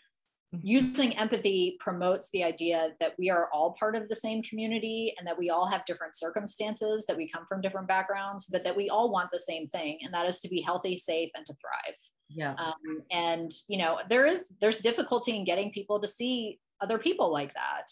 Using 0.61 1.17
empathy 1.17 1.77
promotes 1.81 2.31
the 2.31 2.45
idea 2.45 2.91
that 3.01 3.15
we 3.19 3.31
are 3.31 3.49
all 3.53 3.75
part 3.79 3.97
of 3.97 4.09
the 4.09 4.17
same 4.17 4.43
community 4.43 5.15
and 5.17 5.27
that 5.27 5.39
we 5.39 5.49
all 5.49 5.67
have 5.67 5.85
different 5.87 6.15
circumstances 6.15 7.07
that 7.07 7.17
we 7.17 7.29
come 7.29 7.47
from 7.47 7.63
different 7.63 7.89
backgrounds 7.89 8.47
but 8.47 8.63
that 8.63 8.77
we 8.77 8.91
all 8.91 9.11
want 9.11 9.31
the 9.33 9.39
same 9.39 9.67
thing 9.69 9.99
and 10.03 10.13
that 10.13 10.27
is 10.27 10.41
to 10.41 10.49
be 10.49 10.61
healthy 10.61 10.97
safe 10.97 11.31
and 11.35 11.47
to 11.47 11.55
thrive. 11.55 11.97
Yeah. 12.29 12.55
Um, 12.59 13.01
and 13.11 13.51
you 13.69 13.79
know 13.79 13.99
there 14.09 14.27
is 14.27 14.53
there's 14.61 14.79
difficulty 14.79 15.37
in 15.37 15.45
getting 15.45 15.71
people 15.73 16.01
to 16.01 16.09
see 16.09 16.59
other 16.81 16.99
people 16.99 17.31
like 17.33 17.55
that. 17.55 17.87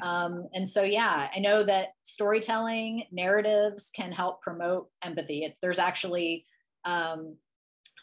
Um, 0.00 0.48
and 0.52 0.68
so, 0.68 0.82
yeah, 0.82 1.28
I 1.34 1.38
know 1.38 1.64
that 1.64 1.90
storytelling 2.02 3.04
narratives 3.12 3.90
can 3.94 4.12
help 4.12 4.42
promote 4.42 4.88
empathy. 5.02 5.44
It, 5.44 5.56
there's 5.62 5.78
actually 5.78 6.46
um, 6.84 7.36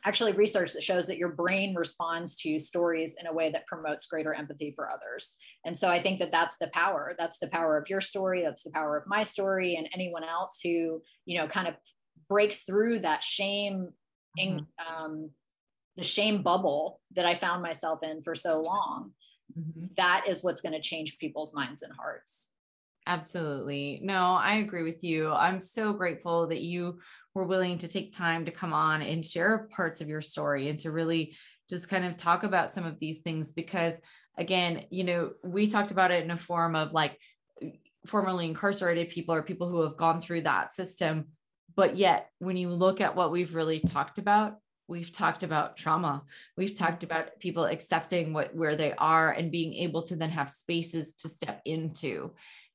actually 0.06 0.34
research 0.34 0.74
that 0.74 0.84
shows 0.84 1.08
that 1.08 1.18
your 1.18 1.34
brain 1.34 1.76
responds 1.76 2.36
to 2.36 2.58
stories 2.58 3.16
in 3.20 3.28
a 3.28 3.34
way 3.34 3.52
that 3.52 3.68
promotes 3.68 4.08
greater 4.08 4.34
empathy 4.34 4.72
for 4.76 4.89
others. 4.89 5.36
And 5.66 5.78
so 5.78 5.89
I 5.89 6.02
think 6.02 6.20
that 6.20 6.32
that's 6.32 6.58
the 6.58 6.70
power. 6.74 7.16
That's 7.18 7.39
the 7.39 7.49
power 7.49 7.78
of 7.78 7.89
your 7.89 8.02
story. 8.02 8.41
That's 8.41 8.64
the 8.64 8.72
power 8.72 8.97
of 8.97 9.08
my 9.08 9.24
story 9.24 9.76
and 9.76 9.88
anyone 9.93 10.24
else 10.24 10.60
who, 10.64 11.02
you 11.26 11.38
know, 11.38 11.47
kind 11.47 11.68
of 11.68 11.76
breaks 12.30 12.64
through 12.64 13.02
that 13.02 13.24
shame, 13.24 13.89
mm-hmm. 14.39 14.58
in, 14.58 14.68
um, 14.88 15.30
the 15.97 16.04
shame 16.04 16.41
bubble 16.41 17.02
that 17.16 17.26
I 17.26 17.36
found 17.36 17.62
myself 17.62 18.02
in 18.02 18.22
for 18.22 18.34
so 18.34 18.62
long. 18.62 19.12
Mm-hmm. 19.58 19.88
That 19.97 20.24
is 20.28 20.43
what's 20.43 20.62
going 20.62 20.74
to 20.74 20.82
change 20.82 21.18
people's 21.18 21.54
minds 21.54 21.82
and 21.82 21.93
hearts. 21.93 22.49
Absolutely. 23.12 23.99
No, 24.01 24.36
I 24.36 24.55
agree 24.55 24.84
with 24.84 25.03
you. 25.03 25.34
I'm 25.34 25.59
so 25.59 25.91
grateful 25.91 26.47
that 26.47 26.62
you 26.62 26.99
were 27.36 27.43
willing 27.43 27.78
to 27.80 27.89
take 27.89 28.16
time 28.16 28.45
to 28.45 28.51
come 28.51 28.72
on 28.72 29.01
and 29.01 29.26
share 29.26 29.68
parts 29.76 29.99
of 29.99 30.07
your 30.07 30.22
story 30.22 30.70
and 30.70 30.80
to 30.80 30.91
really 30.91 31.36
just 31.70 31.89
kind 31.89 32.05
of 32.05 32.16
talk 32.16 32.43
about 32.43 32.74
some 32.74 32.86
of 32.86 32.99
these 32.99 33.20
things 33.20 33.51
because 33.51 33.95
again, 34.38 34.86
you 34.91 35.03
know, 35.03 35.32
we 35.43 35.68
talked 35.68 35.91
about 35.91 36.12
it 36.12 36.24
in 36.24 36.32
a 36.32 36.38
form 36.38 36.74
of 36.74 36.93
like 36.93 37.20
formerly 38.05 38.45
incarcerated 38.45 39.09
people 39.09 39.36
or 39.36 39.43
people 39.43 39.68
who 39.68 39.82
have 39.82 39.97
gone 39.97 40.22
through 40.22 40.43
that 40.43 40.72
system. 40.72 41.26
But 41.76 41.97
yet, 41.97 42.30
when 42.39 42.55
you 42.55 42.70
look 42.70 43.01
at 43.01 43.18
what 43.18 43.32
we've 43.32 43.53
really 43.53 43.82
talked 43.82 44.20
about, 44.20 44.55
we've 44.88 45.12
talked 45.12 45.41
about 45.41 45.78
trauma 45.78 46.22
we've 46.57 46.72
mm-hmm. 46.72 46.84
talked 46.84 47.03
about 47.03 47.39
people 47.39 47.64
accepting 47.64 48.34
what 48.34 48.53
where 48.53 48.76
they 48.76 48.93
are 48.93 49.32
and 49.32 49.49
being 49.51 49.74
able 49.76 50.01
to 50.03 50.18
then 50.18 50.30
have 50.30 50.49
spaces 50.49 51.14
to 51.14 51.30
step 51.30 51.62
into 51.66 52.32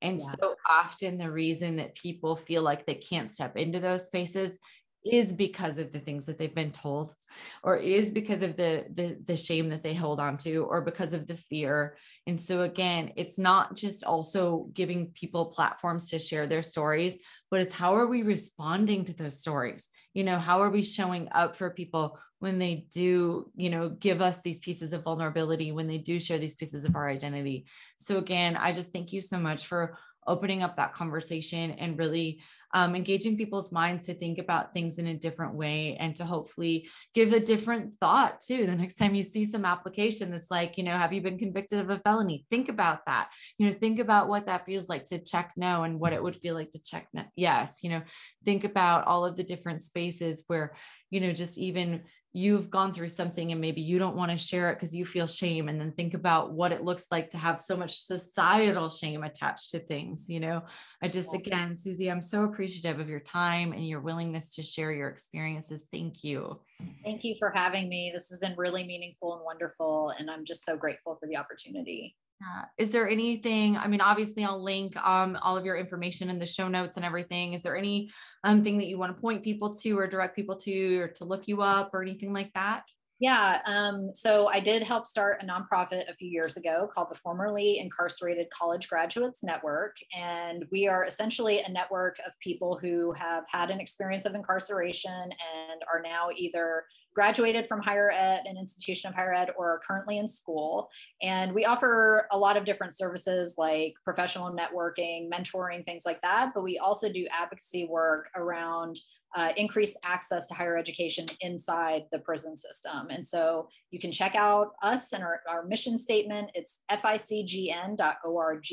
and 0.06 0.18
yeah. 0.18 0.34
so 0.40 0.54
often 0.68 1.18
the 1.18 1.30
reason 1.30 1.76
that 1.76 1.94
people 1.94 2.36
feel 2.36 2.62
like 2.62 2.86
they 2.86 2.94
can't 2.94 3.32
step 3.32 3.56
into 3.56 3.80
those 3.80 4.06
spaces 4.06 4.58
is 5.04 5.32
because 5.32 5.78
of 5.78 5.92
the 5.92 6.00
things 6.00 6.26
that 6.26 6.36
they've 6.38 6.54
been 6.54 6.70
told 6.70 7.14
or 7.62 7.76
is 7.76 8.10
because 8.10 8.42
of 8.42 8.56
the, 8.56 8.84
the 8.94 9.16
the 9.24 9.36
shame 9.36 9.68
that 9.68 9.82
they 9.82 9.94
hold 9.94 10.18
on 10.18 10.36
to 10.36 10.64
or 10.64 10.80
because 10.80 11.12
of 11.12 11.26
the 11.26 11.36
fear 11.36 11.96
and 12.26 12.40
so 12.40 12.62
again 12.62 13.12
it's 13.16 13.38
not 13.38 13.76
just 13.76 14.04
also 14.04 14.68
giving 14.72 15.08
people 15.08 15.46
platforms 15.46 16.10
to 16.10 16.18
share 16.18 16.46
their 16.46 16.62
stories 16.62 17.18
but 17.50 17.60
it's 17.60 17.74
how 17.74 17.94
are 17.94 18.08
we 18.08 18.22
responding 18.22 19.04
to 19.04 19.14
those 19.14 19.38
stories 19.38 19.88
you 20.12 20.24
know 20.24 20.38
how 20.38 20.60
are 20.60 20.70
we 20.70 20.82
showing 20.82 21.28
up 21.32 21.56
for 21.56 21.70
people 21.70 22.18
when 22.46 22.60
they 22.60 22.86
do 22.92 23.50
you 23.56 23.68
know 23.68 23.88
give 23.88 24.22
us 24.22 24.40
these 24.40 24.58
pieces 24.58 24.92
of 24.92 25.02
vulnerability 25.02 25.72
when 25.72 25.88
they 25.88 25.98
do 25.98 26.20
share 26.20 26.38
these 26.38 26.54
pieces 26.54 26.84
of 26.84 26.94
our 26.94 27.08
identity 27.08 27.66
so 27.96 28.18
again 28.18 28.56
i 28.56 28.70
just 28.70 28.92
thank 28.92 29.12
you 29.12 29.20
so 29.20 29.36
much 29.36 29.66
for 29.66 29.98
opening 30.28 30.62
up 30.62 30.76
that 30.76 30.94
conversation 30.94 31.72
and 31.72 31.98
really 31.98 32.40
um, 32.74 32.94
engaging 32.94 33.36
people's 33.36 33.72
minds 33.72 34.06
to 34.06 34.14
think 34.14 34.38
about 34.38 34.74
things 34.74 34.98
in 34.98 35.06
a 35.06 35.16
different 35.16 35.54
way 35.54 35.96
and 35.98 36.14
to 36.16 36.24
hopefully 36.24 36.88
give 37.14 37.32
a 37.32 37.40
different 37.40 37.92
thought 38.00 38.40
too. 38.40 38.66
The 38.66 38.76
next 38.76 38.96
time 38.96 39.14
you 39.14 39.22
see 39.22 39.44
some 39.44 39.64
application 39.64 40.30
that's 40.30 40.50
like, 40.50 40.76
you 40.76 40.84
know, 40.84 40.98
have 40.98 41.12
you 41.12 41.22
been 41.22 41.38
convicted 41.38 41.78
of 41.78 41.90
a 41.90 41.98
felony? 42.00 42.44
Think 42.50 42.68
about 42.68 43.06
that. 43.06 43.30
You 43.56 43.68
know, 43.68 43.72
think 43.72 43.98
about 43.98 44.28
what 44.28 44.46
that 44.46 44.66
feels 44.66 44.88
like 44.88 45.06
to 45.06 45.18
check 45.18 45.52
no 45.56 45.84
and 45.84 46.00
what 46.00 46.12
it 46.12 46.22
would 46.22 46.36
feel 46.36 46.54
like 46.54 46.70
to 46.72 46.82
check 46.82 47.08
no, 47.14 47.22
yes. 47.36 47.78
You 47.82 47.90
know, 47.90 48.02
think 48.44 48.64
about 48.64 49.06
all 49.06 49.24
of 49.24 49.36
the 49.36 49.44
different 49.44 49.82
spaces 49.82 50.44
where, 50.48 50.74
you 51.10 51.20
know, 51.20 51.32
just 51.32 51.56
even 51.56 52.02
you've 52.36 52.68
gone 52.68 52.92
through 52.92 53.08
something 53.08 53.50
and 53.50 53.62
maybe 53.62 53.80
you 53.80 53.98
don't 53.98 54.14
want 54.14 54.30
to 54.30 54.36
share 54.36 54.70
it 54.70 54.74
because 54.74 54.94
you 54.94 55.06
feel 55.06 55.26
shame 55.26 55.70
and 55.70 55.80
then 55.80 55.90
think 55.90 56.12
about 56.12 56.52
what 56.52 56.70
it 56.70 56.84
looks 56.84 57.06
like 57.10 57.30
to 57.30 57.38
have 57.38 57.58
so 57.58 57.74
much 57.74 57.98
societal 57.98 58.90
shame 58.90 59.22
attached 59.22 59.70
to 59.70 59.78
things 59.78 60.28
you 60.28 60.38
know? 60.38 60.62
I 61.02 61.08
just 61.08 61.32
again 61.32 61.74
susie 61.74 62.10
i'm 62.10 62.20
so 62.20 62.44
appreciative 62.44 63.00
of 63.00 63.08
your 63.08 63.20
time 63.20 63.72
and 63.72 63.88
your 63.88 64.00
willingness 64.00 64.50
to 64.50 64.62
share 64.62 64.92
your 64.92 65.08
experiences. 65.08 65.86
Thank 65.90 66.24
you. 66.24 66.60
Thank 67.02 67.24
you 67.24 67.36
for 67.38 67.50
having 67.50 67.88
me. 67.88 68.10
This 68.14 68.28
has 68.28 68.38
been 68.38 68.54
really 68.56 68.86
meaningful 68.86 69.34
and 69.34 69.42
wonderful 69.42 70.12
and 70.18 70.30
i'm 70.30 70.44
just 70.44 70.64
so 70.64 70.76
grateful 70.76 71.16
for 71.18 71.26
the 71.26 71.38
opportunity 71.38 72.16
yeah. 72.40 72.64
Is 72.76 72.90
there 72.90 73.08
anything? 73.08 73.76
I 73.76 73.86
mean, 73.86 74.00
obviously, 74.02 74.44
I'll 74.44 74.62
link 74.62 74.94
um, 74.96 75.38
all 75.40 75.56
of 75.56 75.64
your 75.64 75.76
information 75.76 76.28
in 76.28 76.38
the 76.38 76.46
show 76.46 76.68
notes 76.68 76.96
and 76.96 77.04
everything. 77.04 77.54
Is 77.54 77.62
there 77.62 77.76
any 77.76 78.10
um, 78.44 78.62
thing 78.62 78.76
that 78.78 78.86
you 78.86 78.98
want 78.98 79.16
to 79.16 79.20
point 79.20 79.42
people 79.42 79.74
to 79.74 79.98
or 79.98 80.06
direct 80.06 80.36
people 80.36 80.56
to 80.56 81.00
or 81.00 81.08
to 81.08 81.24
look 81.24 81.48
you 81.48 81.62
up 81.62 81.94
or 81.94 82.02
anything 82.02 82.34
like 82.34 82.52
that? 82.52 82.84
Yeah. 83.18 83.62
Um, 83.64 84.10
so 84.14 84.48
I 84.48 84.60
did 84.60 84.82
help 84.82 85.06
start 85.06 85.42
a 85.42 85.46
nonprofit 85.46 86.10
a 86.10 86.14
few 86.14 86.28
years 86.28 86.58
ago 86.58 86.86
called 86.92 87.08
the 87.10 87.14
Formerly 87.14 87.78
Incarcerated 87.78 88.48
College 88.50 88.90
Graduates 88.90 89.42
Network. 89.42 89.96
And 90.14 90.66
we 90.70 90.86
are 90.86 91.06
essentially 91.06 91.60
a 91.60 91.72
network 91.72 92.18
of 92.26 92.34
people 92.40 92.78
who 92.78 93.12
have 93.12 93.44
had 93.50 93.70
an 93.70 93.80
experience 93.80 94.26
of 94.26 94.34
incarceration 94.34 95.10
and 95.12 95.80
are 95.90 96.02
now 96.02 96.28
either 96.36 96.84
graduated 97.14 97.66
from 97.66 97.80
higher 97.80 98.10
ed, 98.10 98.42
an 98.44 98.58
institution 98.58 99.08
of 99.08 99.14
higher 99.14 99.32
ed, 99.32 99.50
or 99.56 99.70
are 99.70 99.80
currently 99.88 100.18
in 100.18 100.28
school. 100.28 100.90
And 101.22 101.54
we 101.54 101.64
offer 101.64 102.28
a 102.30 102.38
lot 102.38 102.58
of 102.58 102.66
different 102.66 102.94
services 102.94 103.54
like 103.56 103.94
professional 104.04 104.54
networking, 104.54 105.30
mentoring, 105.30 105.86
things 105.86 106.02
like 106.04 106.20
that. 106.20 106.50
But 106.54 106.64
we 106.64 106.76
also 106.76 107.10
do 107.10 107.26
advocacy 107.30 107.86
work 107.86 108.28
around 108.36 109.00
uh, 109.36 109.52
increased 109.56 109.98
access 110.02 110.46
to 110.46 110.54
higher 110.54 110.78
education 110.78 111.26
inside 111.42 112.04
the 112.10 112.18
prison 112.20 112.56
system. 112.56 113.08
And 113.10 113.24
so 113.26 113.68
you 113.90 113.98
can 113.98 114.10
check 114.10 114.34
out 114.34 114.72
us 114.82 115.12
and 115.12 115.22
our, 115.22 115.40
our 115.46 115.66
mission 115.66 115.98
statement. 115.98 116.50
It's 116.54 116.82
ficgn.org. 116.90 118.66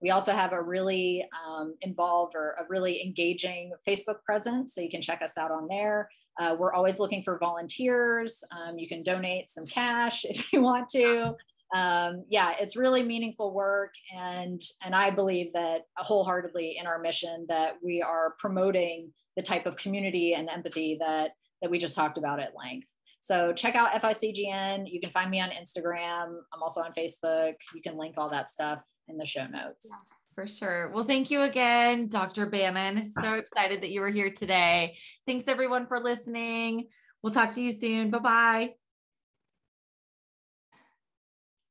We 0.00 0.10
also 0.10 0.32
have 0.32 0.52
a 0.52 0.62
really 0.62 1.28
um, 1.46 1.74
involved 1.82 2.34
or 2.34 2.54
a 2.58 2.64
really 2.70 3.04
engaging 3.04 3.72
Facebook 3.86 4.22
presence. 4.24 4.74
So 4.74 4.80
you 4.80 4.90
can 4.90 5.02
check 5.02 5.20
us 5.20 5.36
out 5.36 5.50
on 5.50 5.68
there. 5.68 6.08
Uh, 6.40 6.56
we're 6.58 6.72
always 6.72 6.98
looking 6.98 7.22
for 7.22 7.36
volunteers. 7.38 8.42
Um, 8.50 8.78
you 8.78 8.88
can 8.88 9.02
donate 9.02 9.50
some 9.50 9.66
cash 9.66 10.24
if 10.28 10.52
you 10.52 10.62
want 10.62 10.88
to. 10.90 11.36
Um, 11.74 12.24
yeah, 12.30 12.54
it's 12.58 12.76
really 12.76 13.02
meaningful 13.02 13.52
work, 13.52 13.92
and 14.16 14.58
and 14.82 14.94
I 14.94 15.10
believe 15.10 15.52
that 15.52 15.82
wholeheartedly 15.98 16.78
in 16.80 16.86
our 16.86 16.98
mission 16.98 17.44
that 17.50 17.74
we 17.82 18.00
are 18.00 18.36
promoting 18.38 19.12
the 19.38 19.42
type 19.42 19.66
of 19.66 19.76
community 19.76 20.34
and 20.34 20.50
empathy 20.50 20.98
that 21.00 21.30
that 21.62 21.70
we 21.70 21.78
just 21.78 21.94
talked 21.94 22.18
about 22.18 22.40
at 22.40 22.56
length. 22.56 22.88
So 23.20 23.52
check 23.52 23.76
out 23.76 23.90
FICGN. 23.92 24.84
You 24.90 25.00
can 25.00 25.10
find 25.10 25.30
me 25.30 25.40
on 25.40 25.50
Instagram. 25.50 26.36
I'm 26.52 26.62
also 26.62 26.80
on 26.80 26.92
Facebook. 26.92 27.54
You 27.74 27.80
can 27.82 27.96
link 27.96 28.14
all 28.18 28.28
that 28.30 28.50
stuff 28.50 28.84
in 29.06 29.16
the 29.16 29.26
show 29.26 29.46
notes. 29.46 29.88
Yeah, 29.90 29.96
for 30.34 30.46
sure. 30.48 30.90
Well, 30.92 31.04
thank 31.04 31.30
you 31.30 31.42
again, 31.42 32.08
Dr. 32.08 32.46
Bannon. 32.46 33.08
So 33.08 33.34
excited 33.34 33.82
that 33.82 33.90
you 33.90 34.00
were 34.00 34.10
here 34.10 34.30
today. 34.30 34.96
Thanks 35.26 35.46
everyone 35.46 35.86
for 35.86 36.00
listening. 36.00 36.88
We'll 37.22 37.32
talk 37.32 37.52
to 37.54 37.60
you 37.60 37.72
soon. 37.72 38.10
Bye 38.10 38.18
bye. 38.18 38.70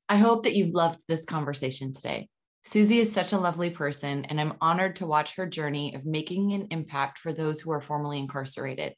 I 0.10 0.18
hope 0.18 0.44
that 0.44 0.56
you've 0.56 0.74
loved 0.74 1.00
this 1.10 1.26
conversation 1.26 1.94
today. 1.94 2.30
Susie 2.68 3.00
is 3.00 3.10
such 3.10 3.32
a 3.32 3.38
lovely 3.38 3.70
person, 3.70 4.26
and 4.26 4.42
I'm 4.42 4.56
honored 4.60 4.98
to 4.98 5.06
watch 5.06 5.38
her 5.38 5.48
journey 5.48 5.96
of 5.96 6.06
making 6.06 6.52
an 6.52 6.68
impact 6.70 7.18
for 7.18 7.32
those 7.32 7.62
who 7.62 7.72
are 7.72 7.80
formerly 7.80 8.20
incarcerated. 8.20 8.94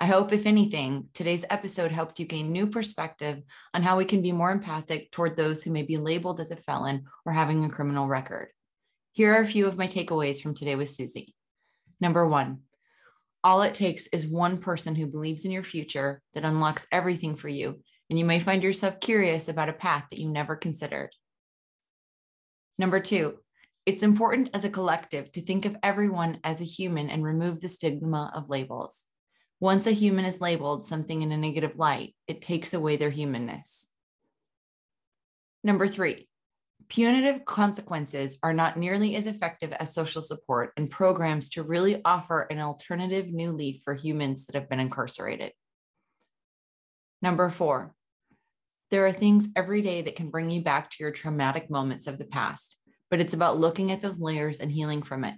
I 0.00 0.06
hope, 0.06 0.32
if 0.32 0.46
anything, 0.46 1.06
today's 1.12 1.44
episode 1.50 1.92
helped 1.92 2.18
you 2.18 2.24
gain 2.24 2.50
new 2.50 2.66
perspective 2.66 3.42
on 3.74 3.82
how 3.82 3.98
we 3.98 4.06
can 4.06 4.22
be 4.22 4.32
more 4.32 4.50
empathic 4.50 5.10
toward 5.10 5.36
those 5.36 5.62
who 5.62 5.70
may 5.70 5.82
be 5.82 5.98
labeled 5.98 6.40
as 6.40 6.50
a 6.50 6.56
felon 6.56 7.04
or 7.26 7.34
having 7.34 7.62
a 7.62 7.68
criminal 7.68 8.08
record. 8.08 8.48
Here 9.12 9.34
are 9.34 9.42
a 9.42 9.46
few 9.46 9.66
of 9.66 9.76
my 9.76 9.86
takeaways 9.86 10.40
from 10.40 10.54
today 10.54 10.74
with 10.74 10.88
Susie. 10.88 11.34
Number 12.00 12.26
one, 12.26 12.60
all 13.44 13.60
it 13.60 13.74
takes 13.74 14.06
is 14.06 14.26
one 14.26 14.62
person 14.62 14.94
who 14.94 15.06
believes 15.06 15.44
in 15.44 15.50
your 15.50 15.62
future 15.62 16.22
that 16.32 16.46
unlocks 16.46 16.86
everything 16.90 17.36
for 17.36 17.50
you, 17.50 17.82
and 18.08 18.18
you 18.18 18.24
may 18.24 18.40
find 18.40 18.62
yourself 18.62 18.98
curious 18.98 19.50
about 19.50 19.68
a 19.68 19.74
path 19.74 20.06
that 20.08 20.18
you 20.20 20.30
never 20.30 20.56
considered. 20.56 21.10
Number 22.80 22.98
two, 22.98 23.34
it's 23.84 24.02
important 24.02 24.48
as 24.54 24.64
a 24.64 24.70
collective 24.70 25.30
to 25.32 25.42
think 25.42 25.66
of 25.66 25.76
everyone 25.82 26.40
as 26.44 26.62
a 26.62 26.64
human 26.64 27.10
and 27.10 27.22
remove 27.22 27.60
the 27.60 27.68
stigma 27.68 28.32
of 28.34 28.48
labels. 28.48 29.04
Once 29.60 29.86
a 29.86 29.90
human 29.90 30.24
is 30.24 30.40
labeled 30.40 30.82
something 30.82 31.20
in 31.20 31.30
a 31.30 31.36
negative 31.36 31.76
light, 31.76 32.14
it 32.26 32.40
takes 32.40 32.72
away 32.72 32.96
their 32.96 33.10
humanness. 33.10 33.88
Number 35.62 35.86
three, 35.86 36.26
punitive 36.88 37.44
consequences 37.44 38.38
are 38.42 38.54
not 38.54 38.78
nearly 38.78 39.14
as 39.14 39.26
effective 39.26 39.72
as 39.72 39.92
social 39.92 40.22
support 40.22 40.72
and 40.78 40.90
programs 40.90 41.50
to 41.50 41.62
really 41.62 42.00
offer 42.06 42.46
an 42.50 42.60
alternative 42.60 43.26
new 43.30 43.52
leaf 43.52 43.82
for 43.84 43.92
humans 43.92 44.46
that 44.46 44.54
have 44.54 44.70
been 44.70 44.80
incarcerated. 44.80 45.52
Number 47.20 47.50
four, 47.50 47.94
there 48.90 49.06
are 49.06 49.12
things 49.12 49.48
every 49.54 49.82
day 49.82 50.02
that 50.02 50.16
can 50.16 50.30
bring 50.30 50.50
you 50.50 50.62
back 50.62 50.90
to 50.90 50.96
your 51.00 51.12
traumatic 51.12 51.70
moments 51.70 52.06
of 52.06 52.18
the 52.18 52.24
past, 52.24 52.78
but 53.10 53.20
it's 53.20 53.34
about 53.34 53.58
looking 53.58 53.92
at 53.92 54.00
those 54.00 54.20
layers 54.20 54.60
and 54.60 54.70
healing 54.70 55.02
from 55.02 55.24
it. 55.24 55.34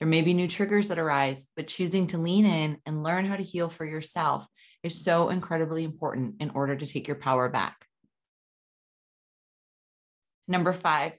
There 0.00 0.08
may 0.08 0.22
be 0.22 0.34
new 0.34 0.48
triggers 0.48 0.88
that 0.88 0.98
arise, 0.98 1.48
but 1.56 1.68
choosing 1.68 2.06
to 2.08 2.18
lean 2.18 2.44
in 2.44 2.78
and 2.84 3.02
learn 3.02 3.24
how 3.24 3.36
to 3.36 3.42
heal 3.42 3.70
for 3.70 3.84
yourself 3.84 4.46
is 4.82 5.02
so 5.02 5.30
incredibly 5.30 5.84
important 5.84 6.36
in 6.40 6.50
order 6.50 6.76
to 6.76 6.86
take 6.86 7.06
your 7.06 7.16
power 7.16 7.48
back. 7.48 7.86
Number 10.48 10.72
five, 10.72 11.12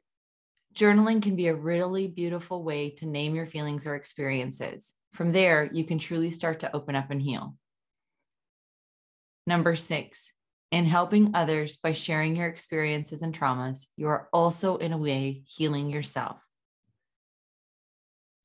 journaling 0.73 1.21
can 1.21 1.35
be 1.35 1.47
a 1.47 1.55
really 1.55 2.07
beautiful 2.07 2.63
way 2.63 2.91
to 2.91 3.05
name 3.05 3.33
your 3.33 3.47
feelings 3.47 3.87
or 3.87 3.95
experiences. 3.95 4.93
From 5.13 5.31
there, 5.31 5.69
you 5.73 5.83
can 5.83 5.99
truly 5.99 6.29
start 6.29 6.59
to 6.59 6.75
open 6.75 6.95
up 6.95 7.09
and 7.09 7.21
heal. 7.21 7.55
Number 9.47 9.75
six, 9.75 10.33
in 10.71 10.85
helping 10.85 11.31
others 11.33 11.77
by 11.77 11.93
sharing 11.93 12.35
your 12.35 12.47
experiences 12.47 13.21
and 13.21 13.37
traumas, 13.37 13.87
you 13.95 14.07
are 14.07 14.27
also, 14.33 14.77
in 14.77 14.93
a 14.93 14.97
way, 14.97 15.43
healing 15.45 15.89
yourself. 15.89 16.45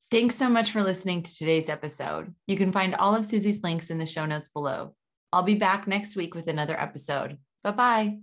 Thanks 0.09 0.35
so 0.35 0.47
much 0.47 0.71
for 0.71 0.83
listening 0.83 1.23
to 1.23 1.35
today's 1.35 1.69
episode. 1.69 2.33
You 2.45 2.55
can 2.55 2.71
find 2.71 2.95
all 2.95 3.15
of 3.15 3.25
Susie's 3.25 3.63
links 3.63 3.89
in 3.89 3.97
the 3.97 4.05
show 4.05 4.25
notes 4.25 4.49
below. 4.49 4.95
I'll 5.31 5.43
be 5.43 5.55
back 5.55 5.87
next 5.87 6.15
week 6.15 6.35
with 6.35 6.47
another 6.47 6.79
episode. 6.79 7.39
Bye 7.63 7.71
bye. 7.71 8.17